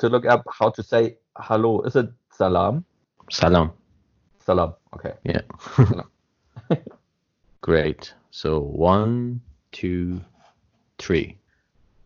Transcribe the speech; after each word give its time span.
To 0.00 0.08
look 0.08 0.26
up 0.26 0.44
how 0.50 0.70
to 0.70 0.82
say 0.82 1.16
hello. 1.36 1.82
Is 1.82 1.94
it 1.94 2.10
salam? 2.32 2.84
Salam. 3.30 3.70
Salam. 4.44 4.74
Okay. 4.94 5.12
Yeah. 5.24 5.42
Great. 7.60 8.14
So 8.30 8.60
one, 8.60 9.40
two, 9.72 10.20
three. 10.98 11.36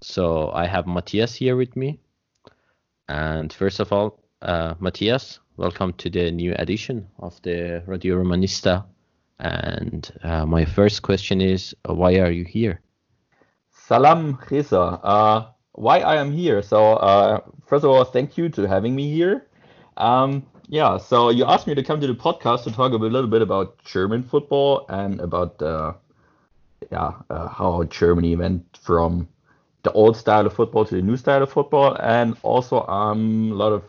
So 0.01 0.51
I 0.51 0.67
have 0.67 0.87
Matthias 0.87 1.37
here 1.37 1.57
with 1.57 1.77
me. 1.77 2.01
And 3.09 3.53
first 3.53 3.79
of 3.79 3.93
all, 3.93 4.19
uh, 4.43 4.75
Matthias, 4.81 5.39
welcome 5.57 5.93
to 5.95 6.11
the 6.11 6.33
new 6.33 6.53
edition 6.59 7.07
of 7.21 7.41
the 7.43 7.83
Radio 7.87 8.17
Romanista. 8.17 8.85
And 9.39 10.11
uh, 10.25 10.47
my 10.47 10.65
first 10.65 11.03
question 11.03 11.41
is, 11.41 11.75
uh, 11.89 11.95
why 11.95 12.17
are 12.17 12.33
you 12.33 12.45
here? 12.45 12.81
Salam, 13.71 14.39
Reza. 14.51 14.81
Uh, 14.81 15.47
why 15.75 15.99
I 16.01 16.17
am 16.17 16.33
here. 16.33 16.63
So 16.63 16.95
uh, 16.95 17.41
first 17.67 17.85
of 17.85 17.91
all, 17.91 18.05
thank 18.05 18.39
you 18.39 18.49
to 18.51 18.67
having 18.67 18.95
me 18.95 19.13
here. 19.13 19.47
Um, 19.97 20.47
yeah, 20.69 20.97
so 20.97 21.29
you 21.31 21.45
asked 21.45 21.67
me 21.67 21.75
to 21.75 21.83
come 21.83 22.01
to 22.01 22.07
the 22.07 22.15
podcast 22.15 22.65
to 22.65 22.73
talk 22.73 22.93
a 22.93 22.97
little 22.97 23.29
bit 23.29 23.43
about 23.43 23.83
German 23.85 24.23
football 24.23 24.87
and 24.89 25.21
about 25.21 25.61
uh, 25.63 25.95
yeah 26.91 27.13
uh, 27.31 27.49
how 27.49 27.85
Germany 27.85 28.37
went 28.37 28.79
from 28.81 29.29
the 29.83 29.93
old 29.93 30.17
style 30.17 30.47
of 30.47 30.55
football 30.55 30.85
to 30.87 30.95
the 30.95 31.03
new 31.03 31.17
style 31.17 31.43
of 31.43 31.53
football, 31.53 31.97
and 32.01 32.37
also 32.43 32.81
I'm 32.87 33.53
a 33.53 33.55
lot 33.55 33.73
of 33.73 33.85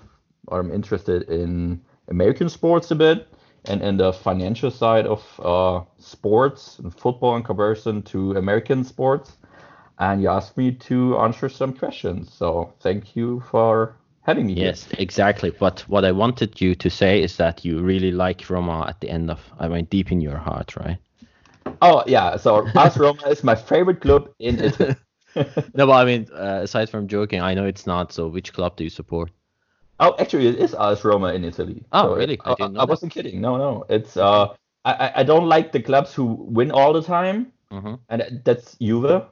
I'm 0.52 0.72
interested 0.72 1.24
in 1.30 1.82
American 2.10 2.50
sports 2.50 2.92
a 2.92 2.96
bit 2.96 3.28
and 3.68 3.82
in 3.82 3.98
the 3.98 4.14
financial 4.14 4.70
side 4.70 5.08
of 5.08 5.40
uh, 5.40 5.82
sports 5.98 6.78
and 6.80 6.94
football 6.94 7.36
in 7.36 7.44
comparison 7.44 8.02
to 8.04 8.34
American 8.34 8.84
sports 8.84 9.38
and 10.00 10.22
you 10.22 10.30
asked 10.30 10.58
me 10.58 10.72
to 10.72 11.18
answer 11.18 11.50
some 11.50 11.74
questions. 11.74 12.34
So 12.34 12.74
thank 12.80 13.16
you 13.16 13.44
for 13.52 13.96
having 14.22 14.48
me. 14.48 14.54
Yes, 14.54 14.86
here. 14.86 14.96
exactly. 15.00 15.52
But 15.52 15.82
what 15.82 16.04
I 16.04 16.12
wanted 16.12 16.60
you 16.60 16.76
to 16.76 16.90
say 16.90 17.22
is 17.22 17.38
that 17.38 17.64
you 17.64 17.82
really 17.82 18.12
like 18.12 18.50
Roma 18.50 18.86
at 18.88 19.00
the 19.02 19.10
end 19.10 19.32
of, 19.32 19.40
I 19.60 19.68
mean, 19.68 19.86
deep 19.86 20.12
in 20.12 20.22
your 20.22 20.38
heart, 20.38 20.76
right? 20.76 20.98
Oh 21.82 22.04
yeah. 22.08 22.38
So 22.38 22.68
AS 22.76 22.98
Roma 22.98 23.28
is 23.28 23.44
my 23.44 23.56
favorite 23.56 24.02
club 24.02 24.30
in 24.40 24.60
Italy. 24.60 24.96
no, 25.36 25.88
but 25.88 25.92
I 25.92 26.06
mean, 26.06 26.28
uh, 26.34 26.62
aside 26.64 26.90
from 26.90 27.08
joking, 27.08 27.42
I 27.42 27.54
know 27.54 27.66
it's 27.66 27.88
not. 27.88 28.14
So 28.14 28.28
which 28.28 28.54
club 28.54 28.76
do 28.76 28.84
you 28.84 28.90
support? 28.90 29.32
Oh, 30.00 30.16
actually, 30.20 30.48
it 30.48 30.56
is 30.56 30.74
AS 30.74 31.04
Roma 31.04 31.34
in 31.34 31.44
Italy. 31.44 31.84
Oh, 31.92 32.10
so 32.10 32.16
really? 32.16 32.40
I, 32.44 32.56
I, 32.60 32.66
I 32.80 32.86
wasn't 32.86 33.14
kidding. 33.14 33.42
No, 33.42 33.58
no. 33.58 33.86
It's 33.90 34.18
uh, 34.18 34.50
I 34.84 35.12
I 35.16 35.24
don't 35.24 35.48
like 35.48 35.72
the 35.72 35.82
clubs 35.82 36.14
who 36.14 36.26
win 36.26 36.72
all 36.72 36.94
the 36.94 37.02
time, 37.02 37.52
mm-hmm. 37.72 37.96
and 38.10 38.42
that's 38.44 38.78
Juve. 38.78 39.26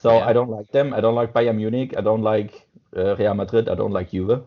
So 0.00 0.18
yeah. 0.18 0.26
I 0.26 0.32
don't 0.32 0.48
like 0.48 0.70
them. 0.70 0.94
I 0.94 1.00
don't 1.00 1.16
like 1.16 1.32
Bayern 1.32 1.56
Munich. 1.56 1.94
I 1.96 2.00
don't 2.00 2.22
like 2.22 2.68
uh, 2.96 3.16
Real 3.16 3.34
Madrid. 3.34 3.68
I 3.68 3.74
don't 3.74 3.92
like 3.92 4.12
Juve. 4.12 4.44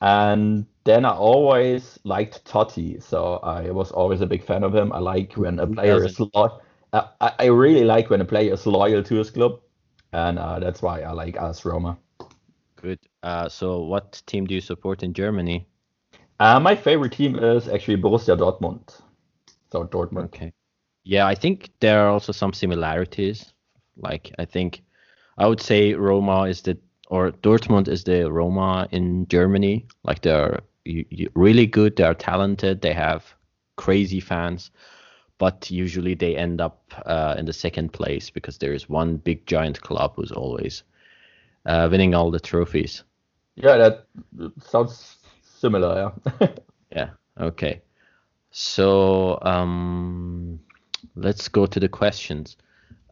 And 0.00 0.66
then 0.84 1.04
I 1.04 1.10
always 1.10 1.98
liked 2.04 2.44
Totti. 2.44 3.02
So 3.02 3.38
I 3.42 3.70
was 3.70 3.90
always 3.90 4.20
a 4.20 4.26
big 4.26 4.44
fan 4.44 4.62
of 4.62 4.74
him. 4.74 4.92
I 4.92 4.98
like 4.98 5.32
when 5.32 5.58
a 5.58 5.66
player 5.66 6.04
is 6.04 6.20
loyal. 6.20 6.62
I, 6.92 7.32
I 7.38 7.46
really 7.46 7.84
like 7.84 8.10
when 8.10 8.20
a 8.20 8.24
player 8.24 8.54
is 8.54 8.64
loyal 8.64 9.02
to 9.02 9.14
his 9.16 9.30
club, 9.30 9.60
and 10.12 10.38
uh, 10.38 10.60
that's 10.60 10.82
why 10.82 11.00
I 11.00 11.10
like 11.10 11.36
AS 11.36 11.64
Roma. 11.64 11.98
Good. 12.76 13.00
Uh, 13.24 13.48
so 13.48 13.82
what 13.82 14.22
team 14.26 14.46
do 14.46 14.54
you 14.54 14.60
support 14.60 15.02
in 15.02 15.12
Germany? 15.12 15.66
Uh, 16.38 16.60
my 16.60 16.76
favorite 16.76 17.12
team 17.12 17.36
is 17.36 17.68
actually 17.68 17.96
Borussia 17.96 18.38
Dortmund. 18.38 19.00
So 19.72 19.84
Dortmund. 19.84 20.26
Okay. 20.26 20.52
Yeah, 21.02 21.26
I 21.26 21.34
think 21.34 21.70
there 21.80 22.06
are 22.06 22.10
also 22.10 22.32
some 22.32 22.52
similarities 22.52 23.52
like 23.96 24.32
I 24.38 24.44
think 24.44 24.82
I 25.38 25.46
would 25.46 25.60
say 25.60 25.94
Roma 25.94 26.44
is 26.44 26.62
the 26.62 26.78
or 27.08 27.30
Dortmund 27.30 27.88
is 27.88 28.04
the 28.04 28.30
Roma 28.30 28.88
in 28.90 29.26
Germany. 29.28 29.86
Like 30.02 30.22
they're 30.22 30.60
really 31.34 31.66
good, 31.66 31.96
they're 31.96 32.14
talented, 32.14 32.80
they 32.80 32.92
have 32.92 33.24
crazy 33.76 34.20
fans, 34.20 34.70
but 35.38 35.70
usually 35.70 36.14
they 36.14 36.36
end 36.36 36.60
up 36.60 36.92
uh, 37.06 37.34
in 37.38 37.46
the 37.46 37.52
second 37.52 37.92
place 37.92 38.30
because 38.30 38.58
there 38.58 38.72
is 38.72 38.88
one 38.88 39.16
big 39.16 39.46
giant 39.46 39.80
club 39.82 40.14
who's 40.16 40.32
always 40.32 40.82
uh, 41.66 41.88
winning 41.90 42.14
all 42.14 42.30
the 42.30 42.40
trophies. 42.40 43.02
Yeah, 43.56 43.76
that 43.76 44.06
sounds 44.62 45.16
similar. 45.42 46.12
Yeah. 46.40 46.48
yeah. 46.92 47.10
Okay. 47.40 47.82
So 48.50 49.38
um, 49.42 50.60
let's 51.14 51.48
go 51.48 51.66
to 51.66 51.80
the 51.80 51.88
questions. 51.88 52.56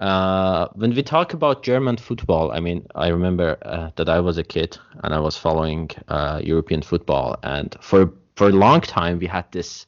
Uh, 0.00 0.68
when 0.74 0.94
we 0.94 1.02
talk 1.02 1.34
about 1.34 1.62
German 1.62 1.96
football, 1.96 2.50
I 2.50 2.60
mean, 2.60 2.86
I 2.94 3.08
remember 3.08 3.56
uh, 3.62 3.90
that 3.96 4.08
I 4.08 4.20
was 4.20 4.38
a 4.38 4.44
kid 4.44 4.76
and 5.04 5.14
I 5.14 5.20
was 5.20 5.36
following 5.36 5.90
uh, 6.08 6.40
European 6.42 6.82
football, 6.82 7.36
and 7.42 7.76
for 7.80 8.12
for 8.34 8.48
a 8.48 8.52
long 8.52 8.80
time 8.80 9.18
we 9.18 9.26
had 9.26 9.44
this 9.52 9.86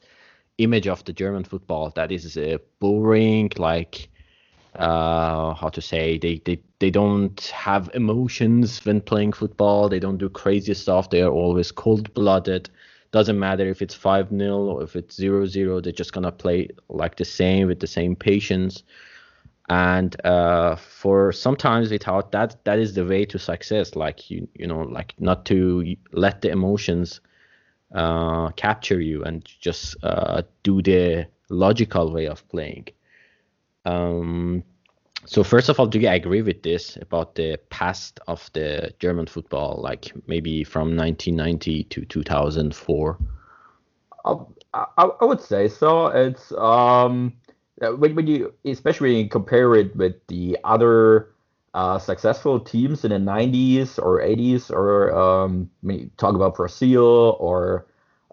image 0.57 0.87
of 0.87 1.03
the 1.03 1.13
German 1.13 1.43
football 1.43 1.91
that 1.95 2.11
is 2.11 2.37
uh, 2.37 2.57
boring, 2.79 3.51
like 3.57 4.09
uh, 4.75 5.53
how 5.53 5.69
to 5.69 5.81
say 5.81 6.17
they, 6.17 6.41
they 6.45 6.59
they 6.79 6.89
don't 6.89 7.41
have 7.47 7.89
emotions 7.93 8.83
when 8.85 9.01
playing 9.01 9.33
football. 9.33 9.89
They 9.89 9.99
don't 9.99 10.17
do 10.17 10.29
crazy 10.29 10.73
stuff. 10.73 11.09
They 11.09 11.21
are 11.21 11.31
always 11.31 11.71
cold 11.71 12.13
blooded. 12.13 12.69
Doesn't 13.11 13.39
matter 13.39 13.67
if 13.67 13.81
it's 13.81 13.95
five 13.95 14.29
0 14.29 14.57
or 14.57 14.83
if 14.83 14.95
it's 14.95 15.15
zero 15.15 15.45
zero. 15.45 15.81
They're 15.81 15.91
just 15.91 16.13
gonna 16.13 16.31
play 16.31 16.69
like 16.89 17.17
the 17.17 17.25
same 17.25 17.67
with 17.67 17.81
the 17.81 17.87
same 17.87 18.15
patience. 18.15 18.83
And 19.69 20.15
uh, 20.25 20.77
for 20.77 21.31
sometimes 21.31 21.91
we 21.91 21.97
thought 21.97 22.31
that 22.31 22.63
that 22.63 22.79
is 22.79 22.93
the 22.93 23.05
way 23.05 23.25
to 23.25 23.37
success. 23.37 23.95
Like 23.95 24.29
you 24.31 24.47
you 24.53 24.65
know 24.65 24.81
like 24.81 25.13
not 25.19 25.45
to 25.47 25.95
let 26.13 26.41
the 26.41 26.49
emotions 26.49 27.19
uh, 27.93 28.49
capture 28.51 29.01
you 29.01 29.23
and 29.23 29.43
just 29.45 29.95
uh, 30.03 30.43
do 30.63 30.81
the 30.81 31.27
logical 31.49 32.11
way 32.11 32.27
of 32.27 32.47
playing. 32.49 32.87
Um, 33.85 34.63
so 35.25 35.43
first 35.43 35.67
of 35.67 35.79
all, 35.79 35.87
do 35.87 35.99
you 35.99 36.09
agree 36.09 36.41
with 36.41 36.63
this 36.63 36.97
about 37.01 37.35
the 37.35 37.59
past 37.69 38.19
of 38.27 38.49
the 38.53 38.93
German 38.99 39.27
football, 39.27 39.81
like 39.81 40.13
maybe 40.27 40.63
from 40.63 40.95
1990 40.95 41.83
to 41.85 42.05
2004? 42.05 43.17
Um, 44.23 44.53
I, 44.73 44.85
I 44.97 45.25
would 45.25 45.41
say 45.41 45.67
so. 45.67 46.07
It's 46.07 46.51
um 46.53 47.33
when, 47.79 48.15
when 48.15 48.27
you 48.27 48.53
especially 48.65 49.27
compare 49.27 49.75
it 49.75 49.95
with 49.95 50.15
the 50.27 50.57
other 50.63 51.29
uh, 51.73 51.99
successful 51.99 52.59
teams 52.59 53.03
in 53.05 53.11
the 53.11 53.19
90s 53.19 53.99
or 53.99 54.21
80s, 54.21 54.69
or 54.71 55.13
um, 55.15 55.69
talk 56.17 56.35
about 56.35 56.55
Brazil 56.55 57.37
or 57.39 57.85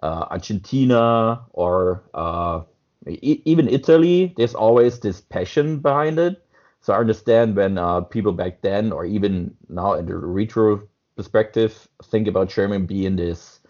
uh, 0.02 0.26
Argentina 0.30 1.42
or 1.52 2.02
uh, 2.14 2.62
even 3.06 3.68
Italy, 3.68 4.32
there's 4.36 4.54
always 4.54 5.00
this 5.00 5.20
passion 5.20 5.78
behind 5.78 6.18
it. 6.18 6.42
So 6.80 6.92
I 6.94 6.98
understand 6.98 7.56
when 7.56 7.78
uh, 7.78 8.00
people 8.02 8.32
back 8.32 8.62
then, 8.62 8.92
or 8.92 9.04
even 9.04 9.54
now 9.68 9.94
in 9.94 10.06
the 10.06 10.16
retro 10.16 10.82
perspective, 11.16 11.88
think 12.04 12.28
about 12.28 12.48
Germany 12.50 12.84
being 12.86 13.16
this 13.16 13.60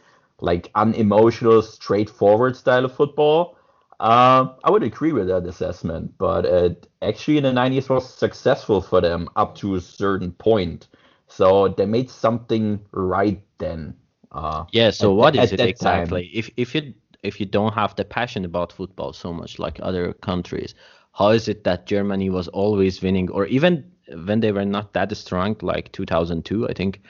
like 0.40 0.70
unemotional, 0.74 1.62
straightforward 1.62 2.56
style 2.56 2.84
of 2.84 2.94
football. 2.94 3.56
Uh, 4.00 4.54
I 4.64 4.70
would 4.70 4.82
agree 4.82 5.12
with 5.12 5.28
that 5.28 5.46
assessment, 5.46 6.14
but 6.18 6.44
it 6.44 6.86
actually 7.02 7.38
in 7.38 7.44
the 7.44 7.52
90s 7.52 7.88
was 7.88 8.12
successful 8.12 8.80
for 8.80 9.00
them 9.00 9.28
up 9.36 9.54
to 9.56 9.76
a 9.76 9.80
certain 9.80 10.32
point. 10.32 10.88
So 11.28 11.68
they 11.68 11.86
made 11.86 12.10
something 12.10 12.80
right 12.92 13.40
then. 13.58 13.94
Uh, 14.32 14.64
yeah. 14.72 14.90
So 14.90 15.12
at, 15.12 15.16
what 15.16 15.36
is 15.36 15.52
it 15.52 15.60
exactly? 15.60 16.24
Time. 16.24 16.30
If 16.34 16.50
if 16.56 16.74
you 16.74 16.94
if 17.22 17.40
you 17.40 17.46
don't 17.46 17.72
have 17.72 17.94
the 17.96 18.04
passion 18.04 18.44
about 18.44 18.72
football 18.72 19.12
so 19.12 19.32
much 19.32 19.58
like 19.58 19.78
other 19.82 20.12
countries, 20.12 20.74
how 21.12 21.28
is 21.28 21.48
it 21.48 21.64
that 21.64 21.86
Germany 21.86 22.30
was 22.30 22.48
always 22.48 23.00
winning, 23.00 23.30
or 23.30 23.46
even 23.46 23.90
when 24.26 24.40
they 24.40 24.52
were 24.52 24.64
not 24.64 24.92
that 24.92 25.16
strong, 25.16 25.56
like 25.62 25.92
2002, 25.92 26.68
I 26.68 26.72
think 26.74 27.00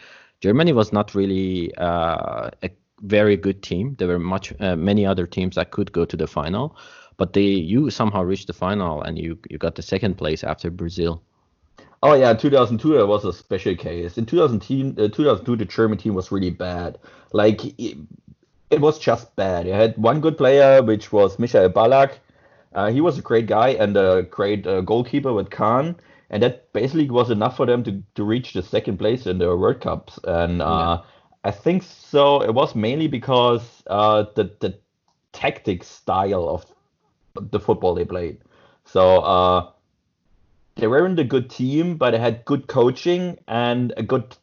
Germany 0.41 0.73
was 0.73 0.93
not 0.93 1.15
really 1.15 1.75
uh, 1.77 2.51
a 2.63 2.71
very 3.05 3.37
good 3.37 3.63
team. 3.63 3.95
There 3.99 4.09
were 4.09 4.19
much 4.19 4.53
uh, 4.61 4.77
many 4.77 5.07
other 5.07 5.27
teams 5.27 5.57
that 5.57 5.71
could 5.71 5.93
go 5.93 6.05
to 6.05 6.17
the 6.17 6.27
final, 6.27 6.77
but 7.17 7.33
they 7.33 7.43
you 7.43 7.91
somehow 7.91 8.23
reached 8.23 8.47
the 8.47 8.53
final 8.53 9.03
and 9.03 9.19
you 9.19 9.39
you 9.49 9.59
got 9.59 9.75
the 9.75 9.83
second 9.83 10.17
place 10.17 10.45
after 10.45 10.71
Brazil. 10.71 11.23
Oh 12.03 12.15
yeah, 12.15 12.35
2002 12.35 13.01
it 13.01 13.07
was 13.07 13.25
a 13.25 13.33
special 13.33 13.75
case. 13.75 14.19
In 14.19 14.27
2010, 14.27 15.03
uh, 15.03 15.09
2002 15.09 15.57
the 15.57 15.65
German 15.65 15.99
team 15.99 16.15
was 16.15 16.31
really 16.31 16.51
bad. 16.51 16.99
Like 17.33 17.65
it, 17.79 17.97
it 18.71 18.81
was 18.81 18.99
just 18.99 19.35
bad. 19.37 19.67
You 19.67 19.73
had 19.73 19.97
one 19.97 20.21
good 20.21 20.37
player, 20.37 20.83
which 20.83 21.13
was 21.13 21.39
Michael 21.39 21.71
Ballack. 21.71 22.19
Uh, 22.75 22.91
he 22.91 23.01
was 23.01 23.19
a 23.19 23.23
great 23.23 23.47
guy 23.47 23.69
and 23.69 23.97
a 23.97 24.23
great 24.23 24.67
uh, 24.67 24.81
goalkeeper 24.81 25.33
with 25.33 25.51
Kahn, 25.51 25.97
and 26.29 26.43
that 26.43 26.73
basically 26.73 27.09
was 27.09 27.31
enough 27.31 27.57
for 27.57 27.67
them 27.67 27.85
to, 27.85 28.03
to 28.17 28.25
reach 28.25 28.53
the 28.53 28.63
second 28.63 28.99
place 28.99 29.27
in 29.27 29.39
the 29.39 29.57
World 29.57 29.81
Cups. 29.81 30.19
And 30.25 30.61
uh, 30.61 31.01
yeah. 31.01 31.11
I 31.45 31.51
think 31.51 31.83
so. 31.83 32.43
It 32.43 32.55
was 32.55 32.75
mainly 32.75 33.07
because 33.07 33.83
uh, 33.87 34.25
the 34.35 34.51
the 34.61 34.79
tactic 35.33 35.85
style 35.85 36.49
of 36.49 36.65
the 37.51 37.61
football 37.61 37.95
they 37.95 38.05
played. 38.05 38.39
So 38.85 39.21
uh, 39.21 39.71
they 40.77 40.87
weren't 40.87 41.19
a 41.19 41.25
good 41.25 41.51
team, 41.51 41.97
but 41.97 42.13
they 42.13 42.19
had 42.19 42.45
good 42.47 42.67
coaching 42.67 43.39
and 43.47 43.93
a 43.97 44.03
good 44.03 44.37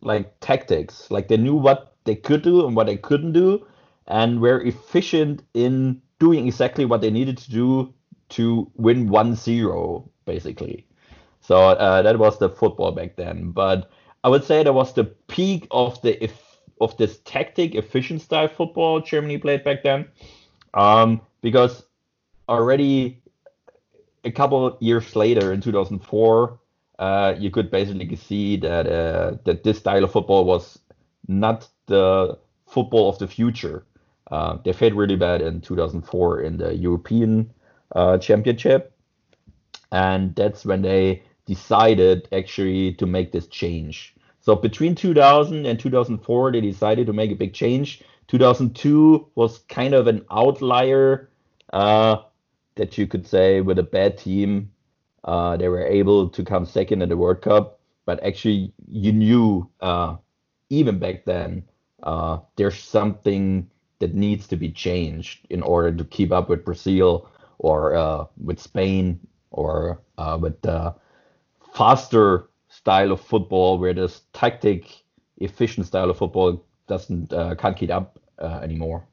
like 0.00 0.34
tactics. 0.40 1.10
Like 1.10 1.28
they 1.28 1.36
knew 1.36 1.54
what 1.54 1.94
they 2.04 2.16
could 2.16 2.42
do 2.42 2.66
and 2.66 2.74
what 2.74 2.86
they 2.86 2.96
couldn't 2.96 3.32
do, 3.32 3.64
and 4.08 4.40
were 4.40 4.60
efficient 4.62 5.42
in 5.54 6.02
doing 6.18 6.46
exactly 6.48 6.84
what 6.84 7.00
they 7.00 7.10
needed 7.10 7.38
to 7.38 7.50
do 7.50 7.94
to 8.30 8.70
win 8.76 9.08
1-0 9.08 10.08
basically. 10.24 10.86
So 11.40 11.56
uh, 11.56 12.02
that 12.02 12.18
was 12.18 12.38
the 12.38 12.48
football 12.48 12.92
back 12.92 13.16
then. 13.16 13.50
But 13.50 13.90
I 14.22 14.28
would 14.28 14.44
say 14.44 14.62
that 14.62 14.72
was 14.72 14.92
the 14.94 15.04
peak 15.04 15.66
of 15.70 16.00
the 16.02 16.30
of 16.80 16.96
this 16.96 17.18
tactic 17.24 17.74
efficient 17.74 18.22
style 18.22 18.48
football 18.48 19.00
Germany 19.00 19.38
played 19.38 19.64
back 19.64 19.82
then. 19.82 20.06
Um, 20.74 21.20
because 21.42 21.84
already 22.48 23.22
a 24.24 24.30
couple 24.30 24.76
years 24.80 25.16
later 25.16 25.52
in 25.52 25.60
2004, 25.60 26.58
uh, 26.98 27.34
you 27.38 27.50
could 27.50 27.70
basically 27.70 28.16
see 28.16 28.56
that 28.58 28.86
uh, 28.86 29.36
that 29.44 29.64
this 29.64 29.78
style 29.78 30.04
of 30.04 30.12
football 30.12 30.44
was 30.44 30.78
not 31.28 31.68
the 31.86 32.38
football 32.66 33.08
of 33.08 33.18
the 33.18 33.26
future. 33.26 33.84
Uh, 34.30 34.58
they 34.64 34.72
failed 34.72 34.94
really 34.94 35.16
bad 35.16 35.40
in 35.40 35.60
2004 35.60 36.42
in 36.42 36.56
the 36.58 36.74
European 36.76 37.52
uh, 37.96 38.16
Championship, 38.18 38.92
and 39.90 40.34
that's 40.36 40.64
when 40.64 40.82
they 40.82 41.22
decided 41.46 42.28
actually 42.32 42.94
to 42.94 43.06
make 43.06 43.32
this 43.32 43.46
change. 43.46 44.14
So 44.40 44.56
between 44.56 44.94
2000 44.94 45.66
and 45.66 45.78
2004, 45.78 46.52
they 46.52 46.60
decided 46.60 47.06
to 47.06 47.12
make 47.12 47.30
a 47.30 47.36
big 47.36 47.52
change. 47.52 48.02
2002 48.28 49.28
was 49.34 49.58
kind 49.68 49.94
of 49.94 50.06
an 50.06 50.24
outlier 50.30 51.28
uh, 51.72 52.18
that 52.76 52.96
you 52.96 53.06
could 53.06 53.26
say 53.26 53.60
with 53.60 53.78
a 53.78 53.82
bad 53.82 54.16
team. 54.16 54.70
Uh, 55.24 55.56
they 55.56 55.68
were 55.68 55.86
able 55.86 56.28
to 56.28 56.44
come 56.44 56.64
second 56.64 57.02
in 57.02 57.08
the 57.08 57.16
World 57.16 57.42
Cup, 57.42 57.80
but 58.06 58.22
actually 58.24 58.72
you 58.88 59.12
knew 59.12 59.68
uh, 59.80 60.16
even 60.70 60.98
back 60.98 61.24
then 61.24 61.62
uh, 62.02 62.38
there's 62.56 62.78
something 62.78 63.68
that 63.98 64.14
needs 64.14 64.46
to 64.48 64.56
be 64.56 64.70
changed 64.70 65.46
in 65.50 65.62
order 65.62 65.92
to 65.92 66.04
keep 66.04 66.32
up 66.32 66.48
with 66.48 66.64
Brazil 66.64 67.28
or 67.58 67.94
uh, 67.94 68.24
with 68.42 68.58
Spain 68.58 69.20
or 69.50 70.00
uh, 70.16 70.38
with 70.40 70.64
faster 71.72 72.48
style 72.68 73.12
of 73.12 73.20
football 73.20 73.78
where 73.78 73.94
this 73.94 74.22
tactic 74.32 75.02
efficient 75.38 75.86
style 75.86 76.10
of 76.10 76.18
football 76.18 76.64
doesn't 76.86 77.32
uh, 77.32 77.54
can't 77.54 77.76
keep 77.76 77.90
up 77.90 78.18
uh, 78.38 78.60
anymore. 78.62 79.06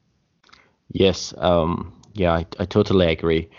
Yes, 0.91 1.33
um, 1.37 1.93
yeah, 2.13 2.33
I, 2.33 2.45
I 2.59 2.65
totally 2.65 3.07
agree. 3.07 3.49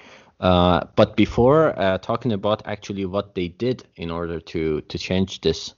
Uh, 0.40 0.84
but 0.96 1.16
before 1.16 1.78
uh, 1.78 1.98
talking 1.98 2.32
about 2.32 2.62
actually 2.64 3.04
what 3.04 3.34
they 3.34 3.48
did 3.48 3.84
in 3.96 4.10
order 4.10 4.40
to 4.40 4.80
to 4.82 4.98
change 4.98 5.40
this 5.40 5.74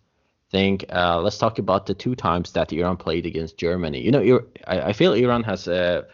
thing, 0.50 0.80
uh, 0.92 1.20
let's 1.20 1.38
talk 1.38 1.58
about 1.58 1.86
the 1.86 1.94
two 1.94 2.14
times 2.14 2.52
that 2.52 2.72
Iran 2.72 2.96
played 2.96 3.26
against 3.26 3.56
Germany. 3.56 4.00
You 4.00 4.10
know, 4.10 4.40
I, 4.66 4.80
I 4.80 4.92
feel 4.92 5.14
Iran 5.14 5.42
has 5.44 5.66
a 5.66 6.06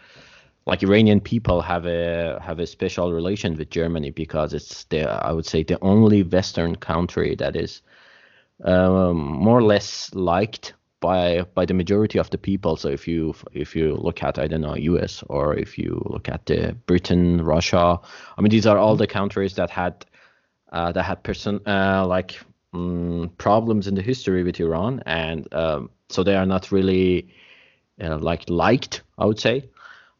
like 0.67 0.83
Iranian 0.83 1.21
people 1.21 1.61
have 1.61 1.85
a 1.85 2.39
have 2.43 2.59
a 2.59 2.67
special 2.67 3.13
relation 3.13 3.57
with 3.57 3.69
Germany 3.69 4.11
because 4.11 4.53
it's 4.53 4.83
the 4.85 5.09
I 5.09 5.31
would 5.31 5.45
say 5.45 5.63
the 5.63 5.79
only 5.81 6.23
Western 6.23 6.75
country 6.75 7.35
that 7.35 7.55
is 7.55 7.81
um, 8.63 9.17
more 9.17 9.57
or 9.57 9.63
less 9.63 10.13
liked 10.13 10.73
by 10.99 11.43
by 11.55 11.65
the 11.65 11.73
majority 11.73 12.19
of 12.19 12.29
the 12.31 12.37
people. 12.37 12.75
So 12.75 12.89
if 12.89 13.07
you 13.07 13.33
if 13.53 13.75
you 13.75 13.95
look 13.95 14.21
at 14.23 14.37
I 14.37 14.47
don't 14.47 14.61
know 14.61 14.75
U.S. 14.75 15.23
or 15.29 15.55
if 15.55 15.77
you 15.77 16.01
look 16.05 16.27
at 16.27 16.45
the 16.47 16.75
Britain, 16.85 17.41
Russia, 17.43 17.99
I 18.37 18.41
mean 18.41 18.51
these 18.51 18.67
are 18.67 18.77
all 18.77 18.97
the 18.97 19.07
countries 19.07 19.55
that 19.55 19.69
had 19.69 20.05
uh, 20.73 20.91
that 20.91 21.03
had 21.03 21.23
person 21.23 21.61
uh, 21.65 22.05
like 22.05 22.39
um, 22.73 23.31
problems 23.37 23.87
in 23.87 23.95
the 23.95 24.01
history 24.01 24.43
with 24.43 24.59
Iran, 24.59 25.01
and 25.05 25.47
um, 25.53 25.89
so 26.09 26.23
they 26.23 26.35
are 26.35 26.45
not 26.45 26.73
really 26.73 27.29
uh, 28.01 28.17
like 28.17 28.49
liked. 28.49 29.03
I 29.17 29.25
would 29.25 29.39
say. 29.39 29.69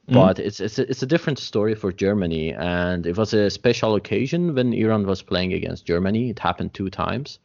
Mm-hmm. 0.10 0.20
But 0.20 0.40
it's 0.40 0.62
it's 0.62 0.80
a, 0.80 0.90
it's 0.90 1.04
a 1.04 1.06
different 1.06 1.38
story 1.38 1.76
for 1.76 1.92
Germany, 1.92 2.54
and 2.54 3.06
it 3.06 3.18
was 3.18 3.34
a 3.34 3.50
special 3.50 3.96
occasion 3.96 4.56
when 4.56 4.74
Iran 4.74 5.06
was 5.06 5.22
playing 5.22 5.52
against 5.52 5.86
Germany. 5.86 6.30
It 6.30 6.40
happened 6.40 6.74
two 6.74 6.90
times. 6.90 7.40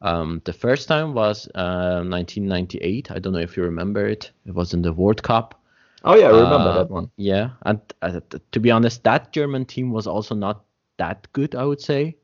Um, 0.00 0.40
the 0.46 0.54
first 0.54 0.88
time 0.88 1.12
was 1.12 1.46
uh, 1.54 2.00
1998. 2.02 3.10
I 3.10 3.18
don't 3.18 3.34
know 3.34 3.38
if 3.38 3.54
you 3.54 3.64
remember 3.64 4.06
it. 4.06 4.30
It 4.46 4.54
was 4.54 4.72
in 4.72 4.80
the 4.80 4.94
World 4.94 5.22
Cup. 5.22 5.60
Oh 6.02 6.14
yeah, 6.16 6.28
I 6.28 6.30
remember 6.30 6.70
uh, 6.70 6.78
that 6.78 6.90
one. 6.90 7.10
Yeah, 7.16 7.50
and 7.66 7.80
uh, 8.00 8.20
to 8.52 8.60
be 8.60 8.70
honest, 8.70 9.04
that 9.04 9.32
German 9.32 9.66
team 9.66 9.92
was 9.92 10.06
also 10.06 10.34
not 10.34 10.64
that 10.96 11.28
good. 11.34 11.54
I 11.54 11.64
would 11.64 11.82
say. 11.82 12.16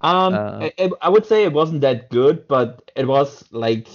Um, 0.00 0.34
Uh, 0.34 0.68
I, 0.78 0.90
I 1.00 1.08
would 1.08 1.24
say 1.24 1.44
it 1.44 1.52
wasn't 1.54 1.80
that 1.80 2.10
good, 2.10 2.46
but 2.46 2.90
it 2.94 3.06
was 3.08 3.42
like 3.52 3.88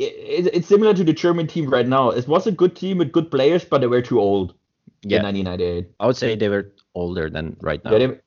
it, 0.00 0.46
it- 0.46 0.54
it's 0.54 0.68
similar 0.68 0.94
to 0.94 1.04
the 1.04 1.12
German 1.12 1.46
team 1.46 1.68
right 1.70 1.86
now. 1.86 2.10
It 2.10 2.26
was 2.28 2.46
a 2.46 2.52
good 2.52 2.74
team 2.76 2.98
with 2.98 3.12
good 3.12 3.30
players, 3.30 3.64
but 3.64 3.80
they 3.80 3.86
were 3.86 4.02
too 4.02 4.20
old 4.20 4.54
in 5.02 5.10
Yeah, 5.10 5.22
1998. 5.22 5.86
I 6.00 6.06
would 6.06 6.16
say 6.16 6.34
they 6.36 6.48
were 6.48 6.72
older 6.94 7.30
than 7.30 7.56
right 7.60 7.84
now. 7.84 7.92
Yeah, 7.92 7.98
they, 8.06 8.18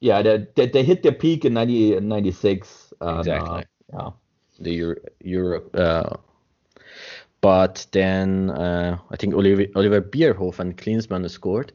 yeah, 0.00 0.22
they, 0.22 0.46
they, 0.56 0.66
they 0.68 0.82
hit 0.84 1.02
their 1.02 1.12
peak 1.12 1.44
in 1.44 1.54
90, 1.54 2.00
96. 2.00 2.92
and, 3.00 3.10
uh, 3.10 3.20
Exactly. 3.20 3.64
yeah. 3.92 4.10
the 4.60 4.72
Euro, 4.74 4.96
Europe. 5.22 5.70
Uh, 5.74 6.16
but 7.40 7.86
then 7.92 8.50
uh, 8.50 8.98
I 9.10 9.16
think 9.16 9.34
Oliver, 9.34 9.66
Oliver 9.76 10.00
Bierhoff 10.00 10.58
and 10.58 10.76
Klinsmann 10.76 11.28
scored. 11.30 11.72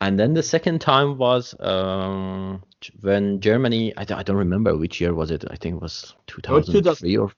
And 0.00 0.18
then 0.18 0.34
the 0.34 0.42
second 0.42 0.80
time 0.80 1.16
was 1.16 1.54
um, 1.60 2.62
when 3.02 3.40
Germany, 3.40 3.92
I, 3.96 4.02
I 4.02 4.22
don't 4.22 4.36
remember 4.36 4.76
which 4.76 5.00
year 5.00 5.14
was 5.14 5.30
it. 5.30 5.44
I 5.50 5.56
think 5.56 5.76
it 5.76 5.82
was 5.82 6.14
2003 6.26 7.16
or 7.16 7.30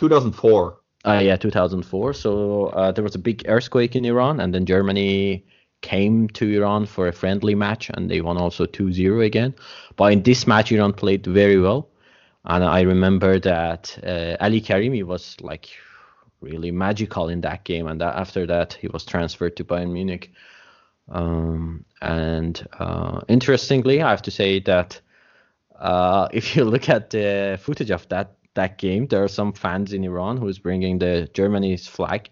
2004. 0.00 0.78
uh, 1.04 1.20
yeah, 1.22 1.36
2004. 1.36 2.14
So 2.14 2.66
uh, 2.66 2.92
there 2.92 3.04
was 3.04 3.14
a 3.14 3.18
big 3.18 3.44
earthquake 3.46 3.94
in 3.94 4.04
Iran, 4.04 4.40
and 4.40 4.54
then 4.54 4.66
Germany 4.66 5.44
came 5.82 6.28
to 6.28 6.48
Iran 6.56 6.86
for 6.86 7.06
a 7.08 7.12
friendly 7.12 7.54
match, 7.54 7.90
and 7.92 8.10
they 8.10 8.20
won 8.20 8.36
also 8.36 8.66
2-0 8.66 9.24
again. 9.24 9.54
But 9.96 10.12
in 10.12 10.22
this 10.22 10.46
match, 10.46 10.72
Iran 10.72 10.94
played 10.94 11.26
very 11.26 11.58
well, 11.60 11.88
and 12.44 12.64
I 12.64 12.80
remember 12.80 13.38
that 13.40 13.98
uh, 14.02 14.36
Ali 14.40 14.60
Karimi 14.60 15.04
was 15.04 15.36
like 15.40 15.68
really 16.40 16.70
magical 16.70 17.28
in 17.28 17.42
that 17.42 17.64
game, 17.64 17.86
and 17.86 18.00
that, 18.00 18.16
after 18.16 18.46
that 18.46 18.74
he 18.74 18.88
was 18.88 19.04
transferred 19.04 19.56
to 19.56 19.64
Bayern 19.64 19.92
Munich. 19.92 20.32
Um, 21.10 21.84
and 22.00 22.66
uh, 22.78 23.20
interestingly, 23.28 24.00
I 24.00 24.10
have 24.10 24.22
to 24.22 24.30
say 24.30 24.60
that 24.60 25.00
uh, 25.78 26.28
if 26.32 26.56
you 26.56 26.64
look 26.64 26.88
at 26.88 27.10
the 27.10 27.58
footage 27.62 27.90
of 27.90 28.08
that 28.08 28.39
that 28.54 28.78
game, 28.78 29.06
there 29.06 29.22
are 29.24 29.28
some 29.28 29.52
fans 29.52 29.92
in 29.92 30.04
Iran 30.04 30.36
who's 30.36 30.58
bringing 30.58 30.98
the 30.98 31.28
Germany's 31.34 31.86
flag 31.86 32.30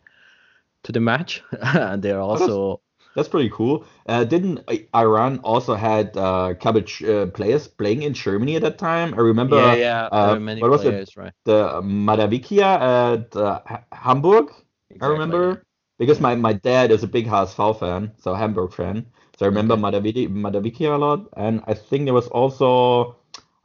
to 0.84 0.92
the 0.92 1.00
match, 1.00 1.42
and 1.60 2.02
they're 2.02 2.20
also 2.20 2.80
That's 3.14 3.28
pretty 3.28 3.50
cool. 3.50 3.84
Uh, 4.06 4.24
didn't 4.24 4.60
Iran 4.94 5.38
also 5.40 5.74
had 5.74 6.16
uh, 6.16 6.54
cabbage 6.54 7.02
uh, 7.02 7.26
players 7.26 7.66
playing 7.66 8.02
in 8.02 8.14
Germany 8.14 8.56
at 8.56 8.62
that 8.62 8.78
time? 8.78 9.14
I 9.14 9.18
remember 9.18 9.56
yeah 9.56 9.74
yeah 9.74 10.08
uh, 10.12 10.36
many 10.38 10.62
what 10.62 10.70
was 10.70 10.84
it? 10.84 10.94
players 10.94 11.16
right. 11.16 11.32
the 11.44 11.80
Mahdavikia 11.82 12.70
at 13.18 13.36
uh, 13.36 13.60
Ha- 13.66 13.84
Hamburg. 13.92 14.52
I 15.00 15.06
remember 15.06 15.64
because 15.98 16.20
my, 16.20 16.34
my 16.34 16.52
dad 16.52 16.90
is 16.90 17.02
a 17.02 17.08
big 17.08 17.26
HSV 17.26 17.78
fan, 17.78 18.12
so 18.18 18.34
Hamburg 18.34 18.72
fan. 18.72 19.06
So 19.36 19.46
I 19.46 19.48
remember 19.48 19.76
Madavidi, 19.76 20.28
Mahdavikia 20.28 20.94
a 20.94 20.98
lot, 20.98 21.28
and 21.36 21.62
I 21.66 21.74
think 21.74 22.04
there 22.04 22.14
was 22.14 22.28
also 22.28 23.16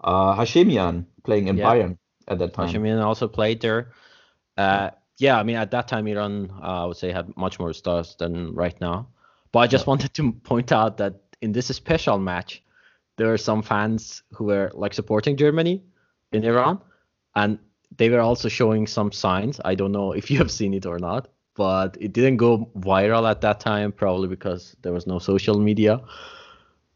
uh, 0.04 0.36
Hashemian 0.36 1.06
playing 1.24 1.48
in 1.48 1.58
Yeah. 1.58 1.66
Bayern 1.66 1.98
at 2.28 2.40
that 2.40 2.54
time. 2.54 2.70
Hashemian 2.70 3.00
also 3.00 3.28
played 3.28 3.62
there. 3.62 3.92
Uh, 4.58 4.92
yeah, 5.18 5.38
I 5.40 5.44
mean 5.44 5.56
at 5.56 5.72
that 5.72 5.88
time 5.88 6.08
Iran, 6.08 6.52
uh, 6.62 6.84
I 6.84 6.86
would 6.86 6.98
say, 6.98 7.12
had 7.12 7.36
much 7.38 7.60
more 7.60 7.74
stars 7.74 8.16
than 8.18 8.54
right 8.54 8.80
now. 8.82 9.08
But 9.52 9.60
I 9.60 9.68
just 9.68 9.88
wanted 9.88 10.14
to 10.16 10.32
point 10.32 10.72
out 10.72 10.98
that 10.98 11.16
in 11.42 11.52
this 11.52 11.68
special 11.68 12.18
match, 12.20 12.64
there 13.18 13.28
were 13.28 13.38
some 13.38 13.62
fans 13.62 14.24
who 14.34 14.46
were 14.46 14.72
like 14.74 14.94
supporting 14.94 15.38
Germany 15.38 15.84
in 16.32 16.44
Iran, 16.44 16.82
and 17.36 17.60
they 17.98 18.10
were 18.10 18.22
also 18.22 18.50
showing 18.50 18.88
some 18.88 19.12
signs. 19.12 19.60
I 19.64 19.76
don't 19.76 19.92
know 19.92 20.14
if 20.14 20.32
you 20.32 20.38
have 20.40 20.52
seen 20.52 20.74
it 20.74 20.86
or 20.86 20.98
not, 21.00 21.30
but 21.56 21.98
it 22.00 22.14
didn't 22.14 22.38
go 22.38 22.72
viral 22.78 23.30
at 23.30 23.42
that 23.42 23.60
time, 23.60 23.92
probably 23.92 24.28
because 24.28 24.76
there 24.82 24.94
was 24.94 25.06
no 25.06 25.20
social 25.20 25.60
media. 25.60 26.02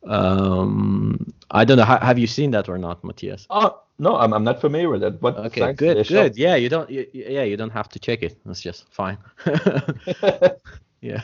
Um, 0.05 1.33
I 1.51 1.65
don't 1.65 1.77
know. 1.77 1.85
Have 1.85 2.19
you 2.19 2.27
seen 2.27 2.51
that 2.51 2.69
or 2.69 2.77
not, 2.77 3.03
Matthias? 3.03 3.47
Oh 3.49 3.81
no, 3.99 4.15
I'm, 4.17 4.33
I'm 4.33 4.43
not 4.43 4.61
familiar 4.61 4.89
with 4.89 5.01
that. 5.01 5.19
But 5.21 5.37
Okay, 5.37 5.61
signs 5.61 5.79
did 5.79 5.89
they 5.97 6.03
good, 6.03 6.07
good. 6.07 6.37
Yeah, 6.37 6.55
you 6.55 6.69
don't. 6.69 6.89
You, 6.89 7.07
you- 7.13 7.25
yeah, 7.29 7.43
you 7.43 7.57
don't 7.57 7.71
have 7.71 7.89
to 7.89 7.99
check 7.99 8.21
it. 8.23 8.37
That's 8.45 8.61
just 8.61 8.85
fine. 8.93 9.17
yeah. 11.01 11.23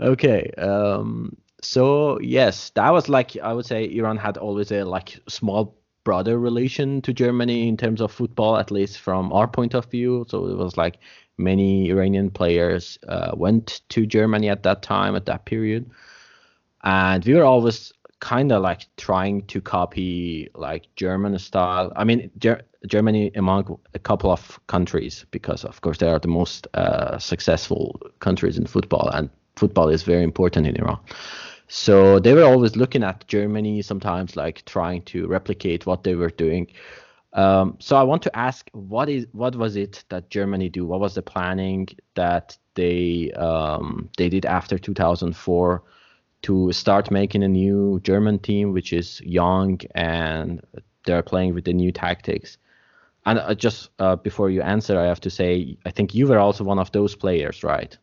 Okay. 0.00 0.50
Um. 0.58 1.36
So 1.62 2.20
yes, 2.20 2.70
that 2.70 2.90
was 2.92 3.08
like 3.08 3.36
I 3.38 3.52
would 3.52 3.66
say 3.66 3.88
Iran 3.90 4.16
had 4.16 4.36
always 4.36 4.70
a 4.72 4.84
like 4.84 5.18
small 5.28 5.76
brother 6.04 6.38
relation 6.38 7.02
to 7.02 7.12
Germany 7.12 7.66
in 7.68 7.76
terms 7.76 8.00
of 8.00 8.12
football, 8.12 8.56
at 8.58 8.70
least 8.70 9.00
from 9.00 9.32
our 9.32 9.48
point 9.48 9.74
of 9.74 9.86
view. 9.90 10.24
So 10.28 10.46
it 10.46 10.56
was 10.56 10.76
like 10.76 10.98
many 11.38 11.90
Iranian 11.90 12.30
players 12.30 12.98
uh, 13.08 13.32
went 13.34 13.80
to 13.88 14.06
Germany 14.06 14.48
at 14.48 14.62
that 14.62 14.82
time, 14.82 15.16
at 15.16 15.26
that 15.26 15.44
period, 15.46 15.90
and 16.86 17.24
we 17.24 17.34
were 17.34 17.44
always 17.44 17.92
kind 18.20 18.52
of 18.52 18.62
like 18.62 18.86
trying 18.96 19.42
to 19.46 19.60
copy 19.60 20.48
like 20.54 20.86
German 20.94 21.36
style. 21.38 21.92
I 21.96 22.04
mean, 22.04 22.30
Ger- 22.38 22.62
Germany 22.86 23.32
among 23.34 23.78
a 23.92 23.98
couple 23.98 24.30
of 24.30 24.60
countries 24.68 25.26
because 25.32 25.64
of 25.64 25.80
course 25.80 25.98
they 25.98 26.08
are 26.08 26.20
the 26.20 26.28
most 26.28 26.68
uh, 26.74 27.18
successful 27.18 28.00
countries 28.20 28.56
in 28.56 28.66
football, 28.66 29.10
and 29.12 29.28
football 29.56 29.88
is 29.88 30.04
very 30.04 30.22
important 30.22 30.66
in 30.66 30.76
Iran. 30.76 31.00
So 31.66 32.20
they 32.20 32.34
were 32.34 32.44
always 32.44 32.76
looking 32.76 33.02
at 33.02 33.26
Germany, 33.26 33.82
sometimes 33.82 34.36
like 34.36 34.64
trying 34.64 35.02
to 35.06 35.26
replicate 35.26 35.86
what 35.86 36.04
they 36.04 36.14
were 36.14 36.30
doing. 36.30 36.68
Um, 37.32 37.76
so 37.80 37.96
I 37.96 38.04
want 38.04 38.22
to 38.22 38.36
ask, 38.38 38.70
what 38.72 39.08
is 39.08 39.26
what 39.32 39.56
was 39.56 39.74
it 39.74 40.04
that 40.10 40.30
Germany 40.30 40.68
do? 40.68 40.86
What 40.86 41.00
was 41.00 41.16
the 41.16 41.22
planning 41.22 41.88
that 42.14 42.56
they 42.74 43.32
um, 43.32 44.08
they 44.16 44.28
did 44.28 44.46
after 44.46 44.78
2004 44.78 45.82
to 46.42 46.72
start 46.72 47.10
making 47.10 47.42
a 47.42 47.48
new 47.48 48.00
German 48.02 48.38
team, 48.38 48.72
which 48.72 48.92
is 48.92 49.20
young 49.22 49.80
and 49.94 50.60
they're 51.04 51.22
playing 51.22 51.54
with 51.54 51.64
the 51.64 51.72
new 51.72 51.92
tactics? 51.92 52.58
And 53.24 53.38
uh, 53.40 53.54
just 53.54 53.90
uh, 53.98 54.16
before 54.16 54.50
you 54.50 54.62
answer, 54.62 54.98
I 54.98 55.06
have 55.06 55.20
to 55.20 55.30
say, 55.30 55.76
I 55.84 55.90
think 55.90 56.14
you 56.14 56.28
were 56.28 56.38
also 56.38 56.62
one 56.62 56.78
of 56.78 56.92
those 56.92 57.16
players, 57.16 57.64
right? 57.64 57.96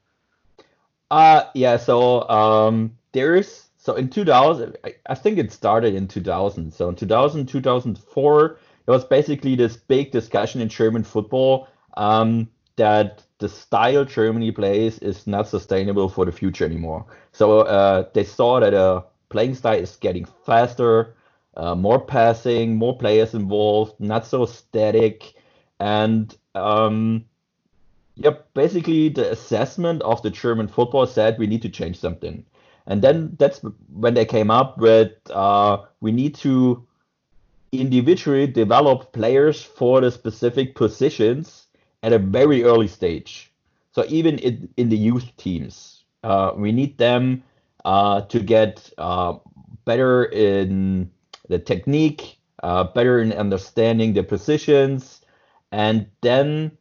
Uh 1.14 1.46
yeah, 1.54 1.78
so 1.78 2.28
um 2.28 2.98
there's 3.12 3.70
so 3.78 3.94
in 3.94 4.10
2000 4.10 4.76
I, 5.06 5.14
think 5.14 5.38
it 5.38 5.52
started 5.52 5.94
in 5.94 6.08
2000. 6.08 6.74
So 6.74 6.90
in 6.90 6.96
2000 6.96 7.46
2004 7.46 8.58
there 8.86 8.94
was 8.94 9.06
basically 9.06 9.56
this 9.56 9.78
big 9.78 10.12
discussion 10.12 10.60
in 10.60 10.70
German 10.70 11.04
football 11.04 11.68
um 11.98 12.50
that 12.78 13.22
the 13.44 13.50
style 13.50 14.06
Germany 14.06 14.52
plays 14.52 15.00
is 15.00 15.28
not 15.28 15.48
sustainable 15.48 16.10
for 16.10 16.26
the 16.26 16.32
future 16.32 16.66
anymore. 16.66 17.06
So 17.34 17.62
uh 17.62 18.06
they 18.14 18.24
saw 18.24 18.60
that 18.62 18.74
a 18.74 19.04
playing 19.30 19.56
style 19.56 19.80
is 19.80 19.96
getting 19.98 20.26
faster, 20.46 21.16
uh, 21.58 21.76
more 21.76 22.00
passing, 22.00 22.76
more 22.78 22.98
players 22.98 23.34
involved, 23.34 24.00
not 24.00 24.26
so 24.26 24.46
static 24.46 25.34
and 25.80 26.36
um 26.56 27.26
Yep, 28.16 28.54
basically 28.54 29.10
the 29.10 29.32
assessment 29.32 30.02
of 30.04 30.22
the 30.22 30.30
German 30.30 30.68
football 30.68 31.08
said 31.08 31.38
we 31.40 31.48
need 31.48 31.62
to 31.64 31.70
change 31.70 32.00
something. 32.00 32.46
And 32.86 33.02
then 33.02 33.36
that's 33.40 33.62
when 33.92 34.14
they 34.14 34.26
came 34.26 34.52
up 34.52 34.78
with 34.78 35.12
uh, 35.32 35.78
we 36.02 36.12
need 36.12 36.36
to 36.36 36.86
individually 37.72 38.48
develop 38.48 39.14
players 39.14 39.64
for 39.64 40.02
the 40.02 40.12
specific 40.12 40.76
positions 40.76 41.63
at 42.04 42.14
a 42.14 42.20
very 42.20 42.64
early 42.64 42.88
stage. 42.88 43.52
So 43.92 44.06
even 44.10 44.38
in, 44.40 44.70
in 44.78 44.90
the 44.90 44.98
youth 44.98 45.36
teams, 45.38 46.04
uh, 46.24 46.52
we 46.56 46.72
need 46.72 46.98
them 46.98 47.44
uh, 47.86 48.22
to 48.22 48.40
get 48.40 48.90
uh, 48.98 49.36
better 49.86 50.26
in 50.26 51.10
the 51.48 51.60
technique, 51.60 52.38
uh, 52.62 52.84
better 52.84 53.20
in 53.20 53.34
understanding 53.34 54.14
the 54.14 54.24
positions, 54.24 55.22
and 55.72 56.08
then 56.22 56.78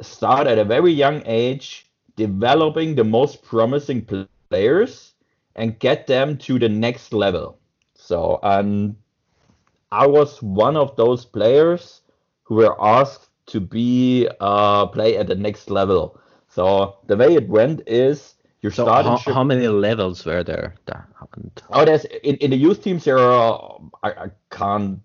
start 0.00 0.46
at 0.46 0.58
a 0.58 0.64
very 0.64 0.92
young 0.92 1.22
age 1.26 1.86
developing 2.16 2.94
the 2.94 3.04
most 3.04 3.42
promising 3.42 4.06
players 4.50 5.14
and 5.56 5.78
get 5.78 6.06
them 6.06 6.36
to 6.38 6.58
the 6.58 6.68
next 6.68 7.12
level. 7.12 7.58
So, 7.94 8.40
I 8.42 10.06
was 10.06 10.42
one 10.42 10.76
of 10.76 10.96
those 10.96 11.24
players 11.24 12.00
who 12.44 12.56
were 12.56 12.76
asked 12.82 13.28
to 13.46 13.60
be 13.60 14.28
uh, 14.40 14.86
play 14.86 15.16
at 15.16 15.26
the 15.26 15.34
next 15.34 15.70
level. 15.70 16.20
So 16.48 16.96
the 17.06 17.16
way 17.16 17.34
it 17.34 17.48
went 17.48 17.82
is 17.86 18.34
you 18.60 18.70
So 18.70 18.84
start. 18.84 19.04
how, 19.04 19.16
how 19.18 19.44
many 19.44 19.68
levels 19.68 20.24
were 20.24 20.44
there 20.44 20.74
that 20.86 21.04
happened? 21.18 21.62
Oh, 21.70 21.84
there's 21.84 22.04
in, 22.04 22.36
in 22.36 22.50
the 22.50 22.56
youth 22.56 22.82
teams 22.82 23.04
there 23.04 23.18
are 23.18 23.80
I, 24.02 24.10
I 24.10 24.26
can't 24.50 25.00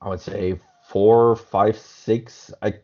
I 0.00 0.08
would 0.08 0.20
say 0.20 0.58
four, 0.88 1.36
five, 1.36 1.76
six. 1.76 2.52
I 2.62 2.74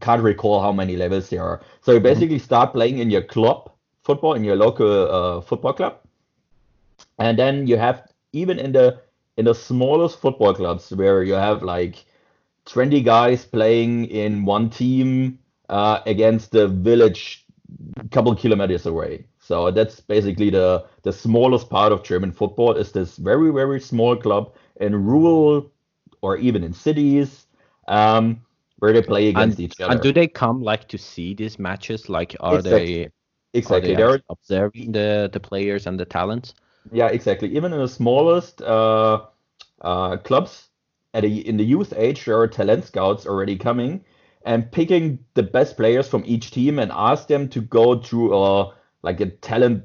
can't 0.00 0.22
recall 0.22 0.60
how 0.60 0.72
many 0.72 0.96
levels 0.96 1.30
there 1.30 1.42
are. 1.42 1.62
So 1.80 1.92
you 1.92 2.00
basically 2.00 2.38
start 2.38 2.72
playing 2.72 2.98
in 2.98 3.10
your 3.10 3.22
club 3.22 3.70
football 4.02 4.34
in 4.34 4.44
your 4.44 4.56
local 4.56 5.10
uh, 5.10 5.40
football 5.40 5.72
club, 5.72 5.98
and 7.18 7.38
then 7.38 7.66
you 7.66 7.76
have 7.76 8.06
even 8.32 8.58
in 8.58 8.72
the 8.72 9.00
in 9.36 9.44
the 9.46 9.54
smallest 9.54 10.20
football 10.20 10.54
clubs 10.54 10.90
where 10.92 11.22
you 11.22 11.34
have 11.34 11.62
like 11.62 12.04
20 12.66 13.00
guys 13.02 13.44
playing 13.44 14.06
in 14.06 14.44
one 14.44 14.70
team 14.70 15.38
uh, 15.68 16.00
against 16.06 16.52
the 16.52 16.68
village 16.68 17.46
couple 18.10 18.34
kilometers 18.36 18.86
away. 18.86 19.26
So 19.40 19.70
that's 19.70 20.00
basically 20.00 20.50
the 20.50 20.84
the 21.02 21.12
smallest 21.12 21.70
part 21.70 21.92
of 21.92 22.02
German 22.02 22.32
football 22.32 22.72
is 22.76 22.92
this 22.92 23.16
very 23.16 23.50
very 23.52 23.80
small 23.80 24.16
club 24.16 24.54
in 24.80 24.94
rural 25.04 25.70
or 26.22 26.36
even 26.36 26.64
in 26.64 26.72
cities 26.72 27.46
um, 27.88 28.40
where 28.78 28.92
they 28.92 29.02
play 29.02 29.28
against 29.28 29.58
And, 29.58 29.60
each 29.60 29.80
other. 29.80 29.92
and 29.92 30.00
do 30.00 30.12
they 30.12 30.26
come 30.28 30.62
like 30.62 30.88
to 30.88 30.98
see 30.98 31.34
these 31.34 31.58
matches? 31.58 32.08
Like, 32.08 32.36
are 32.40 32.62
Exactly. 32.62 32.62
they 32.62 33.12
are 33.68 33.80
exactly. 33.80 33.94
they 33.94 33.96
are, 33.96 34.20
observing 34.30 34.92
the 34.92 35.28
the 35.32 35.40
players 35.40 35.86
and 35.86 35.98
the 35.98 36.06
talents? 36.06 36.54
yeah, 36.92 37.08
exactly. 37.08 37.54
Even 37.56 37.72
in 37.72 37.80
the 37.80 37.88
smallest 37.88 38.62
uh, 38.62 39.26
uh, 39.82 40.16
clubs 40.18 40.68
at 41.16 41.24
a, 41.24 41.28
in 41.28 41.56
the 41.56 41.64
youth 41.64 41.94
age, 41.96 42.26
there 42.26 42.38
are 42.38 42.46
talent 42.46 42.84
scouts 42.84 43.26
already 43.26 43.56
coming 43.56 44.04
and 44.44 44.70
picking 44.70 45.18
the 45.34 45.42
best 45.42 45.76
players 45.76 46.06
from 46.06 46.22
each 46.26 46.50
team 46.50 46.78
and 46.78 46.92
ask 46.92 47.26
them 47.26 47.48
to 47.48 47.60
go 47.60 47.98
through 47.98 48.36
a 48.36 48.74
like 49.02 49.20
a 49.20 49.26
talent 49.26 49.84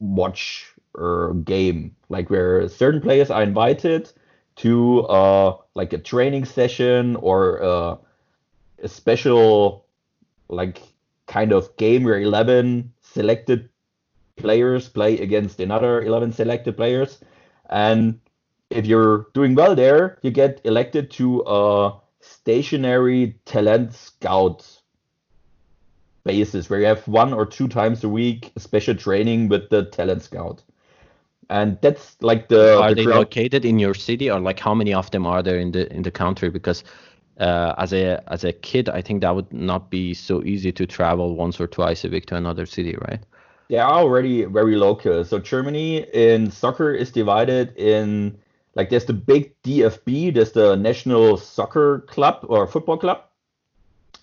watch 0.00 0.72
or 0.94 1.34
game, 1.44 1.94
like 2.08 2.30
where 2.30 2.68
certain 2.68 3.00
players 3.00 3.30
are 3.30 3.42
invited 3.42 4.10
to 4.56 5.02
uh, 5.06 5.56
like 5.74 5.92
a 5.92 5.98
training 5.98 6.44
session 6.44 7.16
or 7.16 7.62
uh, 7.62 7.96
a 8.82 8.88
special 8.88 9.84
like 10.48 10.80
kind 11.26 11.52
of 11.52 11.76
game 11.76 12.04
where 12.04 12.20
11 12.20 12.92
selected 13.00 13.68
players 14.36 14.88
play 14.88 15.18
against 15.18 15.60
another 15.60 16.02
11 16.02 16.32
selected 16.32 16.76
players 16.76 17.20
and 17.70 18.18
if 18.72 18.86
you're 18.86 19.26
doing 19.34 19.54
well 19.54 19.74
there 19.74 20.18
you 20.22 20.30
get 20.30 20.60
elected 20.64 21.10
to 21.10 21.42
a 21.46 21.92
stationary 22.20 23.36
talent 23.44 23.94
scout 23.94 24.66
basis 26.24 26.70
where 26.70 26.80
you 26.80 26.86
have 26.86 27.06
one 27.08 27.32
or 27.32 27.44
two 27.44 27.68
times 27.68 28.04
a 28.04 28.08
week 28.08 28.52
special 28.56 28.94
training 28.94 29.48
with 29.48 29.68
the 29.70 29.84
talent 29.86 30.22
scout 30.22 30.62
and 31.50 31.78
that's 31.82 32.16
like 32.22 32.48
the, 32.48 32.78
are 32.78 32.90
the 32.90 32.94
they 32.94 33.04
ground- 33.04 33.18
located 33.18 33.64
in 33.64 33.78
your 33.78 33.94
city, 33.94 34.30
or 34.30 34.40
like 34.40 34.58
how 34.58 34.74
many 34.74 34.94
of 34.94 35.10
them 35.10 35.26
are 35.26 35.42
there 35.42 35.58
in 35.58 35.72
the 35.72 35.92
in 35.92 36.02
the 36.02 36.10
country? 36.10 36.48
Because 36.48 36.82
uh, 37.40 37.74
as 37.76 37.92
a 37.92 38.22
as 38.32 38.44
a 38.44 38.52
kid, 38.52 38.88
I 38.88 39.02
think 39.02 39.20
that 39.20 39.34
would 39.34 39.52
not 39.52 39.90
be 39.90 40.14
so 40.14 40.42
easy 40.44 40.72
to 40.72 40.86
travel 40.86 41.36
once 41.36 41.60
or 41.60 41.66
twice 41.66 42.04
a 42.04 42.08
week 42.08 42.26
to 42.26 42.36
another 42.36 42.64
city, 42.64 42.96
right? 43.08 43.20
they 43.68 43.78
are 43.78 44.00
already 44.00 44.44
very 44.44 44.76
local. 44.76 45.24
So 45.24 45.38
Germany 45.38 46.06
in 46.12 46.50
soccer 46.50 46.92
is 46.92 47.10
divided 47.10 47.74
in 47.76 48.38
like 48.74 48.90
there's 48.90 49.04
the 49.04 49.12
big 49.12 49.54
DFB, 49.62 50.34
there's 50.34 50.52
the 50.52 50.76
National 50.76 51.36
Soccer 51.36 52.00
Club 52.08 52.44
or 52.48 52.66
Football 52.66 52.98
Club, 52.98 53.22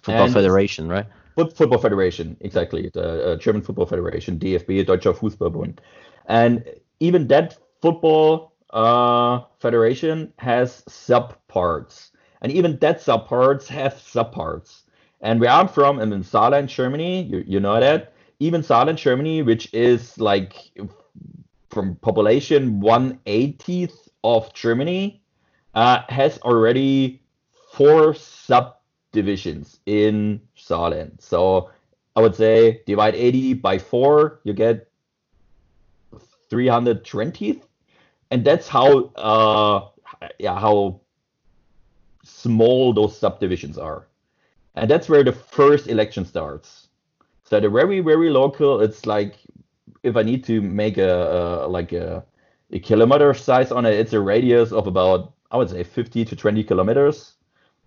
Football 0.01 0.25
And- 0.25 0.33
Federation, 0.33 0.87
right? 0.89 1.05
Foot- 1.35 1.55
Football 1.55 1.79
Federation, 1.79 2.35
exactly, 2.41 2.89
the 2.93 3.33
uh, 3.33 3.35
German 3.37 3.61
Football 3.61 3.85
Federation, 3.85 4.37
DFB, 4.39 4.85
Deutscher 4.85 5.13
Fußballbund, 5.13 5.77
and 6.25 6.63
even 6.99 7.27
that 7.27 7.57
football 7.81 8.53
uh, 8.71 9.41
federation 9.59 10.33
has 10.37 10.81
subparts, 10.89 12.09
and 12.41 12.51
even 12.51 12.77
that 12.79 12.99
subparts 12.99 13.67
have 13.67 13.93
subparts. 13.93 14.81
And 15.21 15.39
where 15.39 15.49
I'm 15.49 15.67
from, 15.67 15.99
I'm 15.99 16.13
in 16.13 16.23
Saarland, 16.23 16.67
Germany. 16.67 17.23
You, 17.23 17.43
you 17.45 17.59
know 17.59 17.79
that. 17.79 18.13
Even 18.39 18.61
Saarland, 18.61 18.95
Germany, 18.97 19.41
which 19.41 19.73
is 19.73 20.17
like 20.17 20.71
from 21.69 21.95
population 21.95 22.81
180th 22.81 24.08
of 24.23 24.53
Germany, 24.53 25.21
uh, 25.75 26.03
has 26.09 26.37
already 26.39 27.21
four 27.71 28.13
subdivisions 28.13 29.79
in 29.85 30.41
Saarland. 30.57 31.21
So 31.21 31.69
I 32.15 32.21
would 32.21 32.35
say 32.35 32.81
divide 32.85 33.15
80 33.15 33.53
by 33.55 33.77
four, 33.77 34.41
you 34.43 34.53
get 34.53 34.89
320th, 36.49 37.63
and 38.31 38.43
that's 38.43 38.67
how 38.67 39.05
uh 39.15 39.87
yeah 40.39 40.59
how 40.59 40.99
small 42.23 42.93
those 42.93 43.17
subdivisions 43.17 43.77
are, 43.77 44.07
and 44.75 44.89
that's 44.89 45.07
where 45.07 45.23
the 45.23 45.31
first 45.31 45.87
election 45.87 46.25
starts. 46.25 46.87
So 47.45 47.59
they're 47.59 47.69
very 47.69 48.01
very 48.01 48.29
local. 48.29 48.81
It's 48.81 49.05
like 49.05 49.35
if 50.03 50.15
I 50.15 50.23
need 50.23 50.43
to 50.45 50.61
make 50.61 50.97
a, 50.97 51.65
a 51.65 51.67
like 51.67 51.93
a 51.93 52.25
a 52.71 52.79
kilometer 52.79 53.33
size 53.33 53.71
on 53.71 53.85
it, 53.85 53.93
it's 53.99 54.13
a 54.13 54.19
radius 54.19 54.71
of 54.71 54.87
about 54.87 55.33
I 55.51 55.57
would 55.57 55.69
say 55.69 55.83
50 55.83 56.25
to 56.25 56.35
20 56.35 56.63
kilometers. 56.63 57.33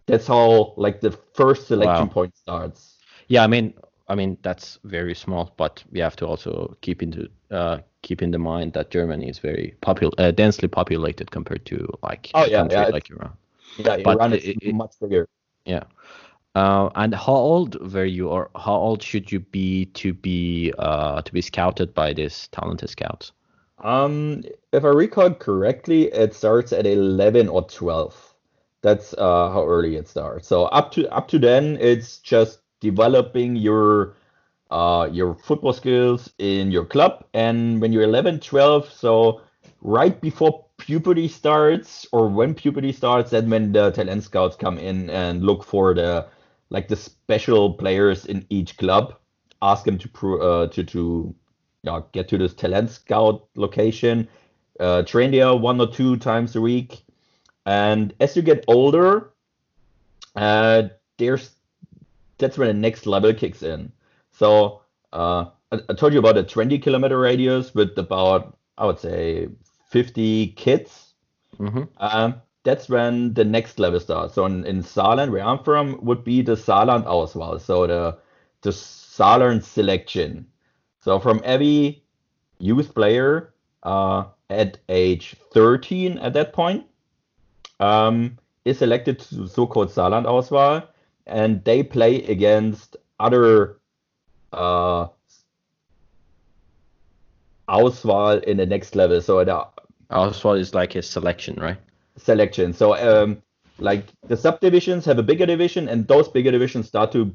That's 0.06 0.26
how 0.26 0.74
like 0.76 1.00
the 1.00 1.12
first 1.34 1.68
selection 1.68 2.06
Wow. 2.06 2.12
point 2.12 2.36
starts. 2.36 2.96
Yeah, 3.28 3.44
I 3.44 3.46
mean, 3.46 3.74
I 4.08 4.14
mean 4.16 4.36
that's 4.42 4.78
very 4.84 5.14
small, 5.14 5.52
but 5.56 5.84
we 5.92 6.00
have 6.00 6.16
to 6.16 6.26
also 6.26 6.76
keep 6.80 7.02
into 7.02 7.28
uh, 7.50 7.78
keep 8.02 8.20
in 8.22 8.30
the 8.32 8.38
mind 8.38 8.72
that 8.72 8.90
Germany 8.90 9.28
is 9.28 9.38
very 9.38 9.74
popul- 9.80 10.12
uh, 10.18 10.32
densely 10.32 10.68
populated 10.68 11.30
compared 11.30 11.64
to 11.66 11.86
like 12.02 12.30
Oh, 12.34 12.44
yeah, 12.44 12.58
country 12.58 12.76
yeah, 12.82 12.88
like 12.88 13.10
Iran. 13.10 13.32
Yeah, 13.78 13.96
But 14.04 14.16
Iran 14.16 14.32
is 14.34 14.44
it- 14.44 14.74
much 14.74 14.94
bigger. 15.00 15.28
Yeah. 15.64 15.84
Uh, 16.54 16.90
and 16.96 17.14
how 17.14 17.32
old 17.34 17.94
were 17.94 18.04
you, 18.04 18.28
or 18.28 18.50
how 18.56 18.74
old 18.74 19.02
should 19.02 19.32
you 19.32 19.40
be 19.40 19.86
to 19.94 20.12
be 20.12 20.72
uh, 20.78 21.22
to 21.22 21.32
be 21.32 21.40
scouted 21.40 21.94
by 21.94 22.12
these 22.12 22.48
talented 22.48 22.90
scouts? 22.90 23.32
Um, 23.82 24.44
if 24.72 24.84
I 24.84 24.88
recall 24.88 25.34
correctly, 25.34 26.04
it 26.04 26.34
starts 26.34 26.72
at 26.72 26.86
11 26.86 27.48
or 27.48 27.62
12. 27.62 28.34
That's 28.80 29.12
uh, 29.14 29.50
how 29.50 29.66
early 29.66 29.96
it 29.96 30.08
starts. 30.08 30.48
So 30.48 30.64
up 30.66 30.92
to 30.92 31.08
up 31.12 31.28
to 31.28 31.38
then, 31.38 31.78
it's 31.80 32.18
just 32.18 32.60
developing 32.80 33.56
your 33.56 34.16
uh, 34.70 35.08
your 35.12 35.34
football 35.34 35.72
skills 35.72 36.30
in 36.38 36.70
your 36.70 36.84
club. 36.84 37.24
And 37.34 37.80
when 37.80 37.92
you're 37.92 38.02
11, 38.02 38.40
12, 38.40 38.90
so 38.90 39.42
right 39.82 40.20
before 40.20 40.64
puberty 40.78 41.28
starts, 41.28 42.06
or 42.12 42.28
when 42.28 42.54
puberty 42.54 42.92
starts, 42.92 43.30
then 43.30 43.50
when 43.50 43.72
the 43.72 43.90
talent 43.90 44.24
scouts 44.24 44.56
come 44.56 44.78
in 44.78 45.10
and 45.10 45.44
look 45.44 45.62
for 45.62 45.94
the 45.94 46.26
like 46.70 46.88
the 46.88 46.96
special 46.96 47.74
players 47.74 48.26
in 48.26 48.46
each 48.48 48.78
club, 48.78 49.14
ask 49.60 49.84
them 49.84 49.98
to 49.98 50.08
pro, 50.08 50.40
uh, 50.40 50.66
to 50.68 50.82
to 50.84 51.34
yeah, 51.82 52.00
get 52.12 52.28
to 52.28 52.38
this 52.38 52.54
talent 52.54 52.90
scout 52.90 53.48
location, 53.56 54.28
uh, 54.80 55.02
train 55.02 55.30
there 55.32 55.54
one 55.54 55.80
or 55.80 55.86
two 55.90 56.16
times 56.16 56.56
a 56.56 56.60
week. 56.60 57.04
And 57.66 58.14
as 58.20 58.36
you 58.36 58.42
get 58.42 58.64
older, 58.68 59.32
uh, 60.36 60.84
there's 61.18 61.50
that's 62.38 62.58
when 62.58 62.68
the 62.68 62.74
next 62.74 63.06
level 63.06 63.34
kicks 63.34 63.62
in. 63.62 63.92
So 64.32 64.82
uh, 65.12 65.46
I, 65.72 65.80
I 65.88 65.94
told 65.94 66.12
you 66.12 66.18
about 66.18 66.38
a 66.38 66.44
20 66.44 66.78
kilometer 66.78 67.18
radius 67.18 67.74
with 67.74 67.96
about 67.98 68.58
I 68.78 68.86
would 68.86 68.98
say 69.00 69.48
50 69.88 70.48
kids. 70.48 71.14
hmm 71.58 71.84
Um, 71.98 72.42
that's 72.64 72.88
when 72.88 73.34
the 73.34 73.44
next 73.44 73.78
level 73.78 74.00
starts. 74.00 74.34
So 74.34 74.46
in, 74.46 74.64
in 74.66 74.82
Saarland, 74.82 75.32
where 75.32 75.44
I'm 75.44 75.62
from, 75.64 76.04
would 76.04 76.24
be 76.24 76.42
the 76.42 76.54
Saarland 76.56 77.06
Auswahl, 77.06 77.60
so 77.60 77.86
the 77.86 78.18
the 78.62 78.70
Saarland 78.70 79.64
selection. 79.64 80.46
So 81.02 81.18
from 81.18 81.40
every 81.44 82.02
youth 82.58 82.94
player 82.94 83.52
uh, 83.82 84.24
at 84.48 84.78
age 84.88 85.36
13 85.52 86.18
at 86.18 86.32
that 86.34 86.52
point 86.52 86.86
um, 87.80 88.38
is 88.64 88.78
selected 88.78 89.18
to 89.18 89.48
so-called 89.48 89.88
Saarland 89.88 90.26
Auswahl, 90.26 90.86
and 91.26 91.64
they 91.64 91.82
play 91.82 92.22
against 92.24 92.96
other 93.18 93.78
uh, 94.52 95.08
Auswahl 97.68 98.42
in 98.44 98.56
the 98.56 98.66
next 98.66 98.94
level. 98.94 99.20
So 99.20 99.44
the 99.44 99.66
Also, 100.10 100.52
it's 100.52 100.74
like 100.74 100.94
a 100.94 101.02
selection, 101.02 101.56
right? 101.56 101.78
selection. 102.16 102.72
So 102.72 102.94
um, 102.94 103.42
like 103.78 104.06
the 104.28 104.36
subdivisions 104.36 105.04
have 105.06 105.18
a 105.18 105.22
bigger 105.22 105.46
division, 105.46 105.88
and 105.88 106.06
those 106.06 106.28
bigger 106.28 106.50
divisions 106.50 106.86
start 106.86 107.10
to 107.12 107.34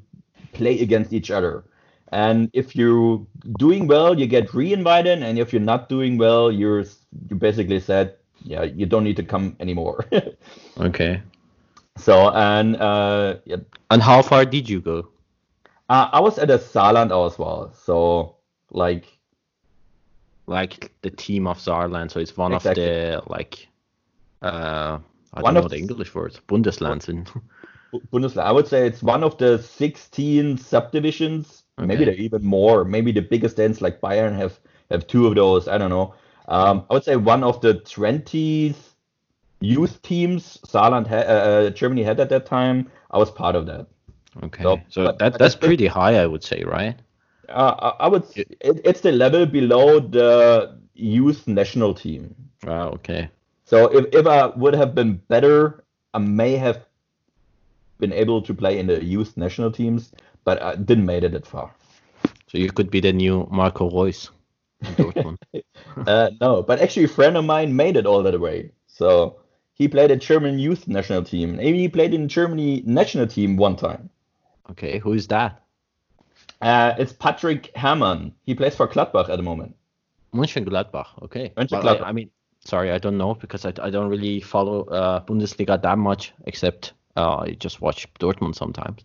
play 0.54 0.80
against 0.80 1.12
each 1.12 1.32
other. 1.32 1.66
And 2.12 2.50
if 2.54 2.76
you're 2.76 3.26
doing 3.58 3.88
well, 3.88 4.18
you 4.20 4.28
get 4.28 4.54
re-invited, 4.54 5.22
and 5.24 5.38
if 5.38 5.52
you're 5.54 5.62
not 5.62 5.90
doing 5.90 6.18
well, 6.18 6.52
you're 6.52 6.86
you 7.30 7.36
basically 7.38 7.80
said, 7.80 8.16
yeah, 8.44 8.64
you 8.64 8.86
don't 8.86 9.04
need 9.04 9.18
to 9.18 9.24
come 9.24 9.56
anymore. 9.60 10.06
Okay. 10.80 11.22
so 11.98 12.30
and 12.32 12.76
uh, 12.78 13.38
yeah, 13.46 13.58
And 13.92 14.02
how 14.02 14.22
far 14.22 14.46
did 14.46 14.70
you 14.70 14.82
go? 14.82 15.10
uh, 15.90 16.10
I 16.12 16.20
was 16.20 16.38
at 16.40 16.50
a 16.50 16.58
Saarland 16.58 17.12
Auswahl, 17.12 17.76
so 17.76 18.38
like 18.72 19.06
Like 20.48 20.94
the 21.02 21.10
team 21.10 21.48
of 21.48 21.58
Saarland, 21.58 22.12
so 22.12 22.20
it's 22.20 22.38
one 22.38 22.54
Exactly. 22.54 22.84
of 22.86 22.90
the 22.90 23.22
like 23.28 23.68
uh 24.42 25.00
I 25.34 25.42
One 25.42 25.54
don't 25.54 25.64
know 25.64 25.68
the 25.68 25.78
English 25.78 26.14
words. 26.16 26.40
Bundeslands 26.48 27.10
in 27.10 27.26
Bu- 27.92 28.02
Bundesliga. 28.12 28.44
I 28.44 28.52
would 28.52 28.68
say 28.68 28.88
it's 28.88 29.04
one 29.04 29.24
of 29.24 29.38
the 29.38 29.58
16 29.60 30.58
subdivisions. 30.58 31.57
Maybe 31.78 32.06
they're 32.06 32.14
even 32.16 32.44
more. 32.44 32.84
Maybe 32.84 33.12
the 33.12 33.22
biggest 33.22 33.60
ends 33.60 33.82
like 33.82 34.02
Bayern 34.02 34.36
have 34.36 34.60
have 34.90 35.06
two 35.08 35.28
of 35.28 35.36
those. 35.36 35.68
I 35.68 35.78
don't 35.78 35.90
know. 35.90 36.14
Um, 36.48 36.86
I 36.90 36.94
would 36.96 37.04
say 37.04 37.16
one 37.18 37.44
of 37.44 37.60
the 37.62 37.76
20 37.76 38.74
youth 39.60 40.02
teams 40.02 40.58
Saarland 40.66 41.08
ha- 41.08 41.16
uh, 41.28 41.68
uh, 41.68 41.70
Germany 41.72 42.04
had 42.04 42.20
at 42.20 42.30
that 42.30 42.46
time. 42.46 42.90
I 43.12 43.18
was 43.18 43.30
part 43.30 43.56
of 43.56 43.66
that. 43.68 43.88
Okay. 44.44 44.64
So, 44.64 44.80
So 44.90 45.04
but- 45.06 45.20
that 45.20 45.38
that's 45.38 45.56
pretty 45.56 45.88
high, 45.88 46.16
I 46.22 46.26
would 46.26 46.44
say, 46.44 46.64
right? 46.64 46.96
Uh, 47.50 47.76
I, 48.00 48.06
I 48.06 48.08
would. 48.08 48.24
It, 48.36 48.82
it's 48.84 49.02
the 49.02 49.12
level 49.12 49.46
below 49.46 50.00
the 50.00 50.78
youth 50.96 51.48
national 51.48 51.94
team. 51.94 52.36
Wow, 52.64 52.90
okay. 52.90 53.30
So 53.66 53.88
if, 53.88 54.06
if 54.14 54.26
I 54.28 54.48
would 54.48 54.74
have 54.74 54.96
been 54.96 55.22
better 55.28 55.84
I 56.14 56.20
may 56.20 56.56
have 56.58 56.86
been 58.00 58.12
able 58.14 58.42
to 58.42 58.54
play 58.54 58.80
in 58.80 58.88
the 58.88 59.04
youth 59.04 59.38
national 59.38 59.72
teams, 59.72 60.12
but 60.48 60.62
I 60.62 60.76
didn't 60.78 61.06
made 61.06 61.26
it 61.26 61.34
that 61.34 61.46
far. 61.46 61.76
So 62.48 62.58
you 62.58 62.72
could 62.72 62.90
be 62.90 63.02
the 63.02 63.12
new 63.12 63.46
Marco 63.52 63.90
Reus 63.90 64.32
Dortmund. 64.96 65.40
uh, 66.08 66.30
no, 66.40 66.64
but 66.64 66.80
actually, 66.80 67.04
a 67.04 67.16
friend 67.20 67.36
of 67.36 67.44
mine 67.44 67.76
made 67.76 67.98
it 67.98 68.06
all 68.06 68.24
that 68.24 68.40
way. 68.40 68.72
So 68.88 69.42
he 69.74 69.90
played 69.90 70.10
a 70.10 70.16
German 70.16 70.58
youth 70.58 70.88
national 70.88 71.24
team. 71.24 71.58
Maybe 71.58 71.80
he 71.80 71.90
played 71.90 72.14
in 72.14 72.30
Germany 72.30 72.82
national 72.86 73.28
team 73.28 73.58
one 73.58 73.76
time. 73.76 74.10
okay, 74.72 75.00
who 75.00 75.12
is 75.12 75.28
that? 75.28 75.52
Uh, 76.62 76.94
it's 76.98 77.12
Patrick 77.12 77.70
Herrmann. 77.76 78.32
He 78.44 78.56
plays 78.56 78.76
for 78.76 78.88
Gladbach 78.88 79.28
at 79.30 79.36
the 79.36 79.44
moment. 79.44 79.76
Mönchengladbach. 80.34 81.10
Okay. 81.24 81.52
Mönchengladbach. 81.58 82.04
I, 82.04 82.10
I 82.10 82.14
mean, 82.14 82.30
sorry, 82.64 82.92
I 82.94 83.00
don't 83.00 83.18
know 83.18 83.34
because 83.36 83.66
I, 83.66 83.74
I 83.88 83.90
don't 83.90 84.10
really 84.10 84.40
follow 84.40 84.86
uh, 84.86 85.20
Bundesliga 85.26 85.82
that 85.82 85.98
much, 85.98 86.34
except 86.46 86.94
uh, 87.18 87.40
I 87.40 87.58
just 87.60 87.82
watch 87.82 88.08
Dortmund 88.22 88.56
sometimes. 88.56 89.04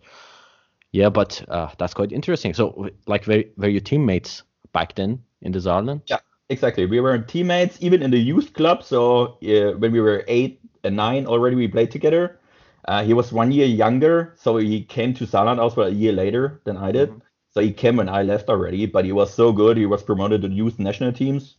Yeah, 0.93 1.09
but 1.09 1.43
uh, 1.49 1.69
that's 1.79 1.93
quite 1.93 2.11
interesting. 2.11 2.53
So, 2.53 2.89
like, 3.07 3.25
were, 3.25 3.43
were 3.57 3.67
your 3.67 3.81
teammates 3.81 4.43
back 4.73 4.93
then 4.93 5.23
in 5.41 5.51
the 5.51 5.59
Saarland? 5.59 6.03
Yeah, 6.05 6.19
exactly. 6.49 6.85
We 6.85 6.99
were 6.99 7.17
teammates 7.17 7.77
even 7.81 8.03
in 8.03 8.11
the 8.11 8.19
youth 8.19 8.53
club. 8.53 8.83
So 8.83 9.39
uh, 9.43 9.77
when 9.77 9.91
we 9.91 9.99
were 9.99 10.23
eight 10.27 10.61
and 10.83 10.95
nine 10.95 11.25
already, 11.25 11.55
we 11.55 11.67
played 11.67 11.89
together. 11.89 12.39
Uh, 12.87 13.03
he 13.03 13.13
was 13.13 13.31
one 13.31 13.51
year 13.51 13.65
younger, 13.65 14.35
so 14.37 14.57
he 14.57 14.83
came 14.83 15.13
to 15.15 15.25
Saarland 15.25 15.57
also 15.57 15.81
a 15.81 15.89
year 15.89 16.11
later 16.11 16.61
than 16.65 16.77
I 16.77 16.91
did. 16.91 17.11
So 17.53 17.61
he 17.61 17.71
came 17.71 17.95
when 17.95 18.09
I 18.09 18.23
left 18.23 18.49
already, 18.49 18.85
but 18.85 19.05
he 19.05 19.11
was 19.11 19.33
so 19.33 19.51
good. 19.51 19.77
He 19.77 19.85
was 19.85 20.03
promoted 20.03 20.41
to 20.43 20.49
youth 20.49 20.79
national 20.79 21.13
teams. 21.13 21.55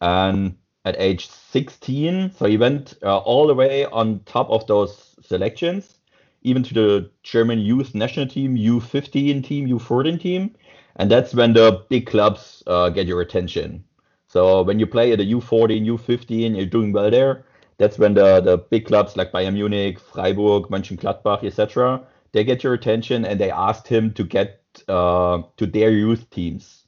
And 0.00 0.56
at 0.84 0.96
age 0.98 1.28
16, 1.28 2.32
so 2.32 2.46
he 2.46 2.56
went 2.56 2.94
uh, 3.02 3.18
all 3.18 3.46
the 3.46 3.54
way 3.54 3.84
on 3.84 4.20
top 4.24 4.48
of 4.50 4.66
those 4.66 5.14
selections, 5.22 5.97
even 6.42 6.62
to 6.62 6.74
the 6.74 7.10
German 7.22 7.58
youth 7.58 7.94
national 7.94 8.26
team, 8.26 8.56
U15 8.56 9.44
team, 9.44 9.68
U14 9.68 10.20
team. 10.20 10.54
And 10.96 11.10
that's 11.10 11.34
when 11.34 11.52
the 11.52 11.84
big 11.88 12.06
clubs 12.06 12.62
uh, 12.66 12.88
get 12.88 13.06
your 13.06 13.20
attention. 13.20 13.84
So 14.26 14.62
when 14.62 14.78
you 14.78 14.86
play 14.86 15.12
at 15.12 15.18
the 15.18 15.32
U14, 15.32 15.86
U15, 15.86 16.56
you're 16.56 16.66
doing 16.66 16.92
well 16.92 17.10
there. 17.10 17.44
That's 17.78 17.98
when 17.98 18.14
the, 18.14 18.40
the 18.40 18.58
big 18.58 18.86
clubs 18.86 19.16
like 19.16 19.32
Bayern 19.32 19.54
Munich, 19.54 20.00
Freiburg, 20.00 20.64
Mönchengladbach, 20.64 21.44
etc., 21.44 22.02
they 22.32 22.44
get 22.44 22.62
your 22.62 22.74
attention 22.74 23.24
and 23.24 23.40
they 23.40 23.50
asked 23.50 23.88
him 23.88 24.12
to 24.14 24.24
get 24.24 24.60
uh, 24.88 25.42
to 25.56 25.66
their 25.66 25.90
youth 25.90 26.28
teams. 26.30 26.84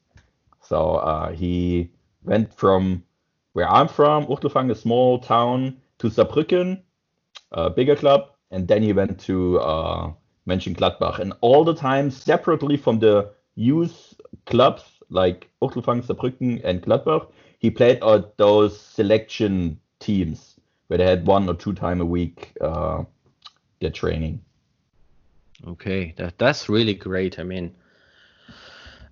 So 0.60 0.96
uh, 0.96 1.32
he 1.32 1.90
went 2.24 2.52
from 2.52 3.04
where 3.54 3.68
I'm 3.68 3.88
from, 3.88 4.26
Uchtelfang, 4.26 4.70
a 4.70 4.74
small 4.74 5.18
town, 5.18 5.78
to 5.98 6.08
Saarbrücken, 6.08 6.82
a 7.52 7.70
bigger 7.70 7.96
club, 7.96 8.30
and 8.50 8.66
then 8.66 8.82
he 8.82 8.92
went 8.92 9.18
to 9.20 9.60
uh, 9.60 10.12
Mönchengladbach. 10.48 11.18
And 11.18 11.32
all 11.40 11.64
the 11.64 11.74
time, 11.74 12.10
separately 12.10 12.76
from 12.76 12.98
the 12.98 13.30
youth 13.54 14.14
clubs 14.46 14.82
like 15.10 15.50
Uchtelfang, 15.62 16.02
Saarbrücken, 16.02 16.62
and 16.64 16.82
Gladbach, 16.82 17.28
he 17.58 17.70
played 17.70 18.02
at 18.02 18.36
those 18.36 18.80
selection 18.80 19.78
teams 19.98 20.58
where 20.86 20.98
they 20.98 21.06
had 21.06 21.26
one 21.26 21.48
or 21.48 21.54
two 21.54 21.72
time 21.72 22.00
a 22.00 22.04
week 22.04 22.52
uh, 22.60 23.04
their 23.80 23.90
training. 23.90 24.40
Okay, 25.66 26.14
that 26.16 26.38
that's 26.38 26.68
really 26.68 26.94
great. 26.94 27.38
I 27.38 27.42
mean, 27.42 27.74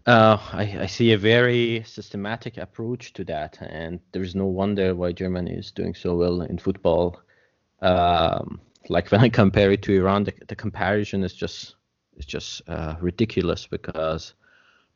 uh, 0.06 0.38
I, 0.52 0.78
I 0.80 0.86
see 0.86 1.12
a 1.12 1.18
very 1.18 1.82
systematic 1.84 2.56
approach 2.56 3.12
to 3.14 3.24
that, 3.24 3.58
and 3.60 4.00
there's 4.12 4.34
no 4.34 4.46
wonder 4.46 4.94
why 4.94 5.12
Germany 5.12 5.52
is 5.52 5.70
doing 5.70 5.94
so 5.94 6.16
well 6.16 6.40
in 6.40 6.58
football. 6.58 7.20
Um, 7.82 8.60
like 8.90 9.10
when 9.10 9.20
I 9.20 9.28
compare 9.28 9.72
it 9.72 9.82
to 9.82 9.92
Iran, 9.94 10.24
the, 10.24 10.34
the 10.48 10.56
comparison 10.56 11.22
is 11.24 11.32
just 11.32 11.76
is 12.16 12.26
just 12.26 12.62
uh, 12.68 12.96
ridiculous 13.00 13.66
because 13.66 14.34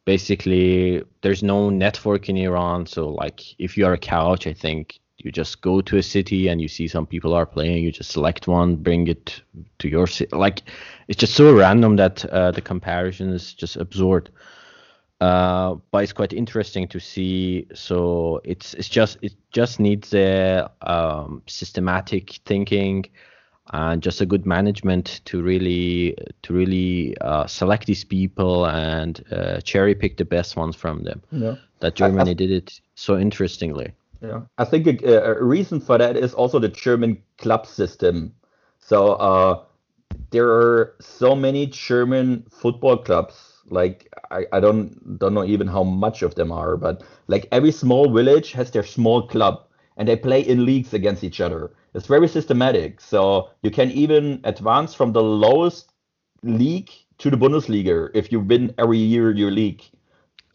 basically 0.05 1.03
there's 1.21 1.43
no 1.43 1.71
network 1.71 2.29
in 2.29 2.37
Iran. 2.37 2.87
So 2.87 3.09
like 3.09 3.41
if 3.61 3.77
you 3.77 3.87
are 3.87 3.93
a 3.93 3.99
couch, 3.99 4.47
I 4.47 4.53
think 4.53 4.99
you 5.19 5.31
just 5.31 5.61
go 5.63 5.81
to 5.81 5.99
a 5.99 6.03
city 6.03 6.49
and 6.49 6.61
you 6.61 6.67
see 6.67 6.89
some 6.89 7.07
people 7.07 7.33
are 7.33 7.47
playing 7.47 7.85
you 7.85 7.93
just 7.93 8.11
select 8.11 8.49
one 8.49 8.75
bring 8.75 9.07
it 9.07 9.41
to 9.79 9.87
your 9.89 10.05
city 10.05 10.35
like 10.35 10.63
it's 11.07 11.21
just 11.21 11.35
so 11.35 11.55
random 11.55 11.97
that 11.97 12.25
uh, 12.25 12.51
the 12.51 12.61
comparison 12.61 13.31
is 13.31 13.53
just 13.53 13.77
absurd. 13.77 14.31
Uh, 15.21 15.77
but 15.91 16.03
it's 16.03 16.13
quite 16.13 16.33
interesting 16.33 16.89
to 16.89 16.99
see. 16.99 17.67
So 17.75 18.41
it's 18.45 18.75
it's 18.75 18.89
just 18.89 19.19
it 19.23 19.35
just 19.53 19.79
needs 19.79 20.13
a 20.15 20.71
um, 20.81 21.43
systematic 21.47 22.41
thinking 22.45 23.05
and 23.71 24.03
just 24.03 24.21
a 24.21 24.27
good 24.27 24.45
management 24.45 25.21
to 25.25 25.43
really 25.43 26.17
to 26.43 26.53
really 26.53 27.17
uh, 27.21 27.47
select 27.47 27.87
these 27.87 28.05
people 28.05 28.67
and 28.67 29.25
uh, 29.31 29.61
cherry 29.61 29.95
pick 29.95 30.17
the 30.17 30.25
best 30.25 30.57
ones 30.57 30.77
from 30.77 31.05
them 31.05 31.23
Yeah. 31.31 31.55
that 31.81 31.95
germany 31.95 32.35
did 32.35 32.51
it 32.51 32.81
so 32.95 33.19
interestingly 33.19 33.93
Yeah, 34.23 34.43
I 34.57 34.65
think 34.65 35.03
a, 35.03 35.35
a 35.35 35.43
reason 35.43 35.81
for 35.81 35.99
that 35.99 36.17
is 36.17 36.33
also 36.35 36.61
the 36.61 36.69
German 36.69 37.19
club 37.39 37.67
system. 37.67 38.33
So 38.79 39.15
uh, 39.15 39.65
there 40.31 40.49
are 40.49 40.95
so 41.01 41.35
many 41.35 41.67
German 41.67 42.45
football 42.51 42.99
clubs. 42.99 43.35
Like 43.67 44.07
I, 44.31 44.47
I 44.53 44.61
don't 44.61 45.19
don't 45.19 45.35
know 45.35 45.45
even 45.45 45.67
how 45.67 45.83
much 45.83 46.23
of 46.23 46.35
them 46.35 46.53
are, 46.53 46.77
but 46.77 47.03
like 47.27 47.49
every 47.51 47.73
small 47.73 48.13
village 48.13 48.53
has 48.53 48.71
their 48.71 48.85
small 48.85 49.27
club, 49.27 49.67
and 49.97 50.09
they 50.09 50.17
play 50.17 50.41
in 50.41 50.65
leagues 50.65 50.95
against 50.95 51.25
each 51.25 51.41
other. 51.41 51.71
It's 51.95 52.07
very 52.07 52.29
systematic. 52.29 53.01
So 53.01 53.51
you 53.63 53.71
can 53.71 53.91
even 53.91 54.41
advance 54.45 54.95
from 54.95 55.13
the 55.13 55.23
lowest 55.23 55.93
league 56.43 56.91
to 57.19 57.31
the 57.31 57.37
Bundesliga 57.37 58.11
if 58.15 58.33
you 58.33 58.41
win 58.41 58.75
every 58.79 58.99
year 58.99 59.31
your 59.33 59.51
league. 59.51 59.83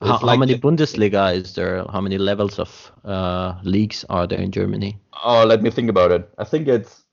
How, 0.02 0.14
It's 0.14 0.22
how 0.22 0.28
like 0.28 0.40
many 0.40 0.54
the- 0.54 0.60
Bundesliga 0.60 1.36
is 1.36 1.54
there? 1.56 1.84
How 1.92 2.02
many 2.02 2.18
levels 2.18 2.60
of 2.60 2.92
uh, 3.06 3.60
leagues 3.64 4.04
are 4.10 4.28
there 4.28 4.40
in 4.40 4.52
Germany? 4.52 5.00
Oh, 5.24 5.44
let 5.46 5.62
me 5.62 5.70
think 5.72 5.90
about 5.90 6.12
it. 6.12 6.30
I 6.38 6.44
think 6.44 6.68
it's. 6.68 7.04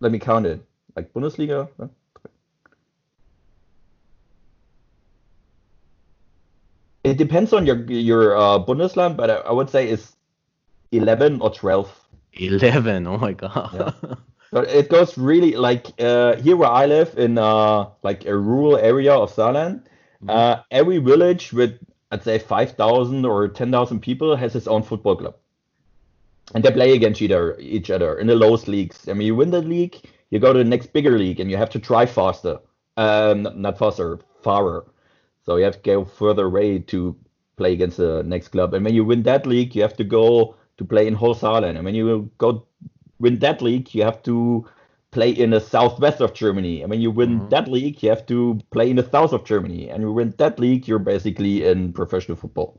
Let 0.00 0.12
me 0.12 0.18
count 0.18 0.46
it. 0.46 0.64
Like 0.96 1.12
Bundesliga. 1.12 1.68
It 7.04 7.18
depends 7.18 7.52
on 7.52 7.66
your 7.66 7.82
your 7.90 8.36
uh, 8.36 8.58
Bundesland, 8.60 9.16
but 9.16 9.30
I, 9.30 9.34
I 9.36 9.52
would 9.52 9.68
say 9.68 9.88
it's 9.88 10.11
eleven 10.92 11.40
or 11.40 11.50
twelve. 11.50 11.88
Eleven. 12.34 13.06
Oh 13.06 13.18
my 13.18 13.32
god. 13.32 13.70
Yeah. 13.74 14.14
So 14.52 14.60
it 14.60 14.90
goes 14.90 15.16
really 15.16 15.56
like 15.56 15.86
uh, 15.98 16.36
here 16.36 16.56
where 16.58 16.68
I 16.68 16.84
live 16.84 17.16
in 17.16 17.38
uh, 17.38 17.86
like 18.02 18.26
a 18.26 18.36
rural 18.36 18.76
area 18.76 19.14
of 19.14 19.32
Saarland. 19.34 19.84
Uh, 20.28 20.56
every 20.70 20.98
village 20.98 21.54
with 21.54 21.78
I'd 22.10 22.22
say 22.22 22.38
five 22.38 22.72
thousand 22.72 23.24
or 23.24 23.48
ten 23.48 23.70
thousand 23.72 24.00
people 24.00 24.36
has 24.36 24.54
its 24.54 24.66
own 24.66 24.82
football 24.82 25.16
club, 25.16 25.36
and 26.54 26.62
they 26.62 26.70
play 26.70 26.92
against 26.92 27.22
each 27.22 27.30
other, 27.30 27.56
each 27.58 27.90
other 27.90 28.18
in 28.18 28.26
the 28.26 28.34
lowest 28.34 28.68
leagues. 28.68 29.08
I 29.08 29.14
mean, 29.14 29.26
you 29.26 29.34
win 29.34 29.50
the 29.50 29.62
league, 29.62 29.96
you 30.28 30.38
go 30.38 30.52
to 30.52 30.58
the 30.58 30.68
next 30.68 30.92
bigger 30.92 31.16
league, 31.18 31.40
and 31.40 31.50
you 31.50 31.56
have 31.56 31.70
to 31.70 31.78
try 31.78 32.04
faster. 32.04 32.58
Um, 32.98 33.42
not- 33.44 33.56
not 33.56 33.78
faster, 33.78 34.18
farther. 34.42 34.84
So 35.46 35.56
you 35.56 35.64
have 35.64 35.76
to 35.76 35.82
go 35.82 36.04
further 36.04 36.44
away 36.44 36.78
to 36.92 37.16
play 37.56 37.72
against 37.72 37.96
the 37.96 38.22
next 38.24 38.48
club. 38.48 38.74
And 38.74 38.84
when 38.84 38.92
you 38.94 39.02
win 39.04 39.22
that 39.22 39.46
league, 39.46 39.74
you 39.74 39.80
have 39.80 39.96
to 39.96 40.04
go 40.04 40.56
to 40.78 40.84
play 40.84 41.06
in 41.06 41.14
whole 41.14 41.34
Saarland. 41.34 41.76
And 41.76 41.84
when 41.84 41.94
you 41.94 42.30
go 42.38 42.66
win 43.18 43.38
that 43.40 43.62
league, 43.62 43.94
you 43.94 44.02
have 44.04 44.22
to 44.24 44.66
play 45.10 45.30
in 45.30 45.50
the 45.50 45.60
southwest 45.60 46.20
of 46.20 46.32
Germany. 46.32 46.82
And 46.82 46.90
when 46.90 47.00
you 47.00 47.10
win 47.10 47.40
Mhm. 47.40 47.50
that 47.50 47.68
league, 47.68 48.02
you 48.02 48.08
have 48.10 48.24
to 48.26 48.58
play 48.70 48.90
in 48.90 48.96
the 48.96 49.08
south 49.10 49.32
of 49.32 49.44
Germany. 49.44 49.90
And 49.90 50.02
you 50.02 50.12
win 50.12 50.34
that 50.38 50.58
league, 50.58 50.88
you're 50.88 50.98
basically 50.98 51.64
in 51.64 51.92
professional 51.92 52.36
football. 52.36 52.78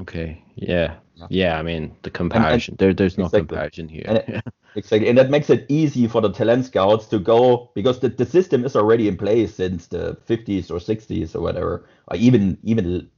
Okay. 0.00 0.42
Yeah. 0.56 0.94
Yeah. 1.30 1.58
I 1.58 1.62
mean 1.62 1.94
the 2.02 2.10
comparison. 2.10 2.76
there, 2.78 2.92
there's 2.94 3.16
no 3.18 3.24
Exactly. 3.26 3.46
comparison 3.48 3.88
here. 3.88 4.04
And 4.06 4.18
it- 4.18 4.44
Exactly. 4.76 5.08
And 5.08 5.16
that 5.18 5.30
makes 5.30 5.50
it 5.50 5.66
easy 5.68 6.08
for 6.08 6.20
the 6.20 6.32
talent 6.32 6.64
scouts 6.66 7.06
to 7.06 7.20
go 7.20 7.70
because 7.74 8.00
the, 8.00 8.08
the 8.08 8.26
system 8.26 8.64
is 8.64 8.74
already 8.74 9.06
in 9.06 9.16
place 9.16 9.54
since 9.54 9.86
the 9.86 10.16
50s 10.26 10.68
or 10.68 10.80
60s 10.80 11.36
or 11.36 11.40
whatever. 11.40 11.86
Or 12.08 12.16
even 12.16 12.58
even 12.64 13.08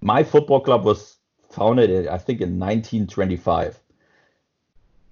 my 0.00 0.24
football 0.24 0.60
club 0.60 0.84
was 0.86 1.15
founded 1.56 2.06
I 2.06 2.18
think 2.18 2.40
in 2.40 2.58
1925. 2.58 3.80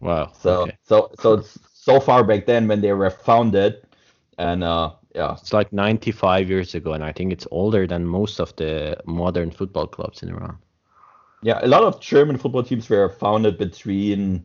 wow. 0.01 0.33
So 0.39 0.63
okay. 0.63 0.77
so 0.83 1.11
so 1.19 1.35
it's 1.35 1.59
so 1.73 2.01
far 2.01 2.25
back 2.25 2.47
then 2.47 2.69
when 2.69 2.81
they 2.81 2.93
were 2.93 3.11
founded 3.11 3.87
and 4.39 4.63
uh 4.63 4.93
yeah. 5.15 5.37
It's 5.41 5.53
like 5.53 5.73
95 5.73 6.51
years 6.51 6.75
ago, 6.75 6.93
and 6.93 7.05
I 7.05 7.13
think 7.13 7.33
it's 7.33 7.47
older 7.53 7.87
than 7.87 8.05
most 8.05 8.41
of 8.41 8.57
the 8.57 8.97
modern 9.07 9.53
football 9.53 9.87
clubs 9.87 10.25
in 10.25 10.31
Iran. 10.31 10.59
Yeah, 11.43 11.61
a 11.63 11.69
lot 11.69 11.85
of 11.85 12.01
German 12.01 12.37
football 12.37 12.65
teams 12.65 12.91
were 12.91 13.09
founded 13.09 13.57
between 13.57 14.45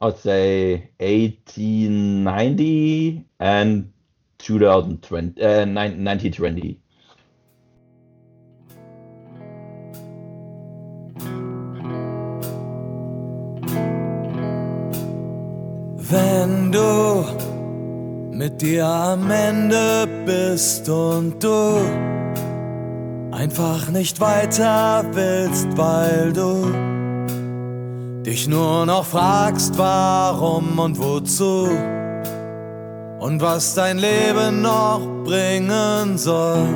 I 0.00 0.06
would 0.06 0.16
say 0.18 0.90
1890 0.98 3.26
and 3.38 3.92
2020 4.38 5.42
uh, 5.42 5.66
1920. 5.66 6.80
mit 18.42 18.60
dir 18.60 18.84
am 18.88 19.30
Ende 19.30 20.08
bist 20.26 20.88
und 20.88 21.40
du 21.44 21.80
einfach 23.30 23.88
nicht 23.90 24.18
weiter 24.20 25.04
willst, 25.12 25.68
weil 25.76 26.32
du 26.32 26.66
dich 28.24 28.48
nur 28.48 28.84
noch 28.84 29.04
fragst, 29.04 29.78
warum 29.78 30.76
und 30.76 30.98
wozu 30.98 31.68
und 33.20 33.40
was 33.40 33.74
dein 33.74 33.98
Leben 33.98 34.60
noch 34.60 35.02
bringen 35.22 36.18
soll. 36.18 36.66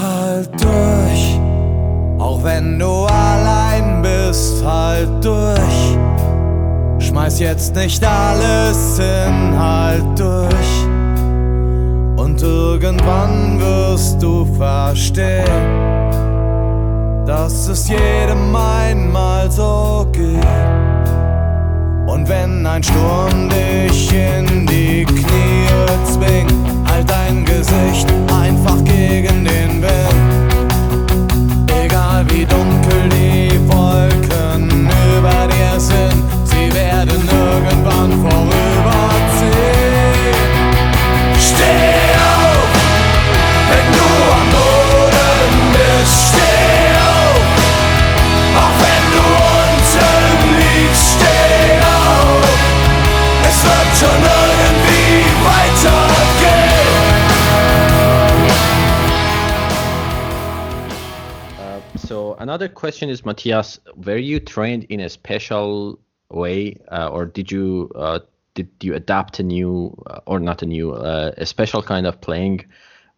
Halt 0.00 0.50
durch, 0.62 1.40
auch 2.20 2.44
wenn 2.44 2.78
du 2.78 3.04
allein 3.06 4.00
bist, 4.02 4.64
halt 4.64 5.24
durch. 5.24 6.07
Schmeiß 7.08 7.38
jetzt 7.38 7.74
nicht 7.74 8.04
alles 8.04 8.98
hin, 8.98 9.58
halt 9.58 10.04
durch. 10.18 10.84
Und 12.16 12.42
irgendwann 12.42 13.58
wirst 13.58 14.22
du 14.22 14.44
verstehen, 14.56 15.46
dass 17.24 17.68
es 17.68 17.88
jedem 17.88 18.54
einmal 18.54 19.50
so 19.50 20.06
geht. 20.12 20.44
Und 22.06 22.28
wenn 22.28 22.66
ein 22.66 22.82
Sturm 22.82 23.48
dich 23.48 24.12
in 24.12 24.66
die 24.66 25.06
Knie 25.06 26.04
zwingt, 26.04 26.52
halt 26.90 27.08
dein 27.08 27.42
Gesicht 27.42 28.06
einfach 28.38 28.84
gegen 28.84 29.46
den 29.46 29.82
Wind. 29.82 30.52
Egal 31.72 32.26
wie 32.28 32.44
dunkel 32.44 33.08
die 33.08 33.58
Wolken 33.66 34.27
irgendwann. 37.64 38.18
Steh 41.40 41.64
auf, 41.64 42.70
wenn 43.70 43.88
du 43.92 44.06
am 44.34 44.48
Boden 44.50 45.54
bist, 45.72 46.18
steh 46.28 46.90
auf, 46.98 47.46
auch 48.58 48.76
wenn 48.82 49.04
du 49.14 49.24
unten 49.62 50.58
liegst, 50.58 51.06
steh 51.14 51.78
auf. 51.80 52.44
Es 53.48 53.58
wird 53.64 53.90
schon 53.98 54.22
irgendwie 54.22 55.22
weitergehen. 55.44 56.78
Uh, 61.58 61.80
so 61.96 62.36
another 62.40 62.68
question 62.68 63.08
is, 63.08 63.24
Matthias, 63.24 63.80
were 63.96 64.18
you 64.18 64.40
trained 64.40 64.84
in 64.90 65.00
a 65.00 65.08
special 65.08 65.98
way, 66.30 66.76
uh, 66.90 67.08
or 67.08 67.26
did 67.26 67.50
you 67.50 67.90
uh, 67.94 68.20
did 68.54 68.68
you 68.82 68.94
adapt 68.94 69.38
a 69.38 69.42
new 69.42 69.94
uh, 70.06 70.20
or 70.26 70.38
not 70.38 70.62
a 70.62 70.66
new 70.66 70.92
uh, 70.92 71.32
a 71.36 71.46
special 71.46 71.82
kind 71.82 72.06
of 72.06 72.20
playing 72.20 72.64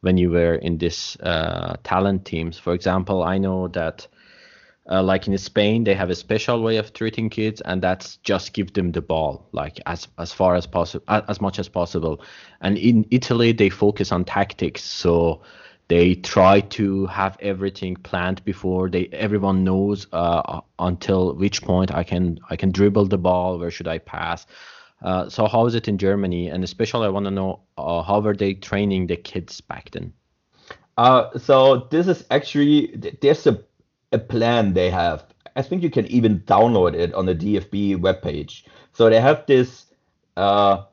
when 0.00 0.16
you 0.16 0.30
were 0.30 0.54
in 0.54 0.78
this 0.78 1.16
uh, 1.20 1.76
talent 1.82 2.24
teams? 2.24 2.58
For 2.58 2.74
example, 2.74 3.22
I 3.22 3.38
know 3.38 3.68
that. 3.68 4.06
Like 4.86 5.28
in 5.28 5.38
Spain, 5.38 5.84
they 5.84 5.94
have 5.94 6.10
a 6.10 6.16
special 6.16 6.62
way 6.62 6.76
of 6.76 6.92
treating 6.92 7.30
kids, 7.30 7.60
and 7.60 7.80
that's 7.80 8.16
just 8.24 8.52
give 8.52 8.72
them 8.72 8.90
the 8.90 9.00
ball, 9.00 9.46
like 9.52 9.78
as 9.86 10.08
as 10.18 10.32
far 10.32 10.56
as 10.56 10.66
possible, 10.66 11.04
as 11.06 11.40
much 11.40 11.60
as 11.60 11.68
possible. 11.68 12.20
And 12.60 12.76
in 12.76 13.06
Italy, 13.12 13.52
they 13.52 13.70
focus 13.70 14.10
on 14.10 14.24
tactics, 14.24 14.82
so 14.82 15.42
they 15.90 16.14
try 16.14 16.60
to 16.60 17.04
have 17.06 17.36
everything 17.40 17.96
planned 17.96 18.44
before 18.44 18.88
they 18.88 19.08
everyone 19.12 19.64
knows 19.64 20.06
uh, 20.12 20.60
until 20.78 21.34
which 21.34 21.62
point 21.62 21.92
I 21.92 22.04
can 22.04 22.38
I 22.48 22.54
can 22.54 22.70
dribble 22.70 23.06
the 23.06 23.18
ball, 23.18 23.58
where 23.58 23.72
should 23.72 23.88
I 23.88 23.98
pass. 23.98 24.46
Uh, 25.02 25.28
so 25.28 25.48
how 25.48 25.66
is 25.66 25.74
it 25.74 25.88
in 25.88 25.98
Germany? 25.98 26.48
And 26.48 26.62
especially, 26.62 27.06
I 27.06 27.10
want 27.10 27.24
to 27.26 27.32
know 27.32 27.60
uh, 27.76 28.02
how 28.02 28.20
were 28.20 28.36
they 28.36 28.54
training 28.54 29.08
the 29.08 29.16
kids 29.16 29.60
back 29.60 29.90
then? 29.90 30.12
Uh, 30.96 31.36
so 31.36 31.88
this 31.90 32.06
is 32.06 32.24
actually 32.30 32.94
there's 33.20 33.46
a, 33.48 33.60
a 34.12 34.18
plan 34.18 34.74
they 34.74 34.90
have. 34.90 35.24
I 35.56 35.62
think 35.62 35.82
you 35.82 35.90
can 35.90 36.06
even 36.06 36.40
download 36.40 36.94
it 36.94 37.12
on 37.14 37.26
the 37.26 37.34
DFB 37.34 37.96
webpage. 37.96 38.62
So 38.92 39.10
they 39.10 39.20
have 39.20 39.44
this 39.46 39.86
uh, 40.36 40.84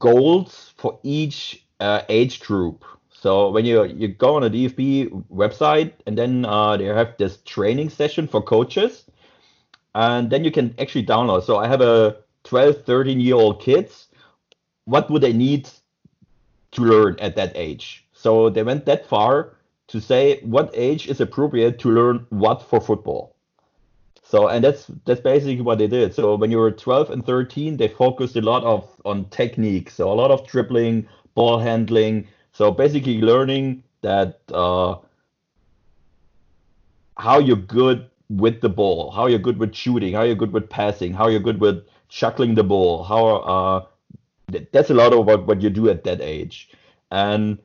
goals 0.00 0.74
for 0.76 0.98
each 1.04 1.64
uh, 1.78 2.02
age 2.08 2.40
group. 2.40 2.84
So 3.20 3.50
when 3.50 3.64
you 3.64 3.84
you 3.84 4.08
go 4.08 4.36
on 4.36 4.44
a 4.44 4.50
DFB 4.50 5.24
website 5.28 5.92
and 6.06 6.16
then 6.16 6.44
uh, 6.44 6.76
they 6.76 6.84
have 6.84 7.16
this 7.18 7.38
training 7.44 7.90
session 7.90 8.28
for 8.28 8.40
coaches, 8.40 9.06
and 9.94 10.30
then 10.30 10.44
you 10.44 10.52
can 10.52 10.72
actually 10.78 11.04
download. 11.04 11.42
So 11.42 11.56
I 11.58 11.66
have 11.66 11.80
a 11.80 12.18
12, 12.44 12.84
13 12.84 13.18
year 13.18 13.34
old 13.34 13.60
kids. 13.60 14.06
What 14.84 15.10
would 15.10 15.22
they 15.22 15.32
need 15.32 15.68
to 16.70 16.82
learn 16.82 17.16
at 17.18 17.34
that 17.34 17.52
age? 17.56 18.06
So 18.12 18.50
they 18.50 18.62
went 18.62 18.86
that 18.86 19.04
far 19.04 19.56
to 19.88 20.00
say 20.00 20.40
what 20.42 20.70
age 20.74 21.08
is 21.08 21.20
appropriate 21.20 21.80
to 21.80 21.90
learn 21.90 22.24
what 22.30 22.62
for 22.62 22.80
football. 22.80 23.34
So 24.22 24.46
and 24.46 24.62
that's 24.62 24.86
that's 25.06 25.20
basically 25.20 25.62
what 25.62 25.78
they 25.78 25.88
did. 25.88 26.14
So 26.14 26.36
when 26.36 26.52
you 26.52 26.58
were 26.58 26.70
12 26.70 27.10
and 27.10 27.26
13, 27.26 27.78
they 27.78 27.88
focused 27.88 28.36
a 28.36 28.42
lot 28.42 28.62
of 28.62 28.88
on 29.04 29.24
technique. 29.30 29.90
So 29.90 30.12
a 30.12 30.14
lot 30.14 30.30
of 30.30 30.46
dribbling, 30.46 31.08
ball 31.34 31.58
handling. 31.58 32.28
So 32.58 32.72
basically 32.72 33.20
learning 33.20 33.84
that 34.00 34.40
uh, 34.52 34.96
how 37.16 37.38
you're 37.38 37.54
good 37.54 38.10
with 38.28 38.60
the 38.60 38.68
ball, 38.68 39.12
how 39.12 39.28
you're 39.28 39.38
good 39.38 39.58
with 39.58 39.76
shooting, 39.76 40.12
how 40.12 40.22
you're 40.22 40.34
good 40.34 40.52
with 40.52 40.68
passing, 40.68 41.12
how 41.12 41.28
you're 41.28 41.38
good 41.38 41.60
with 41.60 41.86
chuckling 42.08 42.56
the 42.56 42.64
ball. 42.64 43.04
How 43.04 43.26
uh, 43.54 43.86
that's 44.72 44.90
a 44.90 44.94
lot 44.94 45.12
of 45.12 45.24
what, 45.24 45.46
what 45.46 45.62
you 45.62 45.70
do 45.70 45.88
at 45.88 46.02
that 46.02 46.20
age. 46.20 46.70
And 47.12 47.58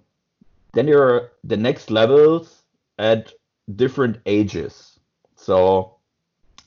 then 0.74 0.88
you're 0.88 1.32
the 1.44 1.58
next 1.58 1.90
levels 1.90 2.62
at 3.00 3.34
different 3.76 4.20
ages. 4.28 5.00
So 5.36 5.96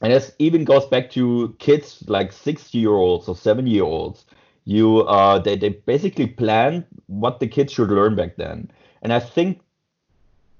and 0.03 0.13
this 0.13 0.33
even 0.41 0.65
goes 0.65 0.87
back 0.87 1.13
to 1.13 1.55
kids 1.61 2.03
like 2.09 2.33
six 2.33 2.75
year 2.75 2.91
olds 2.91 3.29
or 3.29 3.37
seven 3.37 3.69
year 3.69 3.85
olds. 3.85 4.25
You 4.67 5.03
uh 5.03 5.39
they, 5.39 5.57
they 5.57 5.71
basically 5.71 6.27
plan 6.27 6.85
what 7.07 7.41
the 7.41 7.49
kids 7.49 7.73
should 7.73 7.91
learn 7.91 8.17
back 8.17 8.37
then. 8.37 8.71
And 9.03 9.13
I 9.13 9.21
think 9.21 9.61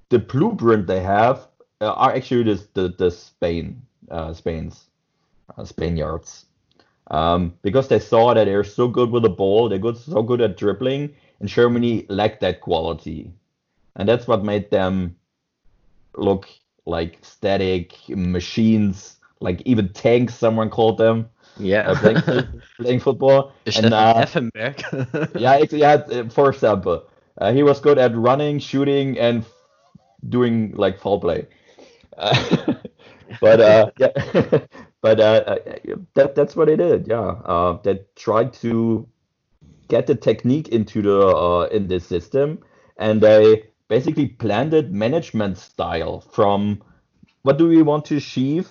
the 0.09 0.19
blueprint 0.19 0.87
they 0.87 1.01
have 1.01 1.47
uh, 1.81 1.91
are 1.91 2.15
actually 2.15 2.43
the 2.43 2.67
the, 2.73 2.87
the 2.97 3.11
Spain 3.11 3.81
uh, 4.09 4.33
Spain's 4.33 4.85
uh, 5.57 5.65
Spaniards. 5.65 6.45
Um, 7.09 7.53
because 7.61 7.87
they 7.87 7.99
saw 7.99 8.33
that 8.33 8.45
they're 8.45 8.65
so 8.65 8.87
good 8.87 9.11
with 9.11 9.23
the 9.23 9.29
ball, 9.29 9.69
they're 9.69 9.79
good 9.79 9.97
so 9.97 10.21
good 10.21 10.41
at 10.41 10.57
dribbling, 10.57 11.13
and 11.39 11.47
Germany 11.47 12.05
lacked 12.09 12.41
that 12.41 12.59
quality. 12.61 13.31
And 13.95 14.09
that's 14.09 14.27
what 14.27 14.43
made 14.43 14.71
them 14.71 15.15
look 16.15 16.49
like 16.85 17.19
static 17.21 17.95
machines, 18.09 19.17
like 19.39 19.61
even 19.65 19.89
tanks, 19.89 20.35
someone 20.35 20.69
called 20.69 20.97
them, 20.97 21.29
Yeah, 21.59 21.93
playing, 21.95 22.23
playing 22.79 22.99
football. 22.99 23.53
Stefan 23.65 23.93
uh, 23.93 24.13
Effenberg. 24.25 25.31
yeah, 25.35 25.63
yeah. 25.71 25.93
uh, 25.93 26.29
For 26.29 26.49
example, 26.49 27.03
uh, 27.37 27.51
he 27.53 27.63
was 27.63 27.79
good 27.79 27.97
at 27.97 28.15
running, 28.15 28.59
shooting, 28.59 29.17
and 29.17 29.45
doing 30.29 30.73
like 30.75 30.99
foul 30.99 31.19
play. 31.19 31.47
Uh, 32.17 32.73
but 33.41 33.61
uh, 33.61 33.91
yeah, 33.99 34.11
but 35.01 35.19
uh, 35.19 35.43
uh, 35.47 35.57
that 36.15 36.35
that's 36.35 36.55
what 36.55 36.67
they 36.67 36.75
did. 36.77 37.07
Yeah, 37.07 37.19
uh, 37.45 37.79
they 37.83 38.01
tried 38.15 38.53
to 38.55 39.07
get 39.87 40.07
the 40.07 40.15
technique 40.15 40.69
into 40.69 41.01
the 41.01 41.19
uh, 41.27 41.63
in 41.71 41.87
this 41.87 42.05
system, 42.05 42.59
and 42.97 43.21
they 43.21 43.63
basically 43.87 44.25
blended 44.27 44.93
management 44.93 45.57
style 45.57 46.21
from 46.21 46.81
what 47.43 47.57
do 47.57 47.67
we 47.67 47.81
want 47.81 48.05
to 48.05 48.17
achieve, 48.17 48.69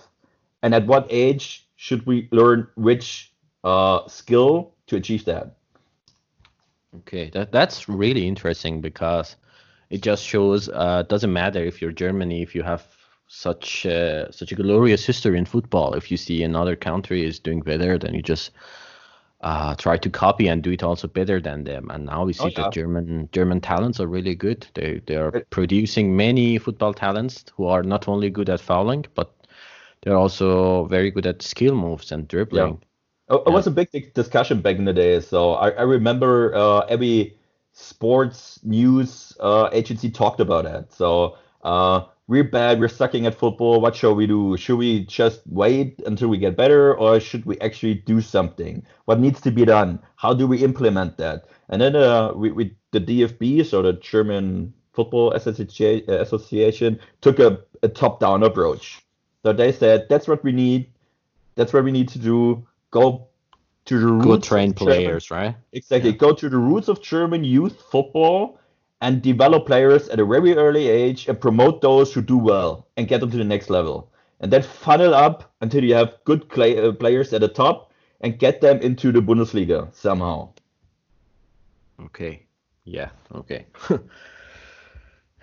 and 0.62 0.74
at 0.74 0.86
what 0.86 1.06
age 1.10 1.65
should 1.76 2.06
we 2.06 2.28
learn 2.32 2.68
which 2.74 3.32
uh, 3.64 4.06
skill 4.08 4.74
to 4.86 4.96
achieve 4.96 5.24
that. 5.26 5.56
Okay, 6.98 7.30
that 7.30 7.52
that's 7.52 7.88
really 7.88 8.26
interesting 8.26 8.80
because 8.80 9.36
it 9.90 10.02
just 10.02 10.24
shows 10.24 10.68
uh 10.68 11.02
doesn't 11.02 11.32
matter 11.32 11.62
if 11.62 11.82
you're 11.82 11.92
Germany 11.92 12.42
if 12.42 12.54
you 12.54 12.62
have 12.62 12.86
such 13.28 13.84
uh, 13.86 14.30
such 14.30 14.52
a 14.52 14.54
glorious 14.54 15.04
history 15.04 15.36
in 15.36 15.44
football. 15.44 15.94
If 15.94 16.10
you 16.10 16.16
see 16.16 16.42
another 16.42 16.76
country 16.76 17.24
is 17.26 17.38
doing 17.38 17.60
better, 17.60 17.98
then 17.98 18.14
you 18.14 18.22
just 18.22 18.52
uh, 19.40 19.74
try 19.74 19.96
to 19.98 20.08
copy 20.08 20.48
and 20.48 20.62
do 20.62 20.70
it 20.70 20.82
also 20.82 21.08
better 21.08 21.40
than 21.40 21.64
them. 21.64 21.90
And 21.90 22.06
now 22.06 22.24
we 22.24 22.32
see 22.32 22.44
Oh, 22.44 22.48
yeah. 22.48 22.62
that 22.64 22.72
German 22.72 23.28
German 23.32 23.60
talents 23.60 24.00
are 24.00 24.06
really 24.06 24.34
good. 24.34 24.66
They 24.74 25.02
they 25.06 25.16
are 25.16 25.32
producing 25.50 26.16
many 26.16 26.58
football 26.58 26.94
talents 26.94 27.44
who 27.54 27.66
are 27.66 27.82
not 27.82 28.08
only 28.08 28.30
good 28.30 28.48
at 28.48 28.60
fouling, 28.60 29.04
but 29.14 29.34
they're 30.06 30.16
also 30.16 30.84
very 30.84 31.10
good 31.10 31.26
at 31.26 31.42
skill 31.42 31.74
moves 31.74 32.12
and 32.12 32.28
dribbling. 32.28 32.80
Oh, 33.28 33.42
It 33.44 33.50
was 33.50 33.66
a 33.66 33.72
big 33.72 33.90
di- 33.90 34.12
discussion 34.14 34.60
back 34.60 34.76
in 34.76 34.84
the 34.84 34.92
day. 34.92 35.18
So 35.18 35.54
I, 35.54 35.70
I 35.70 35.82
remember 35.82 36.54
uh, 36.54 36.78
every 36.88 37.36
sports 37.72 38.60
news 38.62 39.36
uh, 39.40 39.68
agency 39.72 40.08
talked 40.08 40.38
about 40.38 40.64
it. 40.64 40.92
So 40.92 41.36
uh, 41.64 42.04
we're 42.28 42.44
bad, 42.44 42.78
we're 42.78 42.86
sucking 42.86 43.26
at 43.26 43.34
football. 43.34 43.80
What 43.80 43.96
shall 43.96 44.14
we 44.14 44.28
do? 44.28 44.56
Should 44.56 44.76
we 44.76 45.06
just 45.06 45.40
wait 45.46 46.00
until 46.06 46.28
we 46.28 46.38
get 46.38 46.56
better, 46.56 46.94
or 46.96 47.18
should 47.18 47.44
we 47.44 47.58
actually 47.58 47.94
do 47.94 48.20
something? 48.20 48.86
What 49.06 49.18
needs 49.18 49.40
to 49.40 49.50
be 49.50 49.64
done? 49.64 49.98
How 50.14 50.32
do 50.32 50.46
we 50.46 50.62
implement 50.62 51.16
that? 51.18 51.48
And 51.68 51.82
then 51.82 51.96
uh, 51.96 52.32
we, 52.32 52.52
we 52.52 52.76
the 52.92 53.00
DFB, 53.00 53.66
so 53.66 53.82
the 53.82 53.94
German 53.94 54.72
Football 54.92 55.32
Association, 55.32 57.00
took 57.22 57.40
a, 57.40 57.58
a 57.82 57.88
top-down 57.88 58.44
approach. 58.44 59.02
So 59.46 59.52
they 59.52 59.70
said 59.70 60.08
that's 60.08 60.26
what 60.26 60.42
we 60.42 60.50
need. 60.50 60.90
That's 61.54 61.72
what 61.72 61.84
we 61.84 61.92
need 61.92 62.08
to 62.08 62.18
do. 62.18 62.66
Go 62.90 63.28
to 63.84 64.00
the 64.00 64.06
roots. 64.06 64.26
Good 64.26 64.42
trained 64.42 64.74
players, 64.74 65.30
right? 65.30 65.54
Exactly. 65.72 66.10
Yeah. 66.10 66.16
Go 66.16 66.32
to 66.34 66.48
the 66.48 66.56
roots 66.56 66.88
of 66.88 67.00
German 67.00 67.44
youth 67.44 67.80
football 67.80 68.58
and 69.00 69.22
develop 69.22 69.64
players 69.64 70.08
at 70.08 70.18
a 70.18 70.24
very 70.24 70.56
early 70.56 70.88
age 70.88 71.28
and 71.28 71.40
promote 71.40 71.80
those 71.80 72.12
who 72.12 72.22
do 72.22 72.36
well 72.36 72.88
and 72.96 73.06
get 73.06 73.20
them 73.20 73.30
to 73.30 73.36
the 73.36 73.44
next 73.44 73.70
level. 73.70 74.10
And 74.40 74.52
then 74.52 74.62
funnel 74.62 75.14
up 75.14 75.54
until 75.60 75.84
you 75.84 75.94
have 75.94 76.14
good 76.24 76.48
play, 76.48 76.76
uh, 76.76 76.90
players 76.90 77.32
at 77.32 77.40
the 77.40 77.46
top 77.46 77.92
and 78.22 78.40
get 78.40 78.60
them 78.60 78.80
into 78.80 79.12
the 79.12 79.20
Bundesliga 79.20 79.94
somehow. 79.94 80.48
Okay. 82.06 82.46
Yeah. 82.84 83.10
Okay. 83.32 83.66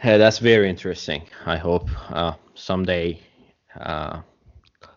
yeah, 0.03 0.17
that's 0.17 0.39
very 0.39 0.69
interesting. 0.69 1.23
I 1.45 1.55
hope 1.55 1.87
uh, 2.09 2.33
someday, 2.53 3.21
uh, 3.79 4.21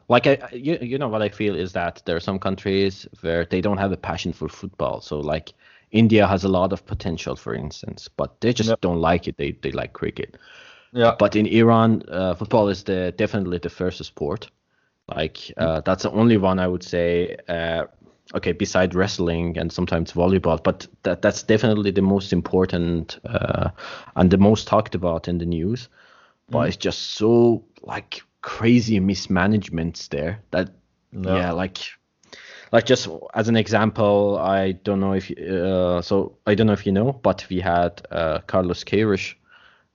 like 0.09 0.27
I, 0.27 0.39
you, 0.53 0.79
you 0.81 0.99
know 0.99 1.09
what 1.09 1.23
I 1.23 1.29
feel 1.29 1.57
is 1.57 1.73
that 1.73 2.03
there 2.05 2.17
are 2.17 2.21
some 2.21 2.39
countries 2.39 3.07
where 3.21 3.45
they 3.45 3.61
don't 3.61 3.79
have 3.79 3.93
a 3.93 3.97
passion 3.97 4.33
for 4.33 4.49
football. 4.49 5.01
So 5.01 5.19
like 5.19 5.53
India 5.91 6.27
has 6.27 6.45
a 6.45 6.49
lot 6.49 6.73
of 6.73 6.87
potential, 6.87 7.37
for 7.37 7.55
instance, 7.55 8.09
but 8.09 8.41
they 8.41 8.53
just 8.53 8.69
yep. 8.69 8.81
don't 8.81 9.01
like 9.01 9.27
it. 9.29 9.37
They 9.37 9.53
they 9.63 9.73
like 9.73 9.93
cricket. 9.93 10.37
Yeah. 10.93 11.15
But 11.19 11.37
in 11.37 11.47
Iran, 11.47 12.03
uh, 12.09 12.35
football 12.35 12.69
is 12.69 12.85
the 12.85 13.13
definitely 13.17 13.59
the 13.59 13.71
first 13.71 14.03
sport. 14.05 14.51
Like 15.09 15.53
uh, 15.57 15.81
that's 15.81 16.03
the 16.03 16.11
only 16.11 16.37
one 16.37 16.59
I 16.59 16.69
would 16.69 16.83
say. 16.83 17.37
Uh, 17.49 17.85
okay, 18.35 18.53
beside 18.53 18.95
wrestling 18.95 19.59
and 19.59 19.73
sometimes 19.73 20.13
volleyball, 20.13 20.63
but 20.63 20.87
that 21.03 21.23
that's 21.23 21.43
definitely 21.43 21.91
the 21.91 22.03
most 22.03 22.33
important 22.33 23.19
uh, 23.25 23.71
and 24.17 24.31
the 24.31 24.39
most 24.39 24.67
talked 24.67 24.95
about 24.95 25.29
in 25.29 25.39
the 25.39 25.47
news. 25.47 25.89
But 26.49 26.65
mm. 26.65 26.69
it's 26.69 26.77
just 26.77 27.13
so 27.13 27.65
like 27.83 28.23
crazy 28.47 29.01
mismanagements 29.01 30.07
there 30.07 30.41
that 30.53 30.71
no. 31.11 31.37
yeah, 31.37 31.51
like 31.51 31.79
like 32.71 32.87
just 32.87 33.09
as 33.35 33.49
an 33.49 33.57
example, 33.57 34.39
I 34.39 34.73
don't 34.73 35.01
know 35.01 35.15
if 35.15 35.31
uh, 35.33 36.01
so 36.01 36.39
I 36.47 36.55
don't 36.55 36.69
know 36.69 36.73
if 36.73 36.87
you 36.87 36.93
know, 36.93 37.13
but 37.13 37.45
we 37.51 37.59
had 37.61 38.07
uh, 38.13 38.39
Carlos 38.47 38.85
Queiroz 38.85 39.35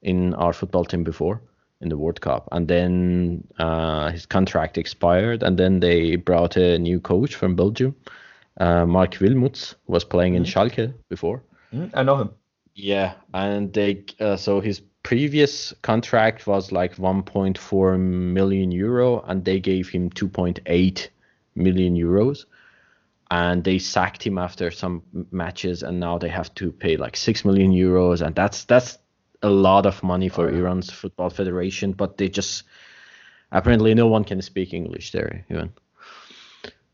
in 0.01 0.33
our 0.33 0.51
football 0.51 0.83
team 0.83 1.03
before 1.03 1.41
in 1.79 1.87
the 1.87 1.97
World 1.97 2.19
Cup, 2.19 2.49
and 2.51 2.67
then 2.67 3.47
uh, 3.57 4.11
his 4.11 4.25
contract 4.25 4.77
expired, 4.77 5.43
and 5.43 5.57
then 5.57 5.79
they 5.79 6.17
brought 6.17 6.57
a 6.57 6.77
new 6.77 6.99
coach 6.99 7.35
from 7.35 7.55
Belgium, 7.55 7.95
uh, 8.59 8.85
Marc 8.85 9.13
Wilmots, 9.21 9.75
was 9.87 10.03
playing 10.03 10.35
in 10.35 10.43
mm-hmm. 10.43 10.59
Schalke 10.59 10.93
before. 11.07 11.41
Mm, 11.73 11.89
I 11.93 12.03
know 12.03 12.17
him. 12.17 12.31
Yeah, 12.75 13.13
and 13.33 13.71
they 13.71 14.03
uh, 14.19 14.35
so 14.35 14.59
his 14.59 14.81
previous 15.03 15.73
contract 15.81 16.47
was 16.47 16.71
like 16.71 16.95
1.4 16.95 17.99
million 17.99 18.71
euro, 18.71 19.21
and 19.21 19.43
they 19.43 19.59
gave 19.59 19.89
him 19.89 20.09
2.8 20.09 21.07
million 21.55 21.95
euros. 21.95 22.45
And 23.29 23.63
they 23.63 23.79
sacked 23.79 24.23
him 24.23 24.37
after 24.37 24.71
some 24.71 25.03
matches 25.31 25.83
and 25.83 26.01
now 26.01 26.17
they 26.17 26.27
have 26.27 26.53
to 26.55 26.69
pay 26.69 26.97
like 26.97 27.15
6 27.15 27.45
million 27.45 27.71
euros. 27.71 28.19
And 28.25 28.35
that's 28.35 28.65
that's 28.65 28.97
a 29.41 29.49
lot 29.49 29.85
of 29.85 30.03
money 30.03 30.29
for 30.29 30.49
oh, 30.49 30.53
Iran's 30.53 30.89
football 30.89 31.29
federation 31.29 31.93
but 31.93 32.17
they 32.17 32.29
just 32.29 32.63
apparently 33.51 33.93
no 33.93 34.07
one 34.07 34.23
can 34.23 34.41
speak 34.41 34.73
English 34.73 35.11
there 35.11 35.45
even 35.49 35.71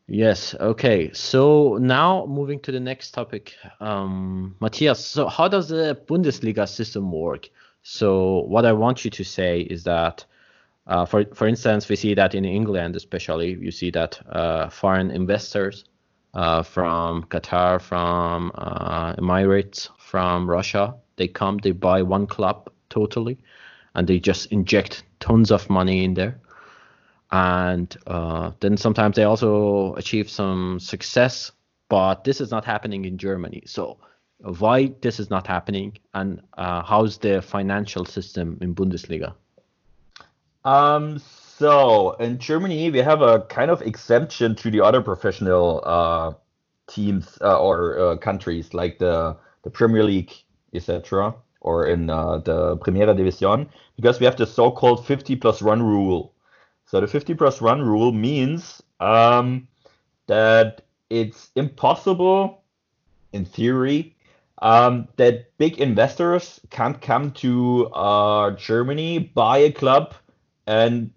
yes 0.08 0.56
okay. 0.60 1.12
So 1.12 1.78
now 1.82 2.26
moving 2.26 2.60
to 2.62 2.72
the 2.72 2.80
next 2.80 3.12
topic. 3.12 3.54
Um 3.80 4.56
Mathias 4.60 5.06
so 5.06 5.28
how 5.28 5.48
does 5.48 5.70
the 5.70 6.00
Bundesliga 6.08 6.68
system 6.68 7.12
work 7.12 7.50
so 7.90 8.42
what 8.50 8.66
I 8.66 8.74
want 8.74 9.06
you 9.06 9.12
to 9.12 9.24
say 9.24 9.62
is 9.62 9.86
that 9.86 10.26
uh, 10.88 11.06
for 11.06 11.24
for 11.34 11.48
instance, 11.48 11.88
we 11.88 11.96
see 11.96 12.14
that 12.16 12.36
in 12.36 12.44
England, 12.44 12.98
especially, 12.98 13.52
you 13.54 13.72
see 13.72 13.92
that 13.92 14.20
uh, 14.30 14.68
foreign 14.68 15.10
investors 15.10 15.86
uh, 16.34 16.64
from 16.64 17.24
Qatar, 17.24 17.80
from 17.80 18.52
uh, 18.56 19.14
Emirates, 19.16 19.88
from 20.00 20.50
Russia. 20.50 20.96
They 21.16 21.30
come, 21.30 21.60
they 21.60 21.72
buy 21.72 22.02
one 22.02 22.28
club 22.28 22.70
totally, 22.90 23.38
and 23.96 24.06
they 24.06 24.20
just 24.20 24.52
inject 24.52 25.04
tons 25.22 25.50
of 25.50 25.70
money 25.70 26.04
in 26.04 26.14
there. 26.14 26.42
And 27.32 27.96
uh, 28.06 28.52
then 28.60 28.76
sometimes 28.76 29.16
they 29.16 29.24
also 29.24 29.94
achieve 29.96 30.30
some 30.30 30.80
success, 30.82 31.54
but 31.88 32.26
this 32.26 32.42
is 32.42 32.52
not 32.52 32.66
happening 32.66 33.06
in 33.06 33.18
Germany. 33.18 33.64
So 33.66 33.98
why 34.40 34.94
this 35.02 35.20
is 35.20 35.30
not 35.30 35.48
happening, 35.48 35.98
and 36.14 36.42
uh, 36.58 36.84
how's 36.84 37.18
the 37.18 37.42
financial 37.42 38.06
system 38.06 38.58
in 38.62 38.76
Bundesliga? 38.76 39.34
Um, 40.64 41.20
so 41.20 42.12
in 42.14 42.38
Germany, 42.38 42.92
we 42.92 43.00
have 43.00 43.22
a 43.22 43.42
kind 43.42 43.72
of 43.72 43.82
exemption 43.82 44.56
to 44.56 44.70
the 44.70 44.82
other 44.82 45.02
professional 45.02 45.82
uh, 45.86 46.34
teams 46.88 47.38
uh, 47.42 47.60
or 47.60 48.00
uh, 48.00 48.18
countries 48.18 48.74
like 48.74 49.00
the 49.00 49.36
the 49.64 49.70
Premier 49.70 50.04
League, 50.04 50.32
etc., 50.74 51.34
or 51.62 51.88
in 51.88 52.10
uh, 52.10 52.38
the 52.38 52.78
Primera 52.78 53.14
División, 53.16 53.68
because 53.96 54.20
we 54.20 54.26
have 54.26 54.38
the 54.38 54.46
so-called 54.46 55.06
50 55.06 55.36
plus 55.38 55.62
one 55.62 55.82
rule. 55.82 56.34
So 56.86 57.02
the 57.02 57.08
50 57.08 57.34
plus 57.34 57.60
one 57.60 57.82
rule 57.82 58.12
means 58.14 58.82
um, 59.00 59.68
that 60.28 60.84
it's 61.10 61.52
impossible, 61.56 62.64
in 63.34 63.44
theory, 63.44 64.16
um, 64.60 65.08
that 65.18 65.58
big 65.58 65.80
investors 65.80 66.60
can't 66.70 67.00
come 67.02 67.32
to 67.32 67.88
uh, 67.88 68.52
Germany, 68.52 69.20
buy 69.20 69.60
a 69.60 69.72
club, 69.72 70.16
and 70.66 71.12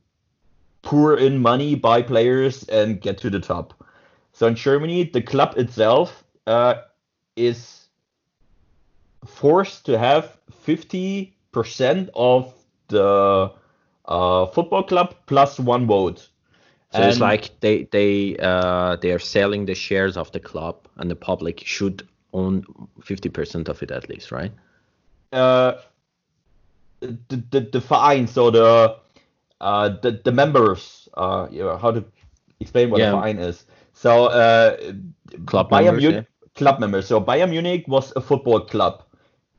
pour 0.83 1.17
in 1.17 1.39
money, 1.39 1.75
buy 1.75 2.03
players, 2.03 2.65
and 2.65 3.01
get 3.01 3.19
to 3.19 3.31
the 3.31 3.41
top. 3.41 3.75
So 4.33 4.47
in 4.47 4.55
Germany, 4.55 5.05
the 5.05 5.23
club 5.23 5.55
itself 5.57 6.25
uh, 6.47 6.75
is 7.37 7.89
forced 9.27 9.87
to 9.87 9.99
have 9.99 10.37
50% 10.67 11.33
of 12.15 12.55
the 12.89 13.53
uh, 14.07 14.47
football 14.47 14.83
club 14.83 15.15
plus 15.27 15.59
one 15.59 15.87
vote. 15.87 16.29
So 16.93 17.03
and 17.03 17.11
it's 17.11 17.21
like 17.21 17.61
they 17.61 17.85
they 17.85 18.37
uh, 18.39 18.97
they 18.97 19.13
are 19.13 19.21
selling 19.21 19.67
the 19.67 19.77
shares 19.77 20.17
of 20.17 20.33
the 20.33 20.41
club, 20.41 20.89
and 20.97 21.09
the 21.09 21.15
public 21.15 21.63
should 21.65 22.09
own 22.33 22.65
50% 23.01 23.69
of 23.69 23.83
it 23.83 23.91
at 23.91 24.09
least, 24.09 24.33
right? 24.33 24.53
Uh, 25.33 25.75
the 27.01 27.43
the, 27.51 27.61
the 27.61 27.81
Verein, 27.81 28.27
so 28.27 28.51
the 28.51 28.97
uh, 29.61 29.89
the 30.03 30.21
the 30.25 30.33
members, 30.33 31.09
uh, 31.15 31.47
you 31.51 31.63
know, 31.63 31.77
how 31.77 31.91
to 31.91 32.05
explain 32.61 32.91
what 32.91 33.01
yeah. 33.01 33.13
a 33.13 33.17
Verein 33.17 33.39
is. 33.39 33.65
So 33.93 34.27
uh, 34.27 34.77
club 35.47 35.71
Bayern 35.71 35.85
members, 35.85 36.03
Munich, 36.03 36.27
yeah. 36.27 36.49
club 36.57 36.81
members. 36.81 37.07
So 37.07 37.21
Bayern 37.21 37.51
Munich 37.51 37.85
was 37.87 38.13
a 38.17 38.21
football 38.21 38.61
club. 38.61 39.03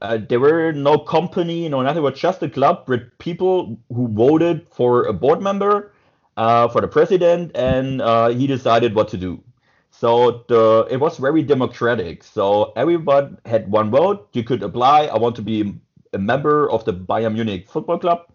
Uh, 0.01 0.17
there 0.29 0.39
were 0.39 0.71
no 0.71 0.97
company, 0.97 1.69
no 1.69 1.81
nothing. 1.81 1.99
It 1.99 2.01
was 2.01 2.19
just 2.19 2.41
a 2.41 2.49
club 2.49 2.85
with 2.87 3.01
people 3.19 3.77
who 3.89 4.07
voted 4.07 4.67
for 4.71 5.05
a 5.05 5.13
board 5.13 5.41
member, 5.41 5.93
uh, 6.37 6.67
for 6.69 6.81
the 6.81 6.87
president, 6.87 7.51
and 7.55 8.01
uh, 8.01 8.29
he 8.29 8.47
decided 8.47 8.95
what 8.95 9.09
to 9.09 9.17
do. 9.17 9.43
So 10.01 10.45
the 10.47 10.87
it 10.89 10.97
was 10.97 11.17
very 11.17 11.43
democratic. 11.43 12.23
So 12.23 12.73
everyone 12.75 13.37
had 13.45 13.69
one 13.69 13.91
vote. 13.91 14.29
You 14.33 14.43
could 14.43 14.63
apply. 14.63 15.05
I 15.05 15.17
want 15.17 15.35
to 15.35 15.43
be 15.43 15.75
a 16.13 16.17
member 16.17 16.69
of 16.71 16.85
the 16.85 16.93
Bayern 16.93 17.33
Munich 17.33 17.69
football 17.69 17.99
club 17.99 18.25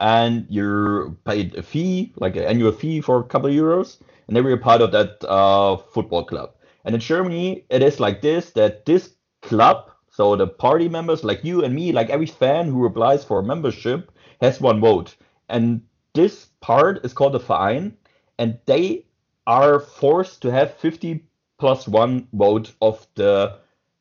and 0.00 0.46
you're 0.48 1.10
paid 1.26 1.54
a 1.56 1.62
fee, 1.62 2.14
like 2.16 2.36
an 2.36 2.44
annual 2.44 2.72
fee 2.72 3.02
for 3.02 3.20
a 3.20 3.24
couple 3.24 3.50
of 3.50 3.54
euros, 3.54 3.98
and 4.26 4.34
then 4.36 4.46
you're 4.46 4.56
part 4.56 4.80
of 4.80 4.92
that 4.92 5.22
uh, 5.28 5.76
football 5.76 6.24
club. 6.24 6.54
And 6.86 6.94
in 6.94 7.00
Germany, 7.02 7.66
it 7.68 7.82
is 7.82 8.00
like 8.00 8.22
this: 8.22 8.52
that 8.52 8.86
this 8.86 9.12
club, 9.42 9.90
so 10.08 10.36
the 10.36 10.46
party 10.46 10.88
members, 10.88 11.22
like 11.22 11.44
you 11.44 11.62
and 11.64 11.74
me, 11.74 11.92
like 11.92 12.08
every 12.08 12.26
fan 12.26 12.66
who 12.66 12.86
applies 12.86 13.24
for 13.24 13.42
membership, 13.42 14.10
has 14.40 14.58
one 14.58 14.80
vote, 14.80 15.16
and 15.50 15.82
this 16.14 16.46
part 16.60 17.04
is 17.04 17.12
called 17.12 17.34
the 17.34 17.40
Verein, 17.40 17.92
and 18.38 18.58
they 18.64 19.04
are 19.50 19.80
forced 19.80 20.40
to 20.42 20.52
have 20.52 20.76
50 20.76 21.24
plus 21.58 21.88
one 21.88 22.28
vote 22.32 22.72
of 22.80 23.04
the 23.16 23.58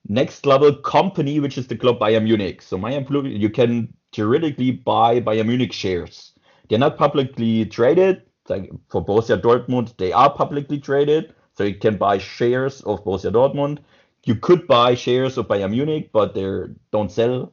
next 0.08 0.46
level 0.46 0.72
company, 0.76 1.40
which 1.40 1.58
is 1.58 1.66
the 1.66 1.76
club 1.76 2.00
Bayern 2.00 2.24
Munich. 2.26 2.62
So 2.62 2.78
Bayern 2.78 3.10
Munich, 3.10 3.42
you 3.42 3.50
can 3.50 3.92
theoretically 4.14 4.70
buy 4.70 5.20
Bayern 5.20 5.48
Munich 5.48 5.74
shares. 5.74 6.34
They're 6.70 6.78
not 6.78 6.98
publicly 6.98 7.66
traded. 7.66 8.22
Like 8.48 8.70
for 8.90 9.04
Borussia 9.04 9.42
Dortmund, 9.42 9.98
they 9.98 10.12
are 10.12 10.32
publicly 10.32 10.80
traded, 10.80 11.34
so 11.56 11.64
you 11.64 11.76
can 11.76 11.98
buy 11.98 12.20
shares 12.20 12.82
of 12.82 13.04
Borussia 13.04 13.32
Dortmund. 13.32 13.80
You 14.26 14.36
could 14.36 14.68
buy 14.68 14.94
shares 14.94 15.38
of 15.38 15.48
Bayern 15.48 15.72
Munich, 15.72 16.12
but 16.14 16.36
they 16.36 16.48
don't 16.92 17.12
sell 17.12 17.52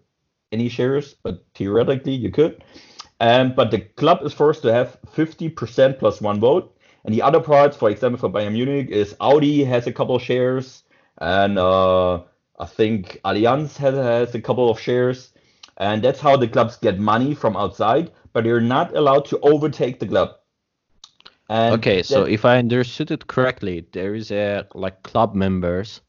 any 0.52 0.68
shares. 0.68 1.14
But 1.22 1.44
theoretically, 1.54 2.14
you 2.14 2.30
could. 2.30 2.62
Um, 3.20 3.54
but 3.54 3.70
the 3.70 3.80
club 3.80 4.20
is 4.22 4.34
forced 4.34 4.62
to 4.62 4.72
have 4.72 4.98
50% 5.14 5.98
plus 5.98 6.20
one 6.20 6.40
vote. 6.40 6.75
And 7.06 7.14
the 7.14 7.22
other 7.22 7.40
parts, 7.40 7.76
for 7.76 7.88
example, 7.88 8.18
for 8.18 8.28
Bayern 8.28 8.52
Munich, 8.52 8.90
is 8.90 9.14
Audi 9.20 9.62
has 9.62 9.86
a 9.86 9.92
couple 9.92 10.16
of 10.16 10.22
shares, 10.22 10.82
and 11.18 11.56
uh, 11.56 12.16
I 12.58 12.66
think 12.66 13.20
Allianz 13.24 13.76
has, 13.76 13.94
has 13.94 14.34
a 14.34 14.40
couple 14.40 14.68
of 14.68 14.80
shares. 14.80 15.32
And 15.76 16.02
that's 16.02 16.18
how 16.18 16.36
the 16.36 16.48
clubs 16.48 16.76
get 16.76 16.98
money 16.98 17.34
from 17.34 17.56
outside, 17.56 18.10
but 18.32 18.42
they're 18.42 18.60
not 18.60 18.96
allowed 18.96 19.26
to 19.26 19.38
overtake 19.40 20.00
the 20.00 20.06
club. 20.06 20.30
And 21.48 21.74
okay, 21.74 22.02
so 22.02 22.24
if 22.24 22.44
I 22.44 22.58
understood 22.58 23.12
it 23.12 23.28
correctly, 23.28 23.86
there 23.92 24.16
is 24.16 24.32
a 24.32 24.66
like 24.74 25.04
club 25.04 25.34
members, 25.34 26.00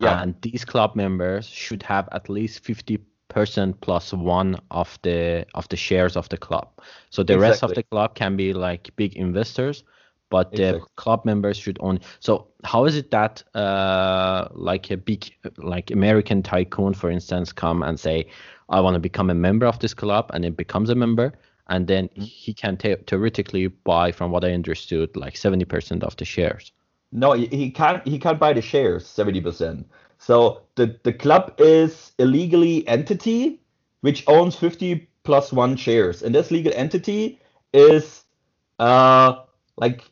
yeah. 0.00 0.20
and 0.20 0.34
these 0.42 0.64
club 0.64 0.96
members 0.96 1.46
should 1.46 1.84
have 1.84 2.08
at 2.10 2.28
least 2.28 2.64
50 2.64 2.98
percent 3.28 3.80
plus 3.80 4.12
one 4.12 4.58
of 4.70 4.98
the 5.02 5.46
of 5.54 5.68
the 5.68 5.76
shares 5.76 6.16
of 6.16 6.28
the 6.30 6.36
club. 6.36 6.68
So 7.10 7.22
the 7.22 7.34
exactly. 7.34 7.48
rest 7.48 7.62
of 7.62 7.74
the 7.74 7.82
club 7.84 8.16
can 8.16 8.36
be 8.36 8.52
like 8.52 8.90
big 8.96 9.14
investors, 9.14 9.84
but 10.32 10.48
exactly. 10.52 10.80
the 10.80 10.86
club 10.96 11.24
members 11.24 11.58
should 11.58 11.78
own. 11.80 12.00
So 12.20 12.48
how 12.64 12.86
is 12.86 12.96
it 12.96 13.10
that 13.10 13.44
uh, 13.54 14.48
like 14.70 14.90
a 14.90 14.96
big 14.96 15.30
like 15.58 15.90
American 15.90 16.42
tycoon, 16.42 16.94
for 16.94 17.10
instance, 17.10 17.52
come 17.52 17.82
and 17.82 18.00
say, 18.00 18.26
I 18.70 18.80
want 18.80 18.94
to 18.94 19.00
become 19.00 19.28
a 19.30 19.34
member 19.34 19.66
of 19.66 19.78
this 19.78 19.94
club, 19.94 20.30
and 20.34 20.44
it 20.44 20.56
becomes 20.56 20.88
a 20.90 20.94
member, 20.94 21.34
and 21.68 21.86
then 21.86 22.08
mm-hmm. 22.08 22.22
he 22.22 22.54
can 22.54 22.76
theoretically 22.78 23.68
buy, 23.68 24.12
from 24.12 24.30
what 24.32 24.44
I 24.44 24.52
understood, 24.52 25.14
like 25.16 25.36
seventy 25.36 25.66
percent 25.66 26.02
of 26.02 26.16
the 26.16 26.24
shares. 26.24 26.72
No, 27.12 27.32
he 27.32 27.70
can't. 27.70 28.06
He 28.08 28.18
can't 28.18 28.40
buy 28.40 28.54
the 28.54 28.62
shares 28.62 29.06
seventy 29.06 29.42
percent. 29.42 29.86
So 30.18 30.62
the 30.76 30.98
the 31.02 31.12
club 31.12 31.54
is 31.58 32.12
a 32.18 32.24
legally 32.24 32.88
entity 32.88 33.60
which 34.00 34.24
owns 34.26 34.56
fifty 34.56 35.08
plus 35.24 35.52
one 35.52 35.76
shares, 35.76 36.22
and 36.22 36.34
this 36.34 36.50
legal 36.50 36.72
entity 36.74 37.38
is 37.74 38.24
uh 38.78 39.44
like 39.76 40.11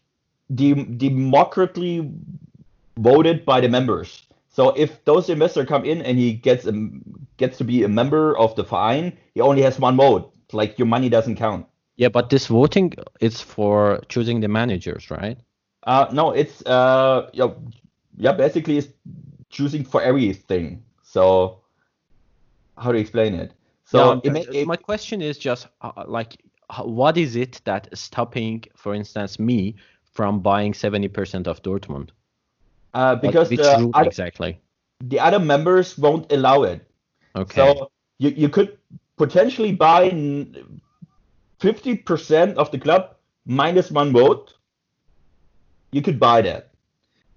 de- 0.55 0.75
democratically 0.75 2.13
voted 2.99 3.45
by 3.45 3.61
the 3.61 3.69
members. 3.69 4.27
So 4.49 4.71
if 4.71 5.05
those 5.05 5.29
investors 5.29 5.69
come 5.69 5.85
in 5.85 6.03
and 6.03 6.19
he 6.19 6.33
gets 6.33 6.67
a, 6.67 6.73
gets 7.37 7.59
to 7.59 7.65
be 7.65 7.85
a 7.85 7.89
member 7.89 8.37
of 8.37 8.55
the 8.57 8.65
Verein, 8.65 9.17
he 9.35 9.41
only 9.41 9.63
has 9.63 9.79
one 9.79 9.97
vote. 9.97 10.35
Like 10.53 10.79
your 10.79 10.87
money 10.87 11.09
doesn't 11.09 11.37
count. 11.37 11.67
Yeah, 11.97 12.09
but 12.09 12.31
this 12.31 12.49
voting 12.49 12.95
is 13.21 13.41
for 13.41 14.01
choosing 14.09 14.41
the 14.41 14.49
managers, 14.49 15.11
right? 15.11 15.39
Uh, 15.85 16.09
no, 16.13 16.33
it's 16.33 16.65
uh, 16.67 17.31
yeah, 17.33 17.51
yeah, 18.17 18.33
basically 18.33 18.79
it's 18.79 18.89
choosing 19.49 19.85
for 19.85 20.03
everything. 20.03 20.83
So 21.03 21.61
how 22.77 22.93
to 22.93 22.99
explain 22.99 23.35
it? 23.35 23.53
So 23.85 24.15
no, 24.15 24.21
it, 24.25 24.55
it, 24.55 24.67
my 24.67 24.77
question 24.77 25.23
is 25.23 25.39
just 25.39 25.69
uh, 25.81 26.05
like, 26.07 26.43
what 26.83 27.17
is 27.17 27.37
it 27.37 27.61
that 27.65 27.89
is 27.93 28.01
stopping, 28.01 28.65
for 28.77 28.95
instance, 28.95 29.39
me 29.39 29.77
from 30.13 30.41
buying 30.41 30.73
70% 30.73 31.47
of 31.47 31.63
Dortmund? 31.63 32.11
Uh, 32.93 33.15
because 33.17 33.51
which 33.51 33.61
the 33.61 33.91
other, 33.95 34.09
exactly 34.09 34.61
the 35.01 35.19
other 35.19 35.39
members 35.39 35.97
won't 35.97 36.31
allow 36.33 36.63
it. 36.63 36.87
Okay. 37.35 37.55
So 37.55 37.91
you, 38.19 38.31
you 38.31 38.49
could 38.49 38.79
potentially 39.17 39.73
buy 39.73 40.11
50% 41.61 42.55
of 42.55 42.71
the 42.71 42.79
club 42.79 43.17
minus 43.47 43.91
one 43.91 44.13
vote. 44.13 44.55
You 45.93 46.03
could 46.03 46.21
buy 46.21 46.43
that. 46.43 46.71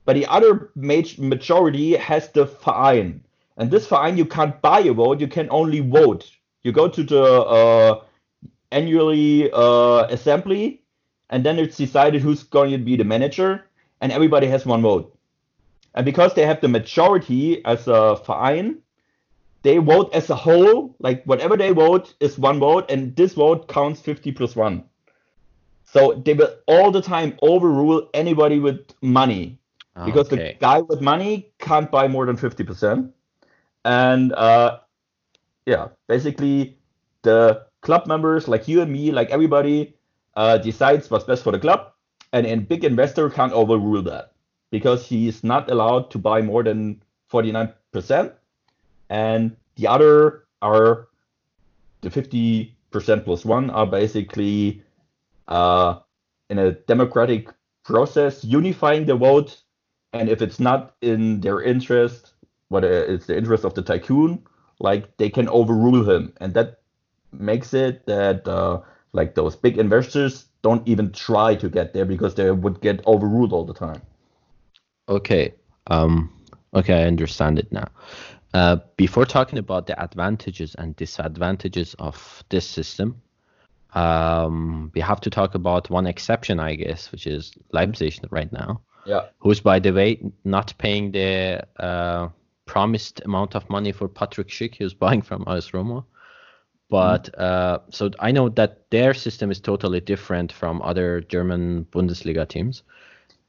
But 0.05 0.15
the 0.15 0.25
other 0.27 0.71
majority 0.75 1.95
has 1.95 2.29
the 2.29 2.45
Verein. 2.45 3.21
And 3.57 3.71
this 3.71 3.87
Verein, 3.87 4.17
you 4.17 4.25
can't 4.25 4.61
buy 4.61 4.81
a 4.81 4.93
vote, 4.93 5.21
you 5.21 5.27
can 5.27 5.47
only 5.49 5.79
vote. 5.79 6.29
You 6.63 6.71
go 6.71 6.87
to 6.89 7.03
the 7.03 7.23
uh, 7.23 8.01
annually 8.71 9.49
uh, 9.51 10.07
assembly 10.09 10.82
and 11.33 11.43
then 11.43 11.57
it's 11.57 11.77
decided 11.77 12.21
who's 12.21 12.43
going 12.43 12.69
to 12.69 12.77
be 12.77 12.95
the 12.95 13.03
manager, 13.03 13.65
and 14.01 14.11
everybody 14.11 14.45
has 14.45 14.67
one 14.67 14.83
vote. 14.83 15.17
And 15.95 16.05
because 16.05 16.35
they 16.35 16.45
have 16.45 16.61
the 16.61 16.67
majority 16.67 17.65
as 17.65 17.87
a 17.87 18.21
Verein, 18.23 18.77
they 19.63 19.79
vote 19.79 20.13
as 20.13 20.29
a 20.29 20.35
whole, 20.35 20.95
like 20.99 21.23
whatever 21.25 21.57
they 21.57 21.71
vote 21.71 22.13
is 22.19 22.37
one 22.37 22.59
vote, 22.59 22.91
and 22.91 23.15
this 23.15 23.33
vote 23.33 23.67
counts 23.67 23.99
50 23.99 24.31
plus 24.33 24.55
one. 24.55 24.83
So 25.85 26.21
they 26.23 26.35
will 26.35 26.53
all 26.67 26.91
the 26.91 27.01
time 27.01 27.35
overrule 27.41 28.09
anybody 28.13 28.59
with 28.59 28.93
money 29.01 29.57
because 30.05 30.27
okay. 30.27 30.53
the 30.53 30.59
guy 30.59 30.81
with 30.81 31.01
money 31.01 31.51
can't 31.57 31.89
buy 31.89 32.07
more 32.07 32.27
than 32.27 32.37
50%. 32.37 33.11
And 33.85 34.33
uh, 34.33 34.79
yeah, 35.65 35.87
basically 36.07 36.77
the 37.23 37.65
club 37.81 38.05
members 38.05 38.47
like 38.47 38.67
you 38.67 38.81
and 38.81 38.91
me, 38.91 39.11
like 39.11 39.31
everybody, 39.31 39.95
uh, 40.35 40.57
decides 40.57 41.09
what's 41.09 41.25
best 41.25 41.43
for 41.43 41.51
the 41.51 41.59
club, 41.59 41.91
and 42.31 42.45
a 42.45 42.55
big 42.55 42.83
investor 42.83 43.29
can't 43.29 43.53
overrule 43.53 44.01
that 44.03 44.33
because 44.71 45.05
he 45.05 45.27
is 45.27 45.43
not 45.43 45.69
allowed 45.69 46.09
to 46.11 46.17
buy 46.17 46.41
more 46.41 46.63
than 46.63 47.01
49%, 47.31 48.33
and 49.09 49.55
the 49.75 49.87
other 49.87 50.45
are 50.61 51.07
the 52.01 52.09
50% 52.09 52.73
plus 53.23 53.45
one 53.45 53.69
are 53.69 53.85
basically 53.85 54.83
uh, 55.47 55.99
in 56.49 56.59
a 56.59 56.71
democratic 56.71 57.49
process 57.83 58.43
unifying 58.43 59.05
the 59.05 59.15
vote, 59.15 59.61
and 60.13 60.29
if 60.29 60.41
it's 60.41 60.59
not 60.59 60.95
in 61.01 61.41
their 61.41 61.61
interest, 61.61 62.33
whether 62.69 63.03
it's 63.03 63.25
the 63.27 63.37
interest 63.37 63.65
of 63.65 63.73
the 63.73 63.81
tycoon, 63.81 64.43
like 64.79 65.15
they 65.17 65.29
can 65.29 65.47
overrule 65.49 66.09
him, 66.09 66.33
and 66.39 66.53
that 66.53 66.81
makes 67.31 67.73
it 67.73 68.05
that 68.05 68.47
uh, 68.47 68.81
like 69.13 69.35
those 69.35 69.55
big 69.55 69.77
investors 69.77 70.45
don't 70.63 70.85
even 70.87 71.11
try 71.11 71.55
to 71.55 71.69
get 71.69 71.93
there 71.93 72.05
because 72.05 72.35
they 72.35 72.51
would 72.51 72.81
get 72.81 73.05
overruled 73.05 73.53
all 73.53 73.63
the 73.63 73.73
time. 73.73 74.01
Okay. 75.07 75.53
Um, 75.87 76.33
okay, 76.73 77.03
I 77.03 77.07
understand 77.07 77.59
it 77.59 77.71
now. 77.71 77.87
Uh, 78.53 78.77
before 78.97 79.25
talking 79.25 79.59
about 79.59 79.87
the 79.87 80.01
advantages 80.01 80.75
and 80.75 80.95
disadvantages 80.95 81.95
of 81.99 82.43
this 82.49 82.67
system, 82.67 83.21
um, 83.93 84.91
we 84.95 85.01
have 85.01 85.21
to 85.21 85.29
talk 85.29 85.55
about 85.55 85.89
one 85.89 86.07
exception, 86.07 86.59
I 86.59 86.75
guess, 86.75 87.11
which 87.11 87.27
is 87.27 87.51
Leipzig 87.71 88.19
right 88.31 88.51
now. 88.51 88.81
Yeah. 89.05 89.27
Who's, 89.39 89.59
by 89.59 89.79
the 89.79 89.91
way, 89.91 90.19
not 90.43 90.73
paying 90.77 91.11
the 91.11 91.65
uh, 91.77 92.29
promised 92.65 93.21
amount 93.25 93.55
of 93.55 93.69
money 93.69 93.91
for 93.91 94.07
Patrick 94.07 94.47
Schick, 94.47 94.75
who's 94.75 94.93
buying 94.93 95.21
from 95.21 95.43
AS 95.47 95.73
Roma. 95.73 96.05
But 96.93 97.39
uh, 97.39 97.79
so 97.89 98.11
I 98.19 98.31
know 98.31 98.49
that 98.49 98.87
their 98.91 99.15
system 99.15 99.49
is 99.49 99.59
totally 99.59 99.99
different 99.99 100.51
from 100.51 100.79
other 100.83 101.21
German 101.21 101.87
Bundesliga 101.91 102.47
teams, 102.47 102.83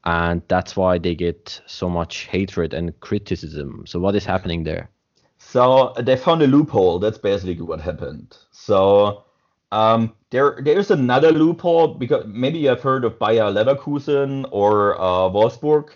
and 0.03 0.41
that's 0.47 0.75
why 0.75 0.97
they 0.97 1.13
get 1.13 1.61
so 1.67 1.87
much 1.87 2.25
hatred 2.25 2.73
and 2.73 2.99
criticism. 3.01 3.83
So 3.85 3.99
what 3.99 4.15
is 4.15 4.25
happening 4.25 4.63
there? 4.63 4.89
So 5.37 5.93
they 5.99 6.17
found 6.17 6.41
a 6.41 6.47
loophole. 6.47 6.97
That's 6.97 7.19
basically 7.19 7.61
what 7.61 7.79
happened. 7.79 8.35
So 8.49 9.25
um, 9.71 10.15
there 10.31 10.57
there's 10.59 10.89
another 10.89 11.31
loophole 11.31 11.99
because 11.99 12.25
maybe 12.25 12.57
you 12.57 12.69
have 12.69 12.81
heard 12.81 13.05
of 13.05 13.19
Bayer 13.19 13.51
Leverkusen 13.51 14.47
or 14.49 14.99
uh, 14.99 15.29
Wolfsburg. 15.29 15.89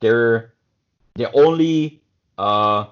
They're 0.00 0.54
they're 1.16 1.36
only 1.36 2.00
uh, 2.38 2.86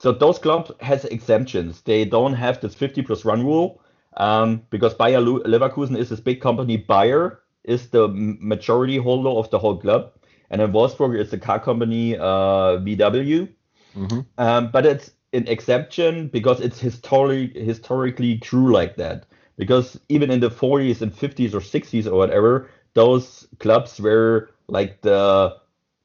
So 0.00 0.12
those 0.12 0.38
clubs 0.38 0.72
has 0.80 1.04
exemptions. 1.04 1.82
They 1.82 2.06
don't 2.06 2.32
have 2.32 2.58
this 2.62 2.74
50 2.74 3.02
plus 3.02 3.22
one 3.22 3.44
rule 3.44 3.82
um, 4.16 4.62
because 4.70 4.94
Bayer 4.94 5.20
Leverkusen 5.20 5.96
is 5.96 6.08
this 6.08 6.20
big 6.20 6.40
company. 6.40 6.78
Bayer 6.78 7.40
is 7.64 7.90
the 7.90 8.08
majority 8.08 8.96
holder 8.96 9.28
of 9.28 9.50
the 9.50 9.58
whole 9.58 9.76
club, 9.76 10.12
and 10.48 10.62
then 10.62 10.72
Wolfsburg 10.72 11.20
is 11.20 11.30
the 11.30 11.38
car 11.38 11.60
company 11.60 12.16
uh, 12.16 12.80
VW. 12.80 13.46
Mm-hmm. 13.94 14.20
Um, 14.38 14.70
but 14.70 14.86
it's 14.86 15.10
an 15.34 15.46
exception 15.46 16.28
because 16.28 16.60
it's 16.60 16.80
historically 16.80 17.62
historically 17.62 18.38
true 18.38 18.72
like 18.72 18.96
that. 18.96 19.26
Because 19.58 20.00
even 20.08 20.30
in 20.30 20.40
the 20.40 20.50
40s 20.50 21.02
and 21.02 21.12
50s 21.12 21.52
or 21.52 21.60
60s 21.60 22.06
or 22.06 22.16
whatever, 22.16 22.70
those 22.94 23.46
clubs 23.58 24.00
were 24.00 24.48
like 24.68 25.02
the 25.02 25.58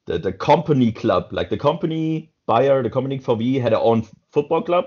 the, 0.04 0.18
the 0.18 0.32
company 0.32 0.92
club, 0.92 1.32
like 1.32 1.48
the 1.48 1.56
company 1.56 2.30
The 2.46 2.90
company 2.92 3.18
VW, 3.18 3.60
had 3.60 3.72
their 3.72 3.80
own 3.80 4.06
football 4.30 4.62
club 4.62 4.86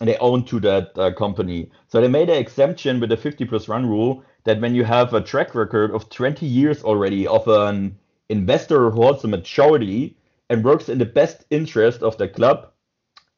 and 0.00 0.08
they 0.08 0.16
owned 0.18 0.46
to 0.48 0.60
that 0.60 0.98
uh, 0.98 1.12
company. 1.12 1.70
So 1.88 2.00
they 2.00 2.08
made 2.08 2.30
an 2.30 2.36
exemption 2.36 3.00
with 3.00 3.10
the 3.10 3.16
50 3.16 3.44
plus 3.44 3.68
one 3.68 3.86
rule 3.86 4.24
that 4.44 4.60
when 4.60 4.74
you 4.74 4.84
have 4.84 5.12
a 5.12 5.20
track 5.20 5.54
record 5.54 5.90
of 5.92 6.08
20 6.08 6.46
years 6.46 6.82
already 6.82 7.26
of 7.26 7.46
an 7.48 7.96
investor 8.28 8.90
who 8.90 9.02
holds 9.02 9.24
a 9.24 9.28
majority 9.28 10.16
and 10.48 10.64
works 10.64 10.88
in 10.88 10.98
the 10.98 11.04
best 11.04 11.44
interest 11.50 12.02
of 12.02 12.16
the 12.16 12.28
club, 12.28 12.70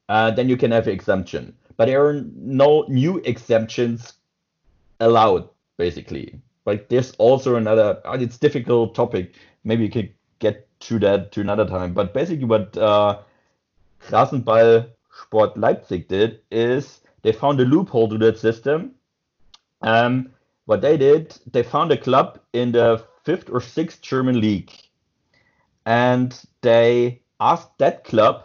uh, 0.08 0.30
then 0.30 0.48
you 0.48 0.56
can 0.56 0.70
have 0.70 0.86
an 0.86 0.92
exemption. 0.92 1.54
But 1.76 1.86
there 1.86 2.04
are 2.06 2.22
no 2.36 2.84
new 2.88 3.18
exemptions 3.18 4.14
allowed, 5.00 5.48
basically. 5.78 6.40
Like 6.64 6.88
there's 6.88 7.12
also 7.12 7.56
another, 7.56 8.00
uh, 8.04 8.18
it's 8.20 8.38
difficult 8.38 8.94
topic. 8.94 9.34
Maybe 9.64 9.84
you 9.84 9.90
could 9.90 10.12
get 10.38 10.68
to 10.80 10.98
that 11.00 11.32
to 11.32 11.40
another 11.40 11.66
time. 11.66 11.92
But 11.92 12.14
basically, 12.14 12.44
what 12.44 12.76
uh, 12.76 13.18
Rasenball 14.08 14.90
Sport 15.22 15.56
Leipzig 15.56 16.08
did 16.08 16.40
is 16.50 17.00
they 17.22 17.32
found 17.32 17.60
a 17.60 17.64
loophole 17.64 18.08
to 18.08 18.18
that 18.18 18.38
system. 18.38 18.92
Um, 19.82 20.30
what 20.66 20.80
they 20.80 20.96
did, 20.96 21.36
they 21.50 21.62
found 21.62 21.92
a 21.92 21.96
club 21.96 22.40
in 22.52 22.72
the 22.72 23.04
fifth 23.24 23.50
or 23.50 23.60
sixth 23.60 24.00
German 24.00 24.40
league, 24.40 24.72
and 25.86 26.38
they 26.60 27.22
asked 27.40 27.78
that 27.78 28.04
club 28.04 28.44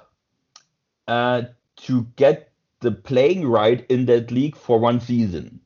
uh, 1.07 1.43
to 1.77 2.07
get 2.15 2.51
the 2.79 2.91
playing 2.91 3.47
right 3.47 3.85
in 3.89 4.05
that 4.05 4.31
league 4.31 4.55
for 4.55 4.79
one 4.79 4.99
season. 4.99 5.59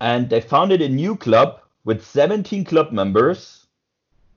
And 0.00 0.28
they 0.28 0.40
founded 0.40 0.82
a 0.82 0.88
new 0.88 1.16
club 1.16 1.60
with 1.84 2.04
17 2.04 2.64
club 2.64 2.92
members, 2.92 3.65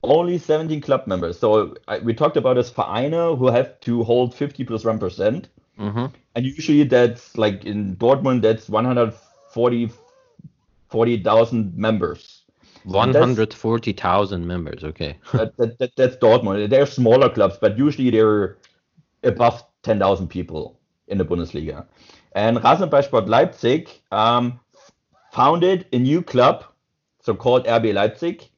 only 0.02 0.38
17 0.38 0.80
club 0.80 1.06
members. 1.06 1.38
So 1.38 1.76
I, 1.88 1.98
we 1.98 2.14
talked 2.14 2.36
about 2.36 2.58
as 2.58 2.70
Vereine 2.70 3.36
who 3.38 3.48
have 3.48 3.78
to 3.80 4.02
hold 4.02 4.34
50 4.34 4.64
plus 4.64 4.84
1. 4.84 4.98
Mm-hmm. 4.98 6.06
And 6.34 6.46
usually 6.46 6.84
that's 6.84 7.36
like 7.36 7.64
in 7.64 7.96
Dortmund, 7.96 8.42
that's 8.42 8.68
140 8.68 9.90
40,000 10.88 11.76
members. 11.76 12.42
One 12.84 13.14
hundred 13.14 13.52
forty 13.52 13.92
thousand 13.92 14.46
members. 14.46 14.82
Okay. 14.82 15.18
that, 15.32 15.56
that, 15.58 15.78
that, 15.78 15.96
that's 15.96 16.16
Dortmund. 16.16 16.70
They're 16.70 16.86
smaller 16.86 17.28
clubs, 17.28 17.58
but 17.60 17.76
usually 17.76 18.10
they're 18.10 18.56
above 19.22 19.62
10,000 19.82 20.28
people 20.28 20.78
in 21.08 21.18
the 21.18 21.24
Bundesliga. 21.24 21.84
And 22.32 22.56
Rasenballsport 22.58 23.28
Leipzig 23.28 23.90
um, 24.12 24.60
founded 25.32 25.86
a 25.92 25.98
new 25.98 26.22
club, 26.22 26.64
so 27.20 27.34
called 27.34 27.66
RB 27.66 27.92
Leipzig. 27.92 28.48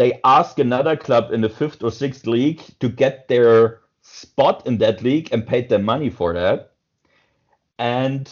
They 0.00 0.18
ask 0.24 0.58
another 0.58 0.96
club 0.96 1.30
in 1.30 1.42
the 1.42 1.50
fifth 1.50 1.82
or 1.82 1.90
sixth 1.90 2.26
league 2.26 2.62
to 2.80 2.88
get 2.88 3.28
their 3.28 3.80
spot 4.00 4.66
in 4.66 4.78
that 4.78 5.02
league 5.02 5.28
and 5.30 5.46
paid 5.46 5.68
them 5.68 5.82
money 5.82 6.08
for 6.08 6.32
that. 6.32 6.72
And 7.78 8.24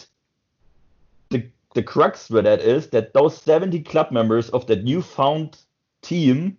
the 1.29 1.47
the 1.75 1.83
crux 1.83 2.31
with 2.31 2.45
that 2.45 2.63
is 2.63 2.89
that 2.89 3.13
those 3.13 3.37
70 3.37 3.81
club 3.81 4.11
members 4.13 4.49
of 4.49 4.67
that 4.69 4.83
new 4.83 5.03
found 5.03 5.59
team 6.01 6.57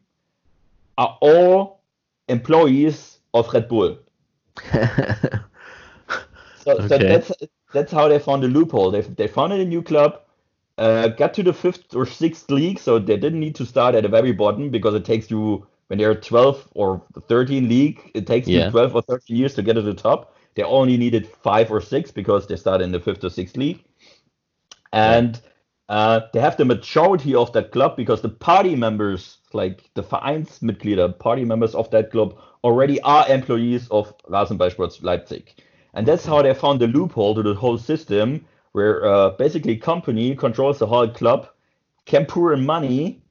are 0.99 1.17
all 1.21 1.81
employees 2.27 3.17
of 3.33 3.51
Red 3.51 3.67
Bull. 3.67 3.97
So, 6.61 6.87
so 6.87 6.97
that's 6.99 7.31
that's 7.73 7.91
how 7.91 8.09
they 8.09 8.19
found 8.19 8.43
the 8.43 8.47
loophole. 8.47 8.91
They 8.91 9.01
they 9.01 9.27
founded 9.27 9.61
a 9.61 9.65
new 9.65 9.81
club, 9.81 10.21
uh, 10.79 11.09
got 11.09 11.33
to 11.35 11.43
the 11.43 11.53
fifth 11.53 11.93
or 11.95 12.05
sixth 12.05 12.49
league, 12.49 12.79
so 12.79 12.99
they 12.99 13.17
didn't 13.17 13.39
need 13.39 13.55
to 13.55 13.65
start 13.65 13.95
at 13.95 14.03
the 14.03 14.09
very 14.09 14.31
bottom 14.31 14.69
because 14.69 14.95
it 14.95 15.05
takes 15.05 15.29
you 15.29 15.67
when 15.87 15.99
they're 15.99 16.15
12 16.15 16.69
or 16.75 17.01
13 17.27 17.67
league, 17.67 18.11
it 18.15 18.27
takes 18.27 18.47
Yeah. 18.47 18.65
you 18.65 18.71
12 18.71 18.95
or 18.95 19.01
13 19.01 19.35
years 19.37 19.55
to 19.55 19.61
get 19.63 19.73
to 19.73 19.81
the 19.81 19.93
top. 19.93 20.35
They 20.55 20.63
only 20.63 20.97
needed 20.97 21.27
five 21.27 21.71
or 21.71 21.81
six 21.81 22.11
because 22.11 22.47
they 22.47 22.55
started 22.55 22.85
in 22.85 22.91
the 22.91 22.99
fifth 22.99 23.23
or 23.23 23.29
sixth 23.29 23.57
league, 23.57 23.83
and 24.93 25.39
uh, 25.89 26.21
they 26.33 26.39
have 26.39 26.57
the 26.57 26.65
majority 26.65 27.35
of 27.35 27.51
that 27.53 27.71
club 27.71 27.95
because 27.97 28.21
the 28.21 28.29
party 28.29 28.75
members, 28.75 29.39
like 29.53 29.89
the 29.95 30.03
Vereinsmitglieder, 30.03 31.17
party 31.19 31.45
members 31.45 31.75
of 31.75 31.89
that 31.91 32.11
club, 32.11 32.37
already 32.63 33.01
are 33.01 33.27
employees 33.29 33.87
of 33.89 34.13
Rasenballsport 34.29 35.01
Leipzig. 35.03 35.51
And 35.93 36.07
that's 36.07 36.25
how 36.25 36.41
they 36.43 36.53
found 36.53 36.79
the 36.81 36.87
loophole 36.87 37.33
to 37.35 37.41
the 37.41 37.55
whole 37.55 37.77
system, 37.79 38.45
where 38.79 39.05
uh, 39.05 39.29
basically 39.31 39.75
company 39.75 40.33
controls 40.33 40.79
the 40.79 40.87
whole 40.87 41.09
club, 41.09 41.49
can 42.05 42.25
pour 42.25 42.53
in 42.53 42.65
money, 42.65 43.21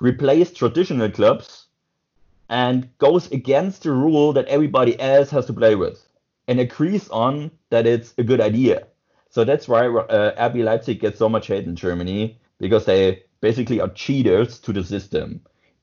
replace 0.00 0.52
traditional 0.52 1.10
clubs, 1.10 1.66
and 2.48 2.88
goes 2.98 3.28
against 3.32 3.82
the 3.82 3.90
rule 3.90 4.32
that 4.32 4.46
everybody 4.46 4.94
else 5.00 5.28
has 5.30 5.46
to 5.46 5.52
play 5.52 5.74
with, 5.74 5.98
and 6.46 6.60
agrees 6.60 7.08
on 7.08 7.50
that 7.70 7.84
it's 7.84 8.14
a 8.18 8.22
good 8.22 8.40
idea. 8.40 8.86
So 9.30 9.42
that's 9.42 9.66
why 9.66 9.88
uh, 9.88 10.50
RB 10.50 10.62
Leipzig 10.62 11.00
gets 11.00 11.18
so 11.18 11.28
much 11.28 11.48
hate 11.48 11.66
in 11.66 11.74
Germany 11.74 12.38
because 12.58 12.84
they 12.84 13.24
basically 13.40 13.80
are 13.80 13.92
cheaters 14.04 14.60
to 14.60 14.72
the 14.72 14.84
system, 14.84 15.40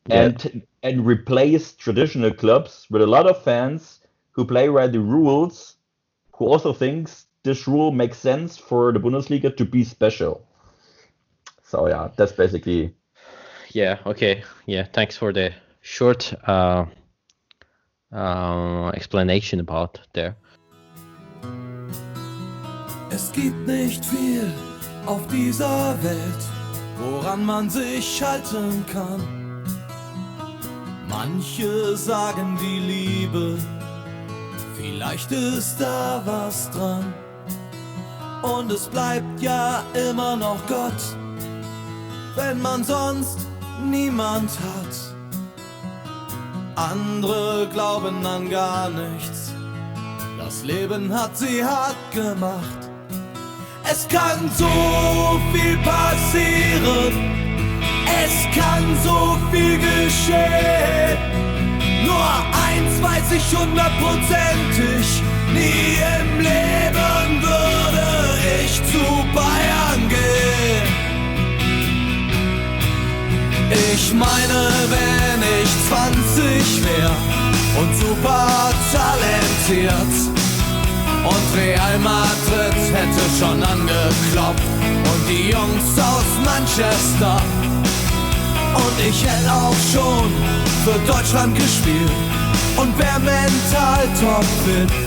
Yeah. 0.08 0.24
and 0.24 0.64
and 0.82 1.06
replace 1.06 1.76
traditional 1.76 2.34
clubs 2.34 2.88
with 2.90 3.02
a 3.02 3.12
lot 3.16 3.28
of 3.28 3.44
fans 3.44 4.00
who 4.32 4.46
play 4.46 4.70
by 4.70 4.88
the 4.88 5.00
rules, 5.00 5.76
who 6.36 6.46
also 6.48 6.72
thinks 6.74 7.28
this 7.44 7.68
rule 7.68 7.92
makes 7.92 8.18
sense 8.18 8.58
for 8.58 8.92
the 8.92 9.00
Bundesliga 9.00 9.56
to 9.58 9.66
be 9.66 9.84
special. 9.84 10.46
So 11.64 11.88
yeah, 11.88 12.10
that's 12.16 12.32
basically 12.32 12.96
Yeah. 13.74 13.98
Okay. 14.06 14.44
Yeah. 14.68 14.86
Thanks 14.94 15.18
for 15.18 15.34
the 15.34 15.52
short 15.82 16.34
uh, 16.48 16.86
uh, 18.14 18.92
explanation 18.94 19.60
about 19.60 20.00
there. 20.14 20.36
Es 23.10 23.32
gibt 23.32 23.68
nicht 23.68 24.04
viel 24.06 24.52
auf 25.06 25.28
dieser 25.28 25.96
Welt, 26.04 26.44
woran 26.98 27.46
man 27.46 27.70
sich 27.70 28.24
halten 28.24 28.86
kann. 28.92 29.64
Manche 31.08 31.96
sagen 31.96 32.58
die 32.60 32.80
Liebe, 32.80 33.58
vielleicht 34.76 35.32
ist 35.32 35.80
da 35.80 36.22
was 36.26 36.72
dran. 36.72 37.14
Und 38.44 38.70
es 38.72 38.88
bleibt 38.88 39.42
ja 39.42 39.84
immer 39.94 40.36
noch 40.36 40.58
Gott, 40.68 41.02
wenn 42.36 42.62
man 42.62 42.84
sonst 42.84 43.40
niemand 43.82 44.50
hat. 44.52 45.14
Andere 46.76 47.70
glauben 47.72 48.26
an 48.26 48.50
gar 48.50 48.90
nichts, 48.90 49.54
das 50.38 50.64
Leben 50.64 51.14
hat 51.14 51.38
sie 51.38 51.64
hart 51.64 51.96
gemacht. 52.12 52.90
Es 53.90 54.08
kann 54.10 54.52
so 54.58 55.40
viel 55.54 55.78
passieren, 55.78 57.14
es 58.26 58.58
kann 58.58 58.84
so 59.06 59.38
viel 59.52 59.78
geschehen. 59.78 61.18
Nur 62.06 62.26
eins 62.68 63.02
weiß 63.02 63.32
ich 63.38 63.58
hundertprozentig, 63.58 65.22
nie 65.54 65.98
im 66.20 66.40
Leben 66.40 67.42
würde 67.42 68.13
ich 68.44 68.82
zu 68.92 69.04
Bayern 69.34 70.10
gehen. 70.10 70.88
Ich 73.94 74.14
meine, 74.14 74.70
wenn 74.94 75.42
ich 75.62 75.70
20 75.90 76.84
wär 76.84 77.12
und 77.80 77.96
super 77.98 78.72
talentiert 78.92 80.14
und 81.24 81.58
Real 81.58 81.98
Madrid 82.00 82.76
hätte 82.94 83.24
schon 83.40 83.64
angeklopft 83.64 84.64
und 85.12 85.30
die 85.30 85.50
Jungs 85.52 85.98
aus 85.98 86.28
Manchester 86.46 87.42
und 88.76 89.08
ich 89.08 89.24
hätte 89.24 89.52
auch 89.52 89.76
schon 89.92 90.32
für 90.84 91.00
Deutschland 91.12 91.56
gespielt 91.56 92.12
und 92.78 92.98
wär 93.00 93.20
mental 93.20 94.08
topfit 94.20 95.03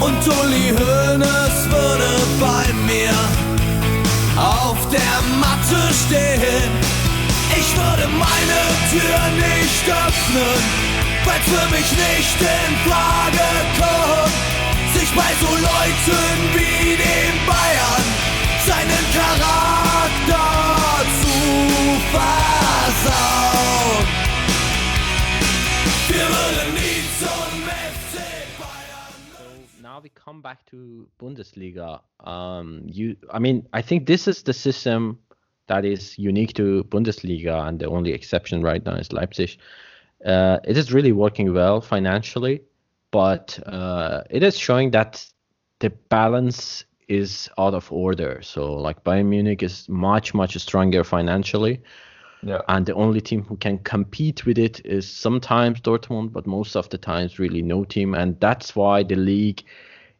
und 0.00 0.22
Uli 0.40 0.70
Hoeneß 0.70 1.70
würde 1.70 2.10
bei 2.40 2.72
mir 2.86 3.14
auf 4.36 4.78
der 4.90 5.16
Matte 5.38 5.80
stehen. 6.06 6.70
Ich 7.56 7.76
würde 7.76 8.08
meine 8.08 8.60
Tür 8.90 9.20
nicht 9.36 9.84
öffnen, 9.88 10.62
weil 11.24 11.40
für 11.40 11.66
mich 11.70 11.90
nicht 11.92 12.38
in 12.40 12.90
Frage 12.90 13.48
kommt, 13.78 14.98
sich 14.98 15.10
bei 15.14 15.30
so 15.40 15.50
Leuten 15.54 16.34
wie 16.54 16.96
den 16.96 17.34
Bayern 17.46 18.04
seinen 18.66 19.03
we 30.04 30.10
come 30.10 30.42
back 30.42 30.66
to 30.66 31.08
Bundesliga. 31.18 31.98
Um, 32.20 32.82
you, 32.84 33.16
I 33.30 33.38
mean, 33.38 33.66
I 33.72 33.80
think 33.80 34.06
this 34.06 34.28
is 34.28 34.42
the 34.42 34.52
system 34.52 35.18
that 35.66 35.86
is 35.86 36.18
unique 36.18 36.52
to 36.54 36.84
Bundesliga, 36.84 37.66
and 37.66 37.78
the 37.80 37.86
only 37.86 38.12
exception 38.12 38.60
right 38.60 38.84
now 38.84 38.96
is 38.96 39.14
Leipzig. 39.14 39.56
Uh, 40.22 40.58
it 40.64 40.76
is 40.76 40.92
really 40.92 41.12
working 41.12 41.54
well 41.54 41.80
financially, 41.80 42.60
but 43.12 43.58
uh, 43.64 44.24
it 44.28 44.42
is 44.42 44.58
showing 44.58 44.90
that 44.90 45.24
the 45.78 45.88
balance 46.10 46.84
is 47.08 47.48
out 47.56 47.72
of 47.72 47.90
order. 47.90 48.40
So, 48.42 48.74
like 48.74 49.04
Bayern 49.04 49.26
Munich 49.26 49.62
is 49.62 49.88
much 49.88 50.34
much 50.34 50.54
stronger 50.58 51.02
financially, 51.02 51.80
yeah. 52.42 52.60
and 52.68 52.84
the 52.84 52.94
only 52.94 53.22
team 53.22 53.42
who 53.44 53.56
can 53.56 53.78
compete 53.78 54.44
with 54.44 54.58
it 54.58 54.84
is 54.84 55.08
sometimes 55.10 55.80
Dortmund, 55.80 56.34
but 56.34 56.46
most 56.46 56.76
of 56.76 56.90
the 56.90 56.98
times 56.98 57.38
really 57.38 57.62
no 57.62 57.84
team, 57.84 58.14
and 58.14 58.38
that's 58.38 58.76
why 58.76 59.02
the 59.02 59.16
league 59.16 59.64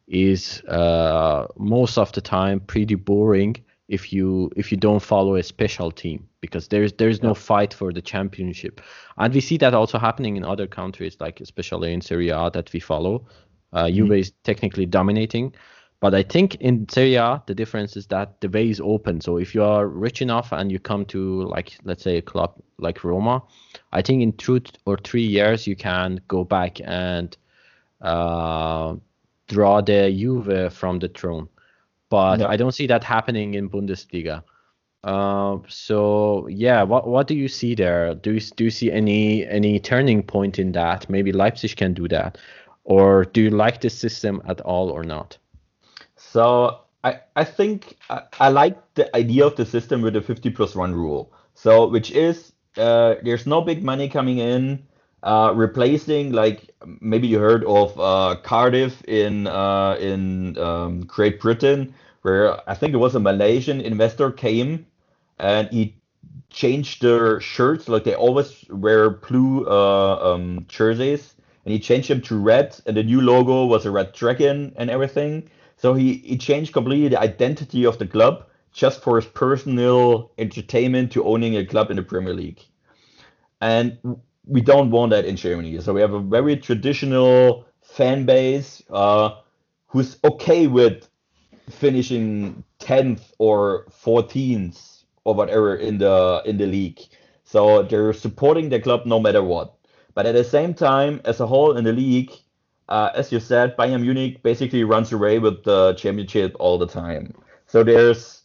is 0.07 0.61
uh, 0.63 1.47
most 1.57 1.97
of 1.97 2.11
the 2.11 2.21
time 2.21 2.59
pretty 2.59 2.95
boring 2.95 3.55
if 3.87 4.11
you 4.13 4.51
if 4.55 4.71
you 4.71 4.77
don't 4.77 5.01
follow 5.01 5.35
a 5.35 5.43
special 5.43 5.91
team 5.91 6.27
because 6.41 6.67
there's 6.69 6.93
there's 6.93 7.21
no 7.23 7.33
fight 7.33 7.73
for 7.73 7.91
the 7.93 8.01
championship, 8.01 8.81
and 9.17 9.33
we 9.33 9.41
see 9.41 9.57
that 9.57 9.73
also 9.73 9.97
happening 9.99 10.37
in 10.37 10.43
other 10.45 10.67
countries 10.67 11.17
like 11.19 11.41
especially 11.41 11.93
in 11.93 12.01
Serie 12.01 12.29
A 12.29 12.49
that 12.51 12.71
we 12.73 12.79
follow. 12.79 13.25
Uh, 13.73 13.89
Juve 13.89 14.13
is 14.13 14.31
technically 14.43 14.85
dominating, 14.85 15.53
But 15.99 16.13
I 16.13 16.23
think 16.23 16.55
in 16.55 16.87
Serie 16.89 17.15
A, 17.15 17.41
the 17.47 17.55
difference 17.55 17.97
is 17.97 18.07
that 18.07 18.39
the 18.41 18.49
way 18.49 18.69
is 18.69 18.79
open. 18.79 19.21
So 19.21 19.37
if 19.37 19.55
you 19.55 19.63
are 19.63 19.87
rich 19.87 20.21
enough 20.21 20.51
and 20.51 20.71
you 20.71 20.79
come 20.79 21.05
to 21.05 21.43
like 21.43 21.77
let's 21.83 22.03
say 22.03 22.17
a 22.17 22.21
club 22.21 22.61
like 22.77 23.03
Roma, 23.03 23.41
I 23.91 24.01
think 24.01 24.21
in 24.21 24.33
two 24.33 24.61
or 24.85 24.97
three 24.97 25.25
years 25.25 25.67
you 25.67 25.75
can 25.75 26.21
go 26.27 26.43
back 26.43 26.79
and 26.83 27.35
uh, 28.01 28.95
draw 29.47 29.81
the 29.81 30.11
Juve 30.11 30.73
from 30.73 30.99
the 30.99 31.09
throne. 31.09 31.49
But 32.09 32.41
I 32.41 32.55
don't 32.55 32.71
see 32.71 32.87
that 32.87 33.03
happening 33.03 33.55
in 33.55 33.69
Bundesliga. 33.69 34.43
Uh, 35.03 35.59
so 35.67 36.47
yeah, 36.47 36.81
what 36.81 37.07
what 37.07 37.27
do 37.27 37.35
you 37.35 37.47
see 37.47 37.75
there? 37.75 38.15
Do 38.15 38.33
you 38.33 38.39
do 38.39 38.63
you 38.63 38.71
see 38.71 38.91
any 38.91 39.45
any 39.45 39.79
turning 39.79 40.23
point 40.23 40.57
in 40.57 40.71
that? 40.71 41.07
Maybe 41.09 41.31
Leipzig 41.31 41.75
can 41.75 41.93
do 41.93 42.07
that, 42.07 42.39
or 42.83 43.25
do 43.25 43.41
you 43.41 43.51
like 43.51 43.81
the 43.81 43.89
system 43.89 44.41
at 44.47 44.61
all 44.61 44.89
or 44.89 45.03
not? 45.03 45.37
So 46.15 46.79
I 47.03 47.19
I 47.35 47.43
think 47.43 47.97
I, 48.09 48.23
I 48.39 48.49
like 48.49 48.77
the 48.95 49.15
idea 49.15 49.45
of 49.45 49.55
the 49.55 49.65
system 49.65 50.01
with 50.01 50.13
the 50.13 50.21
50 50.21 50.49
plus 50.49 50.75
one 50.75 50.95
rule. 50.95 51.31
So 51.53 51.87
which 51.87 52.09
is 52.11 52.53
uh, 52.75 53.15
there's 53.23 53.45
no 53.45 53.61
big 53.61 53.83
money 53.83 54.09
coming 54.09 54.39
in. 54.39 54.87
Uh, 55.25 55.51
replacing 55.55 56.31
like 56.33 56.69
maybe 57.01 57.27
you 57.27 57.39
heard 57.39 57.65
of 57.65 57.99
uh, 57.99 58.35
Cardiff 58.43 59.03
in 59.05 59.47
uh, 59.47 59.97
in 59.99 60.55
um, 60.59 61.01
Great 61.01 61.41
Britain, 61.41 61.95
where 62.21 62.61
I 62.69 62.75
think 62.75 62.93
it 62.93 62.97
was 62.97 63.15
a 63.15 63.19
Malaysian 63.19 63.81
investor 63.81 64.31
came 64.31 64.85
and 65.39 65.67
he 65.69 65.95
changed 66.51 67.01
their 67.01 67.41
shirts. 67.41 67.89
Like 67.89 68.03
they 68.03 68.13
always 68.13 68.65
wear 68.69 69.09
blue 69.09 69.65
uh, 69.67 70.33
um, 70.35 70.65
jerseys 70.69 71.33
and 71.65 71.73
he 71.73 71.79
changed 71.79 72.09
them 72.09 72.21
to 72.21 72.37
red 72.39 72.79
and 72.85 72.95
the 72.95 73.03
new 73.03 73.21
logo 73.21 73.65
was 73.65 73.85
a 73.85 73.91
red 73.91 74.13
dragon 74.13 74.73
and 74.77 74.91
everything. 74.91 75.49
So 75.77 75.95
he, 75.95 76.15
he 76.19 76.37
changed 76.37 76.73
completely 76.73 77.09
the 77.09 77.19
identity 77.19 77.83
of 77.85 77.97
the 77.97 78.07
club 78.07 78.45
just 78.73 79.01
for 79.01 79.15
his 79.17 79.25
personal 79.25 80.31
entertainment 80.37 81.11
to 81.13 81.25
owning 81.25 81.57
a 81.57 81.65
club 81.65 81.89
in 81.89 81.97
the 81.97 82.03
premier 82.03 82.33
league. 82.35 82.61
And 83.61 83.97
we 84.47 84.61
don't 84.61 84.91
want 84.91 85.11
that 85.11 85.25
in 85.25 85.35
germany 85.35 85.79
so 85.79 85.93
we 85.93 86.01
have 86.01 86.13
a 86.13 86.19
very 86.19 86.55
traditional 86.55 87.65
fan 87.81 88.25
base 88.25 88.83
uh, 88.89 89.29
who's 89.87 90.17
okay 90.23 90.67
with 90.67 91.07
finishing 91.69 92.63
10th 92.79 93.31
or 93.39 93.85
14th 94.03 95.03
or 95.23 95.33
whatever 95.33 95.75
in 95.75 95.97
the 95.97 96.41
in 96.45 96.57
the 96.57 96.65
league. 96.65 96.99
So 97.43 97.83
they're 97.83 98.13
supporting 98.13 98.69
the 98.69 98.79
club 98.79 99.05
no 99.05 99.19
matter 99.19 99.43
what. 99.43 99.73
But 100.13 100.25
at 100.25 100.35
the 100.35 100.43
same 100.43 100.73
time, 100.73 101.21
as 101.25 101.39
a 101.39 101.47
whole 101.47 101.77
in 101.77 101.83
the 101.83 101.93
league, 101.93 102.31
uh, 102.89 103.09
as 103.15 103.31
you 103.31 103.39
said, 103.39 103.75
Bayern 103.77 104.01
Munich 104.01 104.41
basically 104.43 104.83
runs 104.83 105.11
away 105.11 105.39
with 105.39 105.63
the 105.63 105.93
championship 105.93 106.55
all 106.59 106.77
the 106.77 106.87
time. 106.87 107.33
So 107.67 107.83
there's 107.83 108.43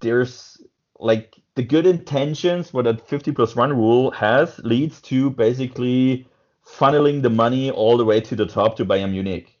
there's 0.00 0.60
like 0.98 1.36
the 1.54 1.62
good 1.62 1.86
intentions 1.86 2.72
what 2.72 2.84
that 2.84 3.06
50 3.06 3.32
plus 3.32 3.54
one 3.54 3.72
rule 3.72 4.10
has 4.10 4.58
leads 4.60 5.00
to 5.02 5.30
basically 5.30 6.26
funneling 6.66 7.22
the 7.22 7.30
money 7.30 7.70
all 7.70 7.96
the 7.96 8.04
way 8.04 8.20
to 8.20 8.34
the 8.34 8.46
top 8.46 8.76
to 8.76 8.84
Bayern 8.84 9.12
Munich. 9.12 9.58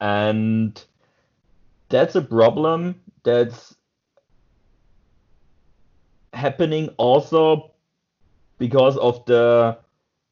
And 0.00 0.82
that's 1.88 2.14
a 2.14 2.22
problem 2.22 3.00
that's 3.22 3.74
happening 6.32 6.88
also 6.96 7.70
because 8.58 8.96
of 8.96 9.24
the 9.26 9.78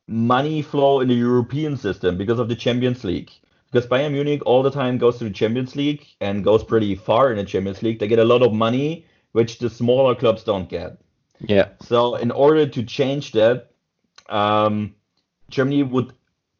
money 0.08 0.62
flow 0.62 1.00
in 1.00 1.08
the 1.08 1.14
European 1.14 1.76
system, 1.76 2.16
because 2.16 2.38
of 2.38 2.48
the 2.48 2.56
Champions 2.56 3.04
League. 3.04 3.30
Because 3.70 3.88
Bayern 3.88 4.12
Munich 4.12 4.42
all 4.44 4.62
the 4.62 4.70
time 4.70 4.98
goes 4.98 5.18
to 5.18 5.24
the 5.24 5.30
Champions 5.30 5.76
League 5.76 6.06
and 6.20 6.44
goes 6.44 6.62
pretty 6.62 6.94
far 6.94 7.30
in 7.30 7.38
the 7.38 7.44
Champions 7.44 7.82
League. 7.82 7.98
They 7.98 8.08
get 8.08 8.18
a 8.18 8.24
lot 8.24 8.42
of 8.42 8.52
money, 8.52 9.06
which 9.32 9.58
the 9.58 9.70
smaller 9.70 10.14
clubs 10.14 10.44
don't 10.44 10.68
get. 10.68 10.98
Yeah. 11.40 11.68
So 11.82 12.16
in 12.16 12.30
order 12.30 12.66
to 12.66 12.82
change 12.84 13.32
that, 13.32 13.70
um, 14.28 14.94
Germany 15.50 15.82
would, 15.82 16.12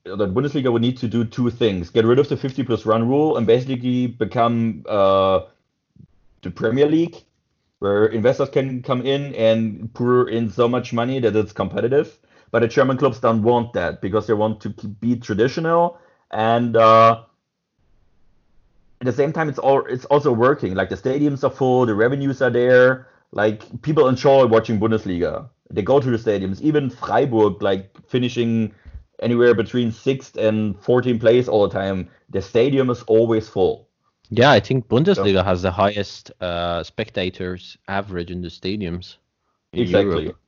the 0.04 0.26
Bundesliga 0.26 0.72
would 0.72 0.82
need 0.82 0.98
to 0.98 1.08
do 1.08 1.24
two 1.24 1.50
things: 1.50 1.90
get 1.90 2.04
rid 2.04 2.18
of 2.18 2.28
the 2.28 2.36
50 2.36 2.64
plus 2.64 2.84
one 2.84 3.08
rule 3.08 3.36
and 3.36 3.46
basically 3.46 4.06
become 4.06 4.84
uh, 4.88 5.40
the 6.42 6.50
Premier 6.50 6.88
League, 6.88 7.16
where 7.78 8.06
investors 8.06 8.48
can 8.48 8.82
come 8.82 9.02
in 9.06 9.34
and 9.34 9.92
pour 9.94 10.28
in 10.28 10.50
so 10.50 10.68
much 10.68 10.92
money 10.92 11.20
that 11.20 11.36
it's 11.36 11.52
competitive. 11.52 12.18
But 12.50 12.60
the 12.60 12.68
German 12.68 12.98
clubs 12.98 13.20
don't 13.20 13.42
want 13.42 13.72
that 13.72 14.02
because 14.02 14.26
they 14.26 14.34
want 14.34 14.60
to 14.60 14.68
be 14.70 15.16
traditional 15.16 15.98
and 16.32 16.76
uh, 16.76 17.22
at 19.03 19.07
the 19.07 19.12
same 19.12 19.32
time 19.32 19.48
it's 19.48 19.59
all 19.59 19.84
it's 19.86 20.05
also 20.05 20.32
working. 20.32 20.74
Like 20.74 20.88
the 20.88 20.96
stadiums 20.96 21.42
are 21.42 21.50
full, 21.50 21.86
the 21.86 21.94
revenues 21.94 22.40
are 22.40 22.50
there. 22.50 23.09
Like 23.32 23.82
people 23.82 24.07
enjoy 24.07 24.46
watching 24.46 24.78
Bundesliga. 24.78 25.48
They 25.70 25.82
go 25.82 25.98
to 25.98 26.09
the 26.09 26.16
stadiums. 26.16 26.61
Even 26.61 26.88
Freiburg, 26.88 27.61
like 27.62 27.90
finishing 28.07 28.72
anywhere 29.20 29.55
between 29.55 29.90
sixth 29.90 30.36
and 30.36 30.80
14th 30.80 31.18
place 31.18 31.48
all 31.48 31.66
the 31.66 31.74
time. 31.74 32.09
The 32.30 32.40
stadium 32.40 32.90
is 32.90 33.03
always 33.05 33.48
full. 33.48 33.88
Yeah, 34.30 34.53
I 34.53 34.61
think 34.61 34.86
Bundesliga 34.86 35.40
so, 35.40 35.42
has 35.42 35.62
the 35.62 35.72
highest 35.72 36.30
uh, 36.40 36.84
spectators 36.84 37.76
average 37.88 38.30
in 38.30 38.40
the 38.40 38.48
stadiums. 38.48 39.16
In 39.72 39.82
exactly. 39.82 40.22
Europe. 40.22 40.38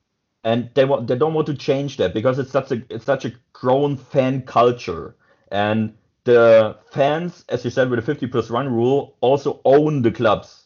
And 0.45 0.69
they 0.75 0.85
want 0.85 1.07
they 1.07 1.17
don't 1.17 1.33
want 1.33 1.47
to 1.47 1.55
change 1.55 1.97
that 1.97 2.13
because 2.13 2.39
it's 2.39 2.51
such 2.51 2.71
a 2.71 2.81
it's 2.89 3.03
such 3.03 3.25
a 3.25 3.33
grown 3.51 3.97
fan 3.97 4.43
culture. 4.43 5.17
And 5.51 5.93
the 6.25 6.77
fans, 6.91 7.45
as 7.49 7.63
you 7.63 7.71
said, 7.71 7.89
with 7.89 7.99
the 7.99 8.05
50 8.05 8.27
plus 8.27 8.49
one 8.49 8.67
rule, 8.67 9.15
also 9.21 9.61
own 9.63 10.01
the 10.01 10.11
clubs. 10.11 10.65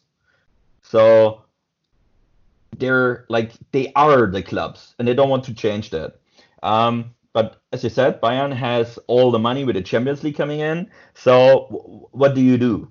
So 0.81 1.43
they're 2.77 3.25
like 3.29 3.51
they 3.71 3.91
are 3.95 4.25
the 4.25 4.41
clubs, 4.41 4.95
and 4.97 5.07
they 5.07 5.13
don't 5.13 5.29
want 5.29 5.43
to 5.45 5.53
change 5.53 5.91
that. 5.91 6.19
Um, 6.63 7.13
but 7.33 7.61
as 7.71 7.83
you 7.83 7.89
said, 7.89 8.21
Bayern 8.21 8.53
has 8.53 8.97
all 9.07 9.31
the 9.31 9.39
money 9.39 9.63
with 9.63 9.75
the 9.75 9.81
Champions 9.81 10.23
League 10.23 10.37
coming 10.37 10.61
in. 10.61 10.89
So 11.13 11.67
w- 11.69 12.07
what 12.11 12.33
do 12.33 12.41
you 12.41 12.57
do? 12.57 12.89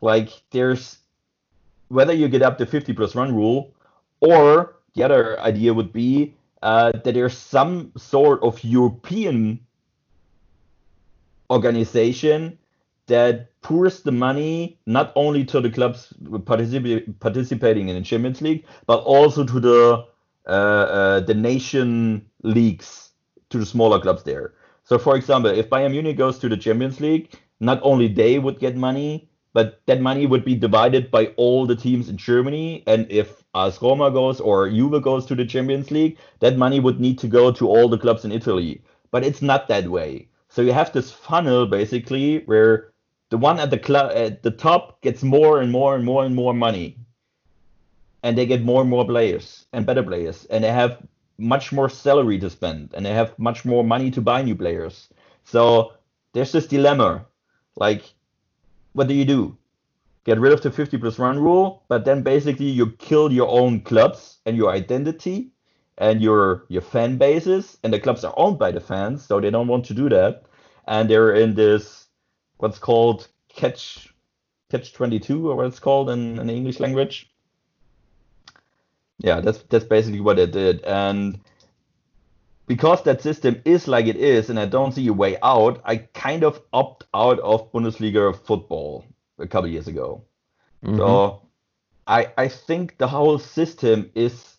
Like 0.00 0.30
there's 0.50 0.98
whether 1.88 2.12
you 2.12 2.28
get 2.28 2.42
up 2.42 2.58
to 2.58 2.66
50 2.66 2.92
plus 2.92 3.14
one 3.14 3.34
rule, 3.34 3.74
or 4.20 4.76
the 4.94 5.04
other 5.04 5.38
idea 5.40 5.72
would 5.72 5.92
be 5.92 6.34
uh, 6.62 6.90
that 6.92 7.14
there's 7.14 7.38
some 7.38 7.92
sort 7.96 8.42
of 8.42 8.62
European 8.64 9.60
organization 11.50 12.58
that 13.06 13.50
pours 13.62 14.02
the 14.02 14.12
money 14.12 14.78
not 14.86 15.12
only 15.14 15.44
to 15.44 15.60
the 15.60 15.70
clubs 15.70 16.12
particip- 16.22 17.18
participating 17.20 17.88
in 17.88 17.96
the 17.96 18.02
Champions 18.02 18.40
League, 18.42 18.64
but 18.86 18.98
also 18.98 19.44
to 19.44 19.60
the 19.60 20.04
uh, 20.46 20.50
uh, 20.50 21.20
the 21.20 21.34
nation 21.34 22.24
leagues, 22.42 23.10
to 23.50 23.58
the 23.58 23.66
smaller 23.66 24.00
clubs 24.00 24.22
there. 24.22 24.54
So, 24.84 24.98
for 24.98 25.16
example, 25.16 25.50
if 25.50 25.68
Bayern 25.68 25.90
Munich 25.90 26.16
goes 26.16 26.38
to 26.38 26.48
the 26.48 26.56
Champions 26.56 27.00
League, 27.00 27.32
not 27.58 27.80
only 27.82 28.06
they 28.06 28.38
would 28.38 28.60
get 28.60 28.76
money, 28.76 29.28
but 29.52 29.80
that 29.86 30.00
money 30.00 30.26
would 30.26 30.44
be 30.44 30.54
divided 30.54 31.10
by 31.10 31.26
all 31.36 31.66
the 31.66 31.74
teams 31.74 32.08
in 32.08 32.16
Germany. 32.16 32.84
And 32.86 33.10
if 33.10 33.42
AS 33.54 33.80
Roma 33.82 34.10
goes 34.10 34.38
or 34.38 34.68
Juve 34.70 35.02
goes 35.02 35.26
to 35.26 35.34
the 35.34 35.46
Champions 35.46 35.90
League, 35.90 36.18
that 36.40 36.56
money 36.56 36.78
would 36.78 37.00
need 37.00 37.18
to 37.20 37.26
go 37.26 37.50
to 37.52 37.68
all 37.68 37.88
the 37.88 37.98
clubs 37.98 38.24
in 38.24 38.30
Italy. 38.30 38.82
But 39.10 39.24
it's 39.24 39.42
not 39.42 39.66
that 39.68 39.88
way. 39.88 40.28
So 40.56 40.62
you 40.62 40.72
have 40.72 40.90
this 40.90 41.12
funnel 41.12 41.66
basically 41.66 42.38
where 42.46 42.88
the 43.28 43.36
one 43.36 43.60
at 43.60 43.70
the 43.70 43.78
at 44.16 44.42
the 44.42 44.50
top 44.50 45.02
gets 45.02 45.22
more 45.22 45.60
and 45.60 45.70
more 45.70 45.94
and 45.94 46.02
more 46.02 46.24
and 46.24 46.34
more 46.34 46.54
money, 46.54 46.96
and 48.22 48.38
they 48.38 48.46
get 48.46 48.62
more 48.62 48.80
and 48.80 48.88
more 48.88 49.04
players 49.04 49.66
and 49.74 49.84
better 49.84 50.02
players, 50.02 50.46
and 50.46 50.64
they 50.64 50.72
have 50.72 50.96
much 51.36 51.72
more 51.72 51.90
salary 51.90 52.38
to 52.38 52.48
spend, 52.48 52.94
and 52.94 53.04
they 53.04 53.12
have 53.12 53.38
much 53.38 53.66
more 53.66 53.84
money 53.84 54.10
to 54.12 54.22
buy 54.22 54.40
new 54.40 54.54
players. 54.54 55.10
So 55.44 55.92
there's 56.32 56.52
this 56.52 56.66
dilemma, 56.66 57.26
like 57.76 58.14
what 58.94 59.08
do 59.08 59.14
you 59.14 59.26
do? 59.26 59.58
Get 60.24 60.40
rid 60.40 60.54
of 60.54 60.62
the 60.62 60.70
50 60.70 60.96
plus 60.96 61.18
one 61.18 61.38
rule, 61.38 61.82
but 61.88 62.06
then 62.06 62.22
basically 62.22 62.70
you 62.70 62.92
kill 62.92 63.30
your 63.30 63.50
own 63.50 63.82
clubs 63.82 64.38
and 64.46 64.56
your 64.56 64.70
identity 64.70 65.52
and 65.98 66.20
your 66.20 66.64
your 66.68 66.82
fan 66.82 67.16
bases, 67.16 67.78
and 67.82 67.92
the 67.92 68.00
clubs 68.00 68.24
are 68.24 68.34
owned 68.36 68.58
by 68.58 68.70
the 68.70 68.80
fans, 68.80 69.24
so 69.24 69.40
they 69.40 69.50
don't 69.50 69.68
want 69.68 69.84
to 69.86 69.94
do 69.94 70.08
that, 70.08 70.44
and 70.86 71.08
they're 71.08 71.34
in 71.34 71.54
this 71.54 72.06
what's 72.58 72.78
called 72.78 73.28
catch 73.48 74.12
catch 74.70 74.92
22 74.92 75.50
or 75.50 75.56
what 75.56 75.66
it's 75.66 75.78
called 75.78 76.10
in, 76.10 76.38
in 76.38 76.46
the 76.46 76.52
English 76.52 76.80
language. 76.80 77.30
Yeah, 79.18 79.40
that's 79.40 79.58
that's 79.70 79.84
basically 79.84 80.20
what 80.20 80.38
it 80.38 80.52
did, 80.52 80.82
and 80.82 81.40
because 82.66 83.02
that 83.04 83.22
system 83.22 83.62
is 83.64 83.88
like 83.88 84.06
it 84.06 84.16
is 84.16 84.50
and 84.50 84.58
I 84.58 84.66
don't 84.66 84.92
see 84.92 85.06
a 85.06 85.12
way 85.12 85.36
out, 85.42 85.80
I 85.84 85.96
kind 85.98 86.42
of 86.44 86.60
opt 86.72 87.04
out 87.14 87.38
of 87.40 87.72
Bundesliga 87.72 88.34
football 88.44 89.04
a 89.38 89.46
couple 89.46 89.70
years 89.70 89.88
ago. 89.88 90.24
Mm-hmm. 90.84 90.98
So 90.98 91.42
I 92.06 92.32
I 92.36 92.48
think 92.48 92.98
the 92.98 93.08
whole 93.08 93.38
system 93.38 94.10
is 94.14 94.55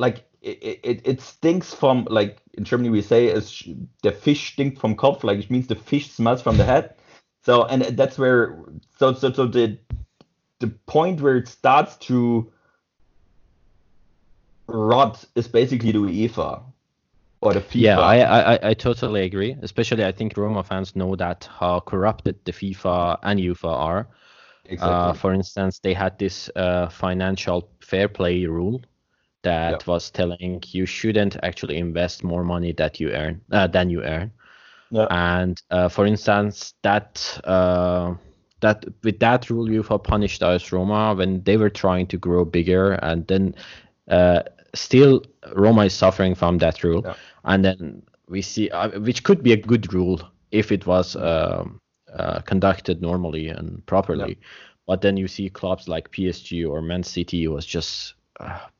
like 0.00 0.24
it, 0.40 0.80
it, 0.82 1.00
it 1.04 1.20
stinks 1.20 1.74
from 1.74 2.06
like 2.10 2.38
in 2.54 2.64
Germany 2.64 2.88
we 2.88 3.02
say 3.02 3.26
is 3.26 3.62
the 4.02 4.10
fish 4.10 4.54
stinks 4.54 4.80
from 4.80 4.96
Kopf, 4.96 5.22
like 5.22 5.38
it 5.38 5.50
means 5.50 5.66
the 5.66 5.76
fish 5.76 6.10
smells 6.10 6.42
from 6.42 6.56
the 6.56 6.64
head. 6.64 6.94
So 7.42 7.66
and 7.66 7.82
that's 7.82 8.18
where 8.18 8.58
so 8.98 9.12
so 9.12 9.32
so 9.32 9.46
the 9.46 9.78
the 10.60 10.68
point 10.86 11.20
where 11.20 11.36
it 11.36 11.48
starts 11.48 11.96
to 12.08 12.50
rot 14.68 15.24
is 15.34 15.48
basically 15.48 15.92
the 15.92 15.98
UEFA 15.98 16.62
or 17.42 17.54
the 17.54 17.60
FIFA. 17.60 17.74
Yeah, 17.74 17.98
I, 17.98 18.54
I 18.54 18.58
I 18.70 18.74
totally 18.74 19.22
agree. 19.22 19.56
Especially, 19.62 20.04
I 20.04 20.12
think 20.12 20.36
Roma 20.36 20.62
fans 20.62 20.96
know 20.96 21.14
that 21.16 21.48
how 21.58 21.80
corrupted 21.80 22.36
the 22.44 22.52
FIFA 22.52 23.18
and 23.22 23.38
UEFA 23.38 23.68
are. 23.68 24.08
exactly. 24.64 24.94
Uh, 24.94 25.12
for 25.12 25.34
instance, 25.34 25.78
they 25.78 25.92
had 25.94 26.18
this 26.18 26.50
uh, 26.56 26.88
financial 26.88 27.68
fair 27.80 28.08
play 28.08 28.46
rule 28.46 28.80
that 29.42 29.86
was 29.86 30.10
telling 30.10 30.62
you 30.68 30.86
shouldn't 30.86 31.36
actually 31.42 31.78
invest 31.78 32.22
more 32.24 32.44
money 32.44 32.72
that 32.72 33.00
you 33.00 33.10
earn 33.10 33.40
uh, 33.52 33.66
than 33.66 33.90
you 33.90 34.02
earn. 34.02 34.32
And 35.10 35.60
uh, 35.70 35.88
for 35.88 36.06
instance, 36.06 36.74
that 36.82 37.40
uh, 37.44 38.14
that 38.60 38.84
with 39.02 39.18
that 39.20 39.48
rule, 39.50 39.66
UEFA 39.68 40.02
punished 40.02 40.42
AS 40.42 40.72
Roma 40.72 41.14
when 41.14 41.42
they 41.44 41.56
were 41.56 41.70
trying 41.70 42.06
to 42.08 42.18
grow 42.18 42.44
bigger, 42.44 42.92
and 42.94 43.26
then 43.26 43.54
uh, 44.08 44.42
still 44.74 45.22
Roma 45.54 45.84
is 45.86 45.94
suffering 45.94 46.34
from 46.34 46.58
that 46.58 46.82
rule. 46.84 47.02
And 47.44 47.64
then 47.64 48.02
we 48.28 48.42
see, 48.42 48.68
uh, 48.70 48.98
which 49.00 49.22
could 49.24 49.42
be 49.42 49.52
a 49.52 49.56
good 49.56 49.92
rule 49.92 50.20
if 50.50 50.72
it 50.72 50.86
was 50.86 51.16
um, 51.16 51.80
uh, 52.12 52.40
conducted 52.40 53.00
normally 53.00 53.48
and 53.48 53.84
properly. 53.86 54.38
But 54.86 55.02
then 55.02 55.16
you 55.16 55.28
see 55.28 55.48
clubs 55.48 55.88
like 55.88 56.10
PSG 56.10 56.68
or 56.68 56.82
Man 56.82 57.02
City 57.04 57.46
was 57.46 57.64
just 57.64 58.14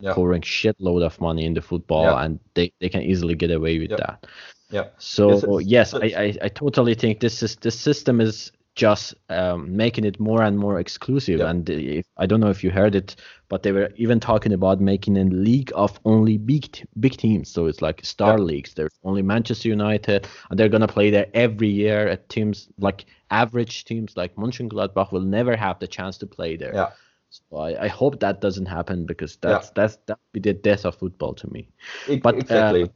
Yeah. 0.00 0.14
pouring 0.14 0.42
shitload 0.42 1.02
of 1.04 1.20
money 1.20 1.44
in 1.44 1.54
the 1.54 1.62
football, 1.62 2.04
Yeah. 2.04 2.24
and 2.24 2.38
they, 2.54 2.72
they 2.80 2.88
can 2.88 3.02
easily 3.02 3.34
get 3.34 3.50
away 3.50 3.78
with 3.78 3.90
Yeah. 3.90 3.96
that. 3.98 4.26
yeah. 4.70 4.84
So 4.98 5.58
is- 5.58 5.66
yes, 5.66 5.94
I, 5.94 6.06
I, 6.24 6.34
I 6.42 6.48
totally 6.48 6.94
think 6.94 7.20
this 7.20 7.42
is 7.42 7.56
this 7.56 7.78
system 7.78 8.20
is 8.20 8.52
just 8.76 9.14
um, 9.28 9.76
making 9.76 10.04
it 10.04 10.18
more 10.20 10.42
and 10.42 10.56
more 10.56 10.78
exclusive. 10.78 11.40
And 11.40 11.68
if, 11.68 12.06
I 12.16 12.24
don't 12.26 12.40
know 12.40 12.50
if 12.50 12.62
you 12.64 12.70
heard 12.70 12.94
it, 12.94 13.16
but 13.48 13.62
they 13.62 13.72
were 13.72 13.90
even 13.96 14.20
talking 14.20 14.52
about 14.52 14.80
making 14.80 15.16
a 15.18 15.24
league 15.24 15.72
of 15.74 15.98
only 16.04 16.38
big 16.38 16.70
t- 16.72 16.84
big 17.00 17.16
teams. 17.16 17.50
So 17.50 17.66
it's 17.66 17.82
like 17.82 18.00
star 18.04 18.38
leagues. 18.38 18.74
There's 18.74 18.96
only 19.04 19.22
Manchester 19.22 19.68
United, 19.68 20.28
and 20.48 20.58
they're 20.58 20.68
gonna 20.70 20.86
play 20.86 21.10
there 21.10 21.26
every 21.34 21.68
year. 21.68 22.06
At 22.08 22.28
teams 22.28 22.68
like 22.78 23.06
average 23.30 23.84
teams 23.84 24.16
like 24.16 24.36
Mönchengladbach 24.36 25.10
will 25.12 25.20
never 25.38 25.56
have 25.56 25.78
the 25.80 25.88
chance 25.88 26.16
to 26.18 26.26
play 26.26 26.56
there. 26.56 26.72
Yeah. 26.74 26.90
So 27.30 27.58
I, 27.58 27.84
I 27.84 27.88
hope 27.88 28.20
that 28.20 28.40
doesn't 28.40 28.66
happen 28.66 29.06
because 29.06 29.36
that's 29.36 29.70
that's 29.70 29.96
that 30.06 30.18
would 30.18 30.42
be 30.42 30.52
the 30.52 30.58
death 30.58 30.84
of 30.84 30.96
football 30.96 31.34
to 31.34 31.52
me 31.52 31.68
E- 32.08 32.16
but, 32.16 32.50
uh, 32.50 32.88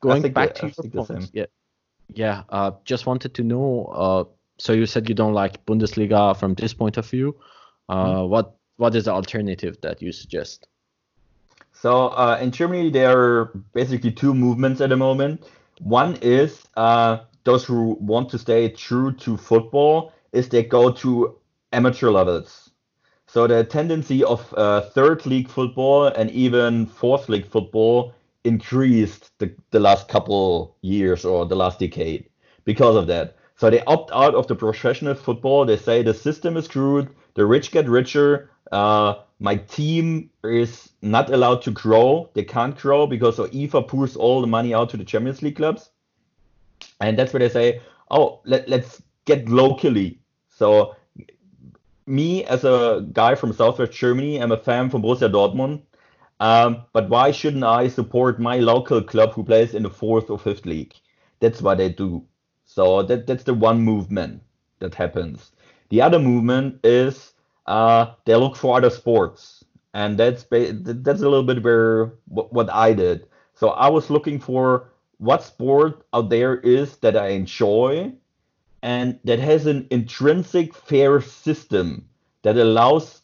going 0.00 0.32
back 0.32 0.54
to 0.54 0.66
your 0.66 0.74
the 0.82 0.88
point, 0.90 1.30
yeah, 1.32 1.46
yeah. 2.14 2.42
Uh, 2.48 2.72
just 2.84 3.06
wanted 3.06 3.34
to 3.34 3.42
know. 3.42 3.86
Uh, 3.86 4.24
so 4.58 4.72
you 4.72 4.86
said 4.86 5.08
you 5.08 5.14
don't 5.14 5.34
like 5.34 5.64
Bundesliga 5.66 6.36
from 6.36 6.54
this 6.54 6.74
point 6.74 6.96
of 6.96 7.08
view. 7.08 7.36
Uh, 7.88 7.94
Mm-hmm. 7.94 8.30
What 8.30 8.56
what 8.76 8.94
is 8.94 9.04
the 9.04 9.12
alternative 9.12 9.78
that 9.82 10.02
you 10.02 10.12
suggest? 10.12 10.66
So 11.72 12.08
uh, 12.08 12.38
in 12.40 12.50
Germany, 12.50 12.90
there 12.90 13.16
are 13.16 13.44
basically 13.72 14.10
two 14.10 14.34
movements 14.34 14.80
at 14.80 14.88
the 14.88 14.96
moment. 14.96 15.44
One 15.80 16.16
is 16.22 16.66
uh, 16.76 17.18
those 17.44 17.64
who 17.64 17.96
want 18.00 18.30
to 18.30 18.38
stay 18.38 18.68
true 18.70 19.12
to 19.12 19.36
football 19.36 20.12
is 20.32 20.48
they 20.48 20.64
go 20.64 20.90
to 20.92 21.36
amateur 21.72 22.10
levels. 22.10 22.65
So 23.36 23.46
the 23.46 23.64
tendency 23.64 24.24
of 24.24 24.54
uh, 24.56 24.80
third 24.80 25.26
league 25.26 25.50
football 25.50 26.06
and 26.06 26.30
even 26.30 26.86
fourth 26.86 27.28
league 27.28 27.44
football 27.44 28.14
increased 28.44 29.30
the, 29.36 29.54
the 29.72 29.78
last 29.78 30.08
couple 30.08 30.74
years 30.80 31.22
or 31.26 31.44
the 31.44 31.54
last 31.54 31.78
decade 31.78 32.30
because 32.64 32.96
of 32.96 33.06
that. 33.08 33.36
So 33.56 33.68
they 33.68 33.82
opt 33.82 34.10
out 34.12 34.34
of 34.34 34.46
the 34.46 34.54
professional 34.54 35.14
football. 35.14 35.66
They 35.66 35.76
say 35.76 36.02
the 36.02 36.14
system 36.14 36.56
is 36.56 36.64
screwed. 36.64 37.10
The 37.34 37.44
rich 37.44 37.72
get 37.72 37.86
richer. 37.90 38.48
Uh, 38.72 39.16
my 39.38 39.56
team 39.56 40.30
is 40.42 40.88
not 41.02 41.28
allowed 41.28 41.60
to 41.64 41.70
grow. 41.70 42.30
They 42.32 42.42
can't 42.42 42.74
grow 42.78 43.06
because 43.06 43.36
FIFA 43.36 43.86
pours 43.86 44.16
all 44.16 44.40
the 44.40 44.46
money 44.46 44.72
out 44.72 44.88
to 44.92 44.96
the 44.96 45.04
Champions 45.04 45.42
League 45.42 45.56
clubs. 45.56 45.90
And 47.02 47.18
that's 47.18 47.34
where 47.34 47.40
they 47.40 47.50
say, 47.50 47.82
oh, 48.10 48.40
let, 48.46 48.66
let's 48.66 49.02
get 49.26 49.46
locally. 49.46 50.20
So 50.48 50.96
me 52.06 52.44
as 52.44 52.64
a 52.64 53.06
guy 53.12 53.34
from 53.34 53.52
Southwest 53.52 53.92
Germany, 53.92 54.38
I'm 54.40 54.52
a 54.52 54.56
fan 54.56 54.90
from 54.90 55.02
Borussia 55.02 55.30
Dortmund. 55.30 55.82
Um, 56.40 56.84
but 56.92 57.08
why 57.08 57.30
shouldn't 57.30 57.64
I 57.64 57.88
support 57.88 58.38
my 58.40 58.58
local 58.58 59.02
club 59.02 59.32
who 59.32 59.44
plays 59.44 59.74
in 59.74 59.82
the 59.82 59.90
fourth 59.90 60.30
or 60.30 60.38
fifth 60.38 60.66
league? 60.66 60.94
That's 61.40 61.62
what 61.62 61.78
they 61.78 61.88
do. 61.90 62.24
So 62.64 63.02
that 63.04 63.26
that's 63.26 63.44
the 63.44 63.54
one 63.54 63.80
movement 63.80 64.42
that 64.80 64.94
happens. 64.94 65.52
The 65.88 66.02
other 66.02 66.18
movement 66.18 66.80
is 66.84 67.32
uh, 67.66 68.14
they 68.24 68.34
look 68.36 68.56
for 68.56 68.76
other 68.76 68.90
sports, 68.90 69.64
and 69.94 70.18
that's 70.18 70.44
that's 70.50 71.22
a 71.22 71.28
little 71.28 71.42
bit 71.44 71.62
where 71.62 72.12
what, 72.28 72.52
what 72.52 72.70
I 72.70 72.92
did. 72.92 73.26
So 73.54 73.70
I 73.70 73.88
was 73.88 74.10
looking 74.10 74.38
for 74.38 74.90
what 75.18 75.42
sport 75.42 76.04
out 76.12 76.28
there 76.28 76.58
is 76.58 76.96
that 76.98 77.16
I 77.16 77.28
enjoy, 77.28 78.12
and 78.82 79.18
that 79.24 79.38
has 79.38 79.66
an 79.66 79.86
intrinsic 79.90 80.74
fair 80.74 81.20
system 81.20 82.08
that 82.42 82.56
allows 82.56 83.22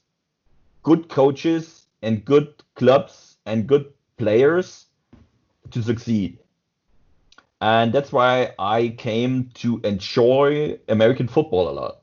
good 0.83 1.09
coaches 1.09 1.87
and 2.03 2.25
good 2.25 2.53
clubs 2.75 3.37
and 3.47 3.67
good 3.67 3.93
players 4.17 4.87
to 5.71 5.83
succeed. 5.83 6.39
And 7.61 7.93
that's 7.93 8.11
why 8.11 8.55
I 8.59 8.89
came 8.89 9.51
to 9.55 9.81
enjoy 9.85 10.79
American 10.89 11.29
football 11.29 11.69
a 11.69 11.75
lot. 11.81 11.99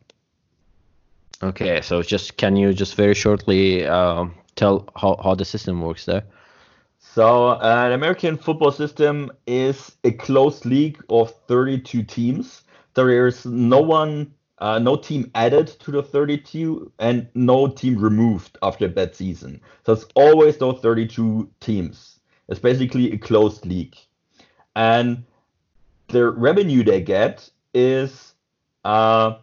Okay, 1.41 1.81
so 1.81 2.01
just 2.01 2.37
can 2.37 2.55
you 2.55 2.73
just 2.73 2.95
very 2.95 3.13
shortly 3.13 3.85
um, 3.85 4.35
tell 4.55 4.87
how, 4.95 5.17
how 5.23 5.35
the 5.35 5.45
system 5.45 5.81
works 5.81 6.05
there? 6.05 6.23
So, 6.99 7.47
uh, 7.49 7.83
an 7.87 7.93
American 7.93 8.37
football 8.37 8.71
system 8.71 9.31
is 9.47 9.95
a 10.03 10.11
closed 10.11 10.65
league 10.65 11.03
of 11.09 11.31
32 11.47 12.03
teams. 12.03 12.61
So 12.99 13.07
there's 13.07 13.45
no 13.45 13.79
one, 13.79 14.33
uh, 14.57 14.77
no 14.77 14.97
team 14.97 15.31
added 15.33 15.67
to 15.67 15.89
the 15.89 16.03
32, 16.03 16.91
and 16.99 17.29
no 17.33 17.65
team 17.65 17.97
removed 17.97 18.57
after 18.61 18.87
a 18.87 18.89
bad 18.89 19.15
season. 19.15 19.61
So 19.85 19.93
it's 19.93 20.05
always 20.15 20.57
those 20.57 20.81
32 20.81 21.49
teams. 21.61 22.19
It's 22.49 22.59
basically 22.59 23.13
a 23.13 23.17
closed 23.17 23.65
league, 23.65 23.95
and 24.75 25.23
the 26.09 26.29
revenue 26.29 26.83
they 26.83 26.99
get 26.99 27.49
is 27.73 28.33
uh, 28.83 29.37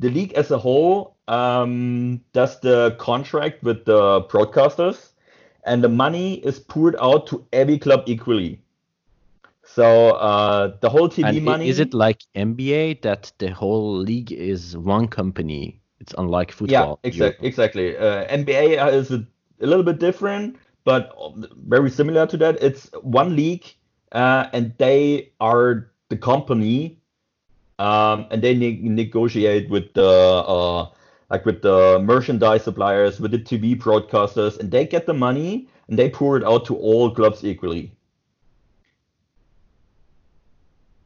the 0.00 0.08
league 0.08 0.32
as 0.32 0.50
a 0.50 0.56
whole 0.56 1.18
um, 1.28 2.22
does 2.32 2.60
the 2.60 2.96
contract 2.98 3.62
with 3.62 3.84
the 3.84 4.22
broadcasters 4.22 5.10
and 5.64 5.84
the 5.84 5.90
money 5.90 6.36
is 6.36 6.58
poured 6.58 6.96
out 6.98 7.26
to 7.26 7.46
every 7.52 7.78
club 7.78 8.04
equally. 8.06 8.61
So 9.64 10.10
uh, 10.10 10.76
the 10.80 10.90
whole 10.90 11.08
TV 11.08 11.38
And 11.38 11.40
money 11.40 11.70
is 11.70 11.80
it 11.80 11.94
like 11.94 12.22
NBA 12.34 12.94
that 13.02 13.32
the 13.38 13.50
whole 13.52 13.96
league 13.98 14.32
is 14.32 14.76
one 14.76 15.08
company? 15.08 15.80
It's 16.00 16.14
unlike 16.18 16.52
football. 16.52 16.98
yeah, 17.02 17.08
exactly, 17.08 17.46
exactly. 17.48 17.96
Uh, 17.96 18.24
NBA 18.28 18.86
is 18.88 19.10
a, 19.10 19.26
a 19.60 19.66
little 19.66 19.84
bit 19.84 19.98
different, 19.98 20.56
but 20.84 21.12
very 21.66 21.90
similar 21.90 22.26
to 22.26 22.36
that. 22.38 22.62
It's 22.62 22.90
one 23.02 23.36
league, 23.36 23.64
uh, 24.12 24.46
and 24.52 24.74
they 24.78 25.32
are 25.40 25.90
the 26.08 26.16
company, 26.16 27.00
um, 27.78 28.26
and 28.30 28.42
they 28.42 28.54
ne- 28.54 28.80
negotiate 28.82 29.70
with 29.70 29.92
the 29.94 30.08
uh, 30.08 30.88
like 31.30 31.44
with 31.46 31.62
the 31.62 31.98
merchandise 32.02 32.64
suppliers, 32.64 33.20
with 33.20 33.30
the 33.32 33.38
TV 33.38 33.74
broadcasters, 33.76 34.58
and 34.58 34.70
they 34.70 34.86
get 34.86 35.06
the 35.06 35.14
money 35.14 35.68
and 35.88 35.98
they 35.98 36.10
pour 36.10 36.36
it 36.36 36.44
out 36.44 36.64
to 36.66 36.76
all 36.76 37.10
clubs 37.10 37.44
equally. 37.44 37.92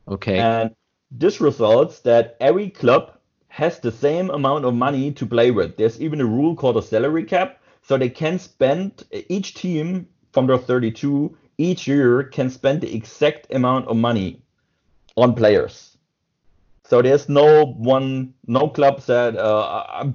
Okay. 0.09 0.39
And 0.39 0.75
this 1.11 1.41
results 1.41 2.01
that 2.01 2.37
every 2.41 2.71
club 2.71 3.13
has 3.49 3.79
the 3.81 3.93
same 3.93 4.31
amount 4.31 4.65
of 4.65 4.75
money 4.75 5.13
to 5.13 5.27
play 5.27 5.51
with. 5.51 5.77
There's 5.77 6.01
even 6.01 6.21
a 6.21 6.27
rule 6.27 6.55
called 6.55 6.77
a 6.77 6.83
salary 6.83 7.25
cap. 7.25 7.61
So 7.83 7.97
they 7.97 8.11
can 8.11 8.39
spend, 8.39 9.05
each 9.29 9.55
team 9.55 10.09
from 10.33 10.47
the 10.47 10.59
32 10.59 11.37
each 11.59 11.87
year 11.87 12.25
can 12.25 12.51
spend 12.51 12.81
the 12.81 12.95
exact 12.95 13.53
amount 13.55 13.89
of 13.89 13.97
money 13.97 14.43
on 15.17 15.35
players. 15.35 15.97
So 16.85 17.01
there's 17.01 17.29
no 17.29 17.65
one, 17.65 18.35
no 18.47 18.69
club 18.69 19.01
that 19.03 19.37
uh, 19.37 19.85
I 19.89 20.13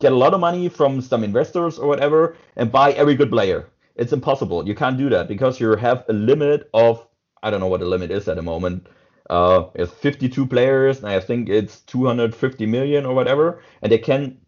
get 0.00 0.12
a 0.12 0.16
lot 0.16 0.34
of 0.34 0.40
money 0.40 0.68
from 0.68 1.00
some 1.00 1.22
investors 1.22 1.78
or 1.78 1.86
whatever 1.86 2.36
and 2.56 2.72
buy 2.72 2.92
every 2.92 3.14
good 3.14 3.30
player. 3.30 3.68
It's 3.96 4.12
impossible. 4.12 4.66
You 4.66 4.74
can't 4.74 4.96
do 4.96 5.08
that 5.10 5.28
because 5.28 5.60
you 5.60 5.76
have 5.76 6.04
a 6.08 6.12
limit 6.12 6.68
of, 6.74 7.06
I 7.42 7.50
don't 7.50 7.60
know 7.60 7.68
what 7.68 7.80
the 7.80 7.86
limit 7.86 8.10
is 8.10 8.26
at 8.28 8.36
the 8.36 8.42
moment. 8.42 8.86
Uh, 9.30 9.64
it's 9.74 9.92
52 9.92 10.46
players, 10.46 10.98
and 10.98 11.08
I 11.08 11.18
think 11.18 11.48
it's 11.48 11.80
250 11.80 12.66
million 12.66 13.06
or 13.06 13.14
whatever, 13.14 13.62
and 13.80 13.90
they 13.90 13.98
can 13.98 14.38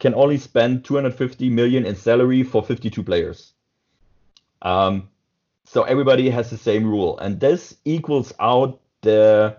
can 0.00 0.14
only 0.14 0.36
spend 0.36 0.84
250 0.84 1.48
million 1.48 1.86
in 1.86 1.96
salary 1.96 2.42
for 2.42 2.62
52 2.62 3.02
players. 3.02 3.54
Um, 4.60 5.08
so 5.64 5.84
everybody 5.84 6.28
has 6.28 6.50
the 6.50 6.58
same 6.58 6.84
rule, 6.84 7.18
and 7.18 7.40
this 7.40 7.76
equals 7.86 8.34
out 8.38 8.80
the 9.00 9.56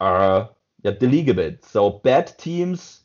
uh, 0.00 0.46
the 0.82 1.08
league 1.08 1.28
a 1.28 1.34
bit. 1.34 1.64
So 1.64 1.90
bad 1.90 2.38
teams 2.38 3.00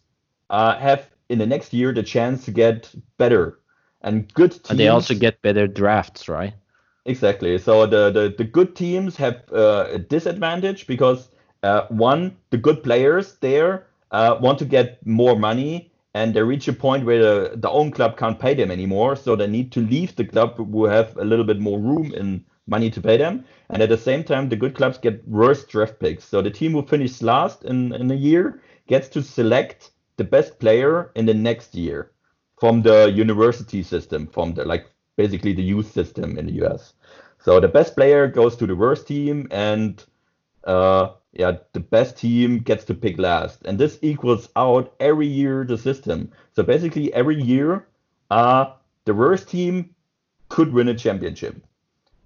uh, 0.51 0.77
have 0.77 1.09
in 1.29 1.39
the 1.39 1.47
next 1.47 1.73
year 1.73 1.93
the 1.93 2.03
chance 2.03 2.45
to 2.45 2.51
get 2.51 2.93
better, 3.17 3.59
and 4.01 4.31
good 4.35 4.51
teams. 4.51 4.69
And 4.69 4.79
they 4.79 4.89
also 4.89 5.15
get 5.15 5.41
better 5.41 5.67
drafts, 5.67 6.29
right? 6.29 6.53
Exactly. 7.07 7.57
So 7.57 7.85
the 7.87 8.11
the, 8.11 8.33
the 8.37 8.43
good 8.43 8.75
teams 8.75 9.15
have 9.17 9.43
uh, 9.51 9.87
a 9.91 9.97
disadvantage 9.99 10.85
because 10.87 11.29
uh, 11.63 11.87
one, 11.89 12.37
the 12.51 12.57
good 12.57 12.83
players 12.83 13.37
there 13.37 13.87
uh, 14.11 14.37
want 14.39 14.59
to 14.59 14.65
get 14.65 15.05
more 15.05 15.35
money 15.37 15.91
and 16.13 16.33
they 16.33 16.41
reach 16.43 16.67
a 16.67 16.73
point 16.73 17.05
where 17.05 17.19
the, 17.49 17.57
the 17.57 17.69
own 17.69 17.91
club 17.91 18.17
can't 18.17 18.39
pay 18.39 18.53
them 18.53 18.71
anymore. 18.71 19.15
So 19.15 19.35
they 19.35 19.47
need 19.47 19.71
to 19.73 19.81
leave 19.81 20.15
the 20.15 20.25
club 20.25 20.55
who 20.57 20.85
have 20.85 21.15
a 21.17 21.25
little 21.25 21.45
bit 21.45 21.59
more 21.59 21.79
room 21.79 22.13
in 22.13 22.45
money 22.67 22.89
to 22.91 23.01
pay 23.01 23.17
them. 23.17 23.45
And 23.69 23.81
at 23.81 23.89
the 23.89 23.97
same 23.97 24.23
time, 24.23 24.49
the 24.49 24.55
good 24.55 24.75
clubs 24.75 24.97
get 24.97 25.27
worse 25.27 25.65
draft 25.65 25.99
picks. 25.99 26.23
So 26.23 26.41
the 26.41 26.51
team 26.51 26.71
who 26.73 26.81
finishes 26.85 27.21
last 27.21 27.63
in, 27.65 27.93
in 27.93 28.09
a 28.11 28.15
year 28.15 28.61
gets 28.87 29.09
to 29.09 29.21
select 29.23 29.91
the 30.17 30.23
best 30.23 30.59
player 30.59 31.11
in 31.15 31.25
the 31.25 31.33
next 31.33 31.75
year 31.75 32.11
from 32.59 32.81
the 32.81 33.11
university 33.13 33.83
system, 33.83 34.27
from 34.27 34.53
the 34.53 34.65
like 34.65 34.85
basically 35.15 35.53
the 35.53 35.63
youth 35.63 35.91
system 35.91 36.37
in 36.37 36.47
the 36.47 36.65
US. 36.65 36.93
So 37.39 37.59
the 37.59 37.67
best 37.67 37.95
player 37.95 38.27
goes 38.27 38.55
to 38.57 38.67
the 38.67 38.75
worst 38.75 39.07
team, 39.07 39.47
and 39.51 40.03
uh, 40.63 41.09
yeah, 41.33 41.57
the 41.73 41.79
best 41.79 42.17
team 42.17 42.59
gets 42.59 42.85
to 42.85 42.93
pick 42.93 43.19
last, 43.19 43.59
and 43.65 43.77
this 43.77 43.99
equals 44.01 44.49
out 44.55 44.93
every 44.99 45.27
year 45.27 45.65
the 45.65 45.77
system. 45.77 46.31
So 46.53 46.63
basically, 46.63 47.13
every 47.13 47.41
year, 47.41 47.87
uh, 48.31 48.73
the 49.05 49.13
worst 49.13 49.47
team 49.49 49.93
could 50.49 50.73
win 50.73 50.87
a 50.87 50.95
championship. 50.95 51.55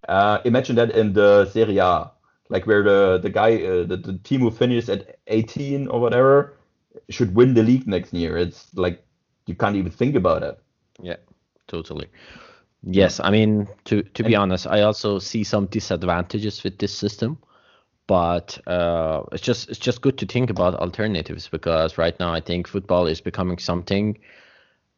Uh, 0.07 0.39
imagine 0.45 0.75
that 0.77 0.91
in 0.91 1.13
the 1.13 1.45
Serie 1.45 1.77
A, 1.79 2.11
like 2.49 2.65
where 2.65 2.83
the 2.83 3.19
the 3.21 3.29
guy, 3.29 3.55
uh, 3.55 3.85
the, 3.85 3.97
the 3.97 4.17
team 4.23 4.41
who 4.41 4.51
finishes 4.51 4.89
at 4.89 5.17
18 5.27 5.87
or 5.87 5.99
whatever, 5.99 6.53
should 7.09 7.35
win 7.35 7.53
the 7.53 7.63
league 7.63 7.87
next 7.87 8.13
year. 8.13 8.37
It's 8.37 8.73
like 8.75 9.03
you 9.47 9.55
can't 9.55 9.75
even 9.75 9.91
think 9.91 10.15
about 10.15 10.43
it. 10.43 10.59
Yeah, 11.01 11.17
totally. 11.67 12.07
Yes, 12.83 13.19
I 13.19 13.29
mean 13.29 13.67
to 13.85 14.03
to 14.03 14.23
be 14.23 14.35
honest, 14.35 14.65
I 14.67 14.81
also 14.81 15.19
see 15.19 15.43
some 15.43 15.65
disadvantages 15.67 16.63
with 16.63 16.77
this 16.77 16.93
system, 16.93 17.37
but 18.07 18.57
uh, 18.67 19.23
it's 19.33 19.43
just 19.43 19.69
it's 19.69 19.79
just 19.79 20.01
good 20.01 20.17
to 20.19 20.25
think 20.25 20.49
about 20.49 20.75
alternatives 20.75 21.47
because 21.49 21.97
right 21.97 22.17
now 22.19 22.33
I 22.33 22.39
think 22.41 22.67
football 22.67 23.07
is 23.07 23.21
becoming 23.21 23.57
something 23.59 24.17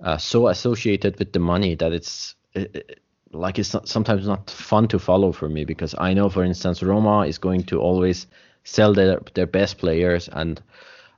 uh, 0.03 0.17
so 0.17 0.47
associated 0.47 1.19
with 1.19 1.33
the 1.33 1.39
money 1.39 1.75
that 1.75 1.93
it's 1.93 2.35
it, 2.53 2.75
it, 2.75 2.99
like 3.31 3.59
it's 3.59 3.73
not, 3.73 3.87
sometimes 3.87 4.27
not 4.27 4.49
fun 4.51 4.87
to 4.89 4.99
follow 4.99 5.31
for 5.31 5.49
me 5.49 5.65
because 5.65 5.95
I 5.97 6.13
know, 6.13 6.29
for 6.29 6.43
instance, 6.43 6.83
Roma 6.83 7.21
is 7.27 7.37
going 7.39 7.63
to 7.65 7.79
always 7.81 8.27
sell 8.63 8.93
their 8.93 9.21
their 9.35 9.47
best 9.47 9.77
players 9.79 10.29
and 10.29 10.61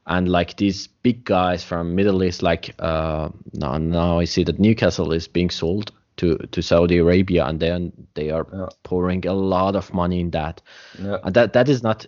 and 0.07 0.29
like 0.29 0.57
these 0.57 0.87
big 0.87 1.25
guys 1.25 1.63
from 1.63 1.95
Middle 1.95 2.23
East, 2.23 2.43
like 2.43 2.75
uh, 2.79 3.29
now 3.53 3.77
now 3.77 4.19
I 4.19 4.25
see 4.25 4.43
that 4.45 4.59
Newcastle 4.59 5.13
is 5.13 5.27
being 5.27 5.49
sold 5.49 5.91
to 6.17 6.37
to 6.37 6.61
Saudi 6.61 6.97
Arabia, 6.97 7.45
and 7.45 7.59
then 7.59 7.91
they 8.13 8.29
are 8.29 8.47
yeah. 8.53 8.67
pouring 8.83 9.25
a 9.25 9.33
lot 9.33 9.75
of 9.75 9.93
money 9.93 10.19
in 10.19 10.31
that. 10.31 10.61
Yeah. 10.99 11.17
And 11.23 11.33
that 11.35 11.53
that 11.53 11.69
is 11.69 11.83
not, 11.83 12.05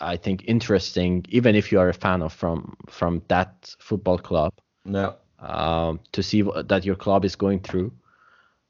I 0.00 0.16
think, 0.16 0.44
interesting. 0.46 1.24
Even 1.28 1.54
if 1.54 1.72
you 1.72 1.80
are 1.80 1.88
a 1.88 1.94
fan 1.94 2.22
of 2.22 2.32
from 2.32 2.76
from 2.88 3.22
that 3.28 3.74
football 3.78 4.18
club, 4.18 4.52
yeah. 4.84 5.12
Um, 5.38 6.00
to 6.12 6.22
see 6.22 6.42
that 6.42 6.84
your 6.84 6.96
club 6.96 7.24
is 7.24 7.34
going 7.34 7.60
through. 7.60 7.92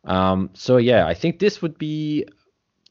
Um, 0.05 0.51
so 0.55 0.77
yeah, 0.77 1.07
I 1.07 1.15
think 1.15 1.41
this 1.41 1.61
would 1.63 1.77
be 1.79 2.25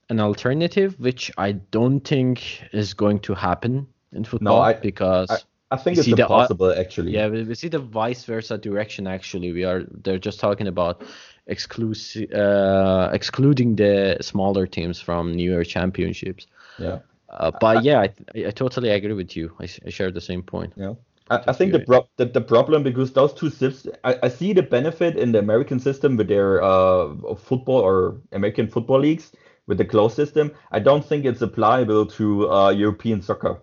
an 0.10 0.20
alternative, 0.20 1.00
which 1.00 1.32
I 1.38 1.54
don't 1.54 2.02
think 2.02 2.62
is 2.74 2.94
going 2.94 3.20
to 3.20 3.34
happen 3.34 3.88
in 4.12 4.26
football 4.26 4.58
no, 4.58 4.62
I, 4.62 4.74
because. 4.74 5.30
I, 5.30 5.38
I 5.72 5.78
think 5.78 5.98
it's 5.98 6.10
possible 6.10 6.68
the, 6.68 6.80
actually. 6.80 7.12
Yeah, 7.12 7.28
we, 7.28 7.44
we 7.44 7.56
see 7.56 7.68
the 7.68 7.80
vice 7.80 8.24
versa 8.26 8.58
direction. 8.58 9.08
Actually, 9.08 9.52
we 9.52 9.64
are 9.66 9.84
they're 10.04 10.18
just 10.18 10.40
talking 10.40 10.68
about 10.68 11.04
exclusive, 11.46 12.32
uh, 12.32 13.10
excluding 13.14 13.76
the 13.76 14.18
smaller 14.22 14.66
teams 14.66 15.00
from 15.00 15.34
newer 15.34 15.64
championships. 15.64 16.48
Yeah. 16.80 17.00
Uh, 17.30 17.52
but 17.62 17.84
yeah, 17.84 18.00
I, 18.00 18.14
I 18.48 18.52
totally 18.52 18.90
agree 18.90 19.14
with 19.14 19.36
you. 19.36 19.52
I, 19.60 19.68
I 19.86 19.90
share 19.90 20.12
the 20.12 20.22
same 20.22 20.42
point. 20.42 20.74
Yeah. 20.76 20.94
I, 21.30 21.44
I 21.50 21.54
think 21.54 21.74
the, 21.74 21.82
pro- 21.82 22.10
the 22.18 22.26
the 22.26 22.42
problem 22.42 22.82
because 22.82 23.14
those 23.14 23.34
two 23.34 23.52
systems, 23.52 23.96
I, 24.04 24.18
I 24.24 24.30
see 24.30 24.54
the 24.54 24.64
benefit 24.64 25.18
in 25.18 25.32
the 25.32 25.40
American 25.40 25.80
system 25.80 26.18
with 26.18 26.28
their 26.28 26.64
uh, 26.64 27.36
football 27.36 27.82
or 27.82 28.18
American 28.32 28.68
football 28.68 29.00
leagues 29.00 29.32
with 29.68 29.78
the 29.78 29.86
closed 29.86 30.16
system. 30.16 30.52
I 30.72 30.80
don't 30.80 31.06
think 31.06 31.26
it's 31.26 31.44
applicable 31.44 32.08
to 32.08 32.52
uh, 32.52 32.70
European 32.72 33.22
soccer 33.22 33.62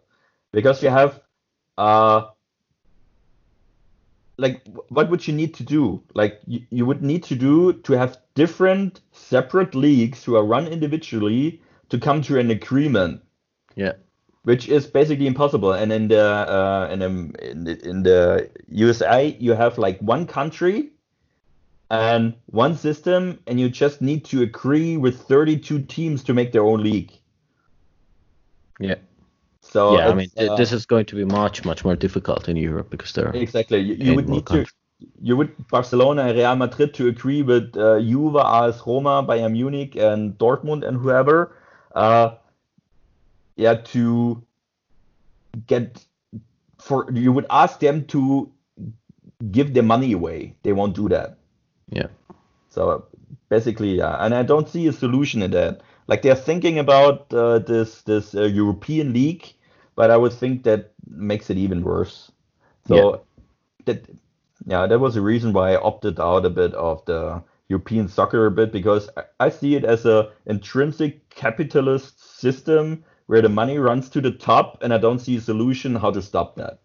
because 0.52 0.80
you 0.82 0.90
have 0.90 1.20
uh, 1.78 2.26
like 4.38 4.62
what 4.88 5.10
would 5.10 5.26
you 5.26 5.34
need 5.34 5.54
to 5.54 5.62
do? 5.62 6.02
Like 6.14 6.40
you, 6.46 6.60
you 6.70 6.86
would 6.86 7.02
need 7.02 7.22
to 7.24 7.34
do 7.34 7.72
to 7.72 7.92
have 7.94 8.18
different 8.34 9.00
separate 9.12 9.74
leagues 9.74 10.24
who 10.24 10.36
are 10.36 10.44
run 10.44 10.66
individually 10.66 11.60
to 11.88 11.98
come 11.98 12.22
to 12.22 12.38
an 12.38 12.50
agreement. 12.50 13.22
Yeah. 13.74 13.92
Which 14.42 14.68
is 14.68 14.86
basically 14.86 15.26
impossible. 15.26 15.72
And 15.72 15.92
in 15.92 16.08
the 16.08 16.22
uh, 16.22 16.88
in, 16.92 16.98
the, 17.00 17.50
in 17.50 17.64
the 17.64 17.88
in 17.88 18.02
the 18.02 18.50
USA 18.68 19.36
you 19.40 19.52
have 19.52 19.78
like 19.78 19.98
one 20.00 20.26
country 20.26 20.90
and 21.90 22.34
one 22.46 22.76
system 22.76 23.38
and 23.46 23.58
you 23.58 23.68
just 23.68 24.02
need 24.02 24.24
to 24.26 24.42
agree 24.42 24.96
with 24.96 25.22
32 25.22 25.82
teams 25.82 26.24
to 26.24 26.34
make 26.34 26.52
their 26.52 26.64
own 26.64 26.82
league. 26.82 27.12
Yeah 28.78 28.96
so 29.70 29.98
yeah, 29.98 30.08
I 30.08 30.14
mean, 30.14 30.30
uh, 30.36 30.56
this 30.56 30.72
is 30.72 30.86
going 30.86 31.06
to 31.06 31.16
be 31.16 31.24
much 31.24 31.64
much 31.64 31.84
more 31.84 31.96
difficult 31.96 32.48
in 32.48 32.56
Europe 32.56 32.90
because 32.90 33.12
there 33.12 33.30
exactly 33.34 33.80
you, 33.80 33.94
you 33.94 34.14
would 34.14 34.28
need 34.28 34.44
countries. 34.44 34.68
to 34.68 34.74
you 35.20 35.36
would 35.36 35.68
Barcelona 35.68 36.22
and 36.22 36.38
Real 36.38 36.56
Madrid 36.56 36.94
to 36.94 37.08
agree 37.08 37.42
with 37.42 37.76
uh, 37.76 38.00
Juve, 38.00 38.36
AS 38.36 38.82
Roma, 38.86 39.22
Bayern 39.22 39.52
Munich, 39.52 39.96
and 39.96 40.38
Dortmund 40.38 40.86
and 40.86 40.96
whoever. 40.96 41.52
Uh, 41.94 42.36
yeah, 43.56 43.74
to 43.74 44.42
get 45.66 46.04
for 46.78 47.10
you 47.12 47.32
would 47.32 47.46
ask 47.50 47.80
them 47.80 48.04
to 48.06 48.50
give 49.50 49.74
their 49.74 49.82
money 49.82 50.12
away. 50.12 50.54
They 50.62 50.72
won't 50.72 50.94
do 50.94 51.08
that. 51.08 51.38
Yeah. 51.90 52.08
So 52.70 53.06
basically, 53.48 53.96
yeah, 53.96 54.16
and 54.24 54.34
I 54.34 54.42
don't 54.42 54.68
see 54.68 54.86
a 54.86 54.92
solution 54.92 55.42
in 55.42 55.50
that. 55.52 55.82
Like 56.06 56.22
they're 56.22 56.36
thinking 56.36 56.78
about 56.78 57.32
uh, 57.34 57.58
this 57.58 58.02
this 58.02 58.34
uh, 58.34 58.44
European 58.44 59.12
League 59.12 59.55
but 59.96 60.10
I 60.10 60.16
would 60.16 60.32
think 60.32 60.62
that 60.62 60.92
makes 61.08 61.50
it 61.50 61.56
even 61.56 61.82
worse. 61.82 62.30
So 62.86 62.96
yeah. 62.96 63.16
that 63.86 64.06
yeah, 64.66 64.86
that 64.86 64.98
was 64.98 65.14
the 65.14 65.20
reason 65.20 65.52
why 65.52 65.72
I 65.72 65.80
opted 65.80 66.20
out 66.20 66.44
a 66.44 66.50
bit 66.50 66.72
of 66.74 67.04
the 67.06 67.42
European 67.68 68.08
soccer 68.08 68.46
a 68.46 68.50
bit 68.50 68.72
because 68.72 69.08
I 69.40 69.48
see 69.48 69.74
it 69.74 69.84
as 69.84 70.06
a 70.06 70.30
intrinsic 70.46 71.28
capitalist 71.30 72.38
system 72.38 73.04
where 73.26 73.42
the 73.42 73.48
money 73.48 73.78
runs 73.78 74.08
to 74.10 74.20
the 74.20 74.30
top, 74.30 74.82
and 74.82 74.94
I 74.94 74.98
don't 74.98 75.18
see 75.18 75.36
a 75.36 75.40
solution 75.40 75.96
how 75.96 76.12
to 76.12 76.22
stop 76.22 76.54
that. 76.56 76.78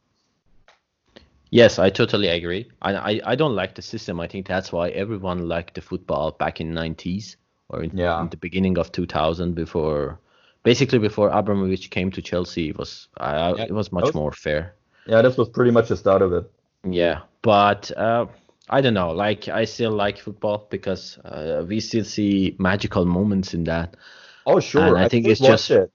Yes, 1.52 1.78
I 1.78 1.90
totally 1.90 2.30
agree. 2.30 2.72
I, 2.82 2.96
I, 2.96 3.22
I 3.26 3.36
don't 3.36 3.56
like 3.56 3.76
the 3.76 3.82
system. 3.82 4.20
I 4.20 4.28
think 4.28 4.48
that's 4.48 4.72
why 4.72 4.90
everyone 4.90 5.48
liked 5.48 5.76
the 5.76 5.82
football 5.82 6.32
back 6.32 6.62
in 6.62 6.74
90s 6.74 7.36
or 7.70 7.84
in, 7.84 7.96
yeah. 7.96 8.20
in 8.22 8.30
the 8.30 8.38
beginning 8.38 8.78
of 8.78 8.92
2000 8.92 9.54
before 9.54 10.20
basically 10.64 11.00
before 11.00 11.30
Abramovich 11.30 11.90
came 11.90 12.12
to 12.12 12.22
Chelsea, 12.22 12.70
it 12.70 12.78
was 12.78 13.08
uh, 13.18 13.54
yeah, 13.58 13.66
it 13.66 13.72
was 13.72 13.92
much 13.92 14.06
was, 14.06 14.16
more 14.16 14.32
fair. 14.32 14.76
Yeah, 15.06 15.22
this 15.22 15.38
was 15.38 15.50
pretty 15.50 15.72
much 15.72 15.90
the 15.90 15.98
start 15.98 16.22
of 16.22 16.34
it. 16.34 16.52
Yeah, 16.84 17.22
but 17.42 17.92
uh, 17.98 18.26
I 18.70 18.82
don't 18.82 18.94
know. 18.94 19.12
Like 19.12 19.48
I 19.48 19.66
still 19.66 19.92
like 19.92 20.20
football 20.20 20.68
because 20.70 21.18
uh, 21.20 21.66
we 21.68 21.80
still 21.80 22.04
see 22.04 22.56
magical 22.60 23.06
moments 23.06 23.54
in 23.54 23.64
that. 23.66 23.98
Oh 24.46 24.60
sure, 24.60 24.82
and 24.82 24.98
I, 24.98 25.06
I 25.06 25.08
think 25.10 25.28
it's 25.28 25.40
just. 25.40 25.70
It. 25.72 25.92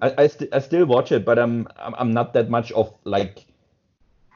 I 0.00 0.14
I, 0.18 0.26
st- 0.26 0.52
I 0.52 0.58
still 0.58 0.84
watch 0.86 1.12
it, 1.12 1.24
but 1.24 1.38
I'm 1.38 1.68
I'm 1.78 2.12
not 2.12 2.32
that 2.34 2.50
much 2.50 2.72
of 2.72 2.92
like. 3.04 3.46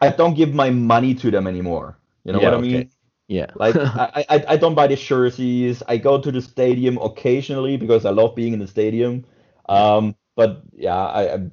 I 0.03 0.09
don't 0.11 0.35
give 0.35 0.55
my 0.55 0.71
money 0.71 1.15
to 1.17 1.31
them 1.31 1.47
anymore. 1.47 1.99
You 2.25 2.33
know 2.33 2.41
yeah, 2.41 2.47
what 2.47 2.55
I 2.55 2.59
okay. 2.59 2.73
mean? 2.73 2.91
Yeah. 3.29 3.51
like 3.55 3.77
I, 3.79 4.25
I 4.29 4.45
I 4.49 4.57
don't 4.57 4.75
buy 4.75 4.87
the 4.87 4.97
jerseys. 4.97 5.83
I 5.87 5.99
go 5.99 6.21
to 6.21 6.33
the 6.33 6.41
stadium 6.41 6.99
occasionally 6.99 7.77
because 7.77 8.05
I 8.05 8.11
love 8.11 8.35
being 8.35 8.53
in 8.53 8.59
the 8.61 8.67
stadium. 8.67 9.25
Um, 9.71 10.17
but 10.35 10.63
yeah, 10.77 10.97
I, 10.97 11.35
I 11.35 11.51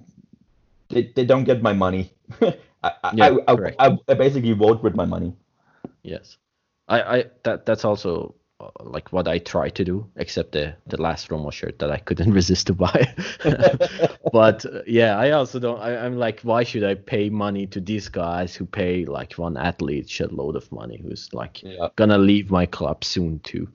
they, 0.90 1.12
they 1.16 1.26
don't 1.26 1.44
get 1.44 1.62
my 1.62 1.74
money. 1.74 2.14
I, 2.84 3.12
yeah, 3.14 3.36
I, 3.48 3.54
I, 3.54 3.74
I, 3.80 3.98
I, 4.08 4.14
basically 4.14 4.54
vote 4.54 4.84
with 4.84 4.96
my 4.96 5.06
money. 5.06 5.36
Yes, 6.04 6.38
I, 6.88 7.02
I 7.02 7.26
that 7.44 7.66
that's 7.66 7.86
also 7.86 8.36
uh, 8.60 8.70
like 8.80 9.12
what 9.12 9.28
I 9.28 9.40
try 9.40 9.70
to 9.70 9.84
do, 9.84 10.10
except 10.16 10.54
the 10.54 10.76
the 10.88 11.02
last 11.02 11.30
Roma 11.30 11.52
shirt 11.52 11.80
that 11.80 11.92
I 11.92 11.98
couldn't 11.98 12.34
resist 12.40 12.68
to 12.68 12.74
buy. 12.74 13.14
but 14.32 14.66
uh, 14.66 14.82
yeah, 14.88 15.18
I 15.18 15.32
also 15.32 15.60
don't. 15.60 15.80
I, 15.80 16.06
am 16.06 16.18
like, 16.18 16.42
why 16.42 16.64
should 16.64 16.84
I 16.84 16.96
pay 16.96 17.30
money 17.30 17.68
to 17.68 17.80
these 17.80 18.10
guys 18.10 18.56
who 18.56 18.66
pay 18.66 19.06
like 19.06 19.34
one 19.34 19.58
athlete 19.58 20.10
shed 20.10 20.32
load 20.32 20.56
of 20.56 20.72
money 20.72 20.98
who's 20.98 21.34
like 21.34 21.62
yeah. 21.62 21.90
gonna 21.96 22.18
leave 22.18 22.50
my 22.50 22.66
club 22.66 23.04
soon 23.04 23.40
too. 23.40 23.68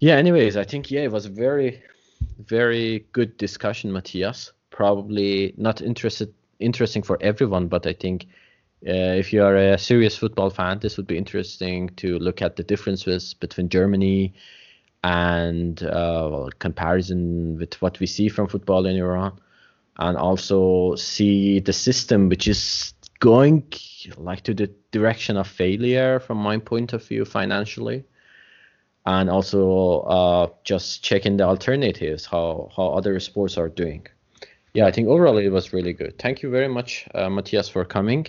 Yeah. 0.00 0.16
Anyways, 0.16 0.56
I 0.56 0.64
think 0.64 0.90
yeah, 0.90 1.02
it 1.02 1.12
was 1.12 1.26
very 1.26 1.82
very 2.46 3.06
good 3.12 3.36
discussion, 3.36 3.92
Mathias. 3.92 4.52
Probably 4.70 5.54
not 5.56 5.80
interested 5.82 6.32
interesting 6.58 7.02
for 7.02 7.18
everyone, 7.20 7.68
but 7.68 7.86
I 7.86 7.92
think 7.92 8.26
uh, 8.86 9.16
if 9.16 9.32
you 9.32 9.42
are 9.42 9.56
a 9.56 9.78
serious 9.78 10.16
football 10.16 10.50
fan, 10.50 10.78
this 10.78 10.96
would 10.96 11.06
be 11.06 11.18
interesting 11.18 11.88
to 11.96 12.18
look 12.18 12.42
at 12.42 12.56
the 12.56 12.62
differences 12.62 13.34
between 13.34 13.68
Germany 13.68 14.34
and 15.02 15.82
uh, 15.82 16.48
comparison 16.58 17.58
with 17.58 17.80
what 17.80 17.98
we 18.00 18.06
see 18.06 18.28
from 18.28 18.46
football 18.46 18.86
in 18.86 18.96
Iran, 18.96 19.38
and 19.98 20.16
also 20.16 20.94
see 20.96 21.60
the 21.60 21.72
system 21.72 22.28
which 22.28 22.46
is 22.48 22.94
going 23.18 23.64
like 24.16 24.42
to 24.42 24.54
the 24.54 24.70
direction 24.92 25.36
of 25.36 25.46
failure 25.46 26.20
from 26.20 26.38
my 26.38 26.58
point 26.58 26.92
of 26.92 27.04
view 27.04 27.24
financially 27.24 28.04
and 29.06 29.30
also 29.30 30.00
uh, 30.00 30.46
just 30.64 31.02
checking 31.02 31.36
the 31.36 31.44
alternatives 31.44 32.26
how 32.26 32.68
how 32.76 32.88
other 32.88 33.18
sports 33.20 33.56
are 33.58 33.68
doing 33.68 34.06
yeah 34.74 34.86
i 34.86 34.90
think 34.92 35.08
overall 35.08 35.38
it 35.38 35.48
was 35.50 35.72
really 35.72 35.92
good 35.92 36.18
thank 36.18 36.42
you 36.42 36.50
very 36.50 36.68
much 36.68 37.06
uh, 37.14 37.28
Mathias 37.30 37.68
for 37.68 37.84
coming 37.84 38.26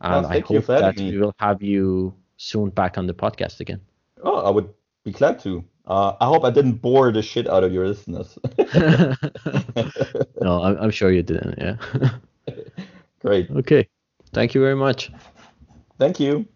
and 0.00 0.24
Well, 0.24 0.32
i 0.32 0.40
hope 0.40 0.66
that 0.66 0.96
me. 0.98 1.10
we 1.12 1.18
will 1.18 1.34
have 1.38 1.62
you 1.62 2.14
soon 2.36 2.70
back 2.70 2.98
on 2.98 3.06
the 3.06 3.14
podcast 3.14 3.60
again 3.60 3.80
Oh, 4.22 4.36
I 4.36 4.50
would 4.50 4.68
be 5.02 5.12
glad 5.12 5.38
to. 5.40 5.64
Uh, 5.86 6.12
I 6.20 6.26
hope 6.26 6.44
I 6.44 6.50
didn't 6.50 6.82
bore 6.82 7.10
the 7.10 7.22
shit 7.22 7.48
out 7.48 7.64
of 7.64 7.72
your 7.72 7.88
listeners. 7.88 8.38
no 10.42 10.62
I'm, 10.62 10.76
I'm 10.78 10.90
sure 10.90 11.10
you 11.10 11.22
didn't 11.22 11.54
yeah 11.58 11.76
Great. 13.20 13.50
okay 13.50 13.88
thank 14.32 14.54
you 14.54 14.60
very 14.60 14.76
much 14.76 15.10
Thank 15.98 16.18
you. 16.18 16.46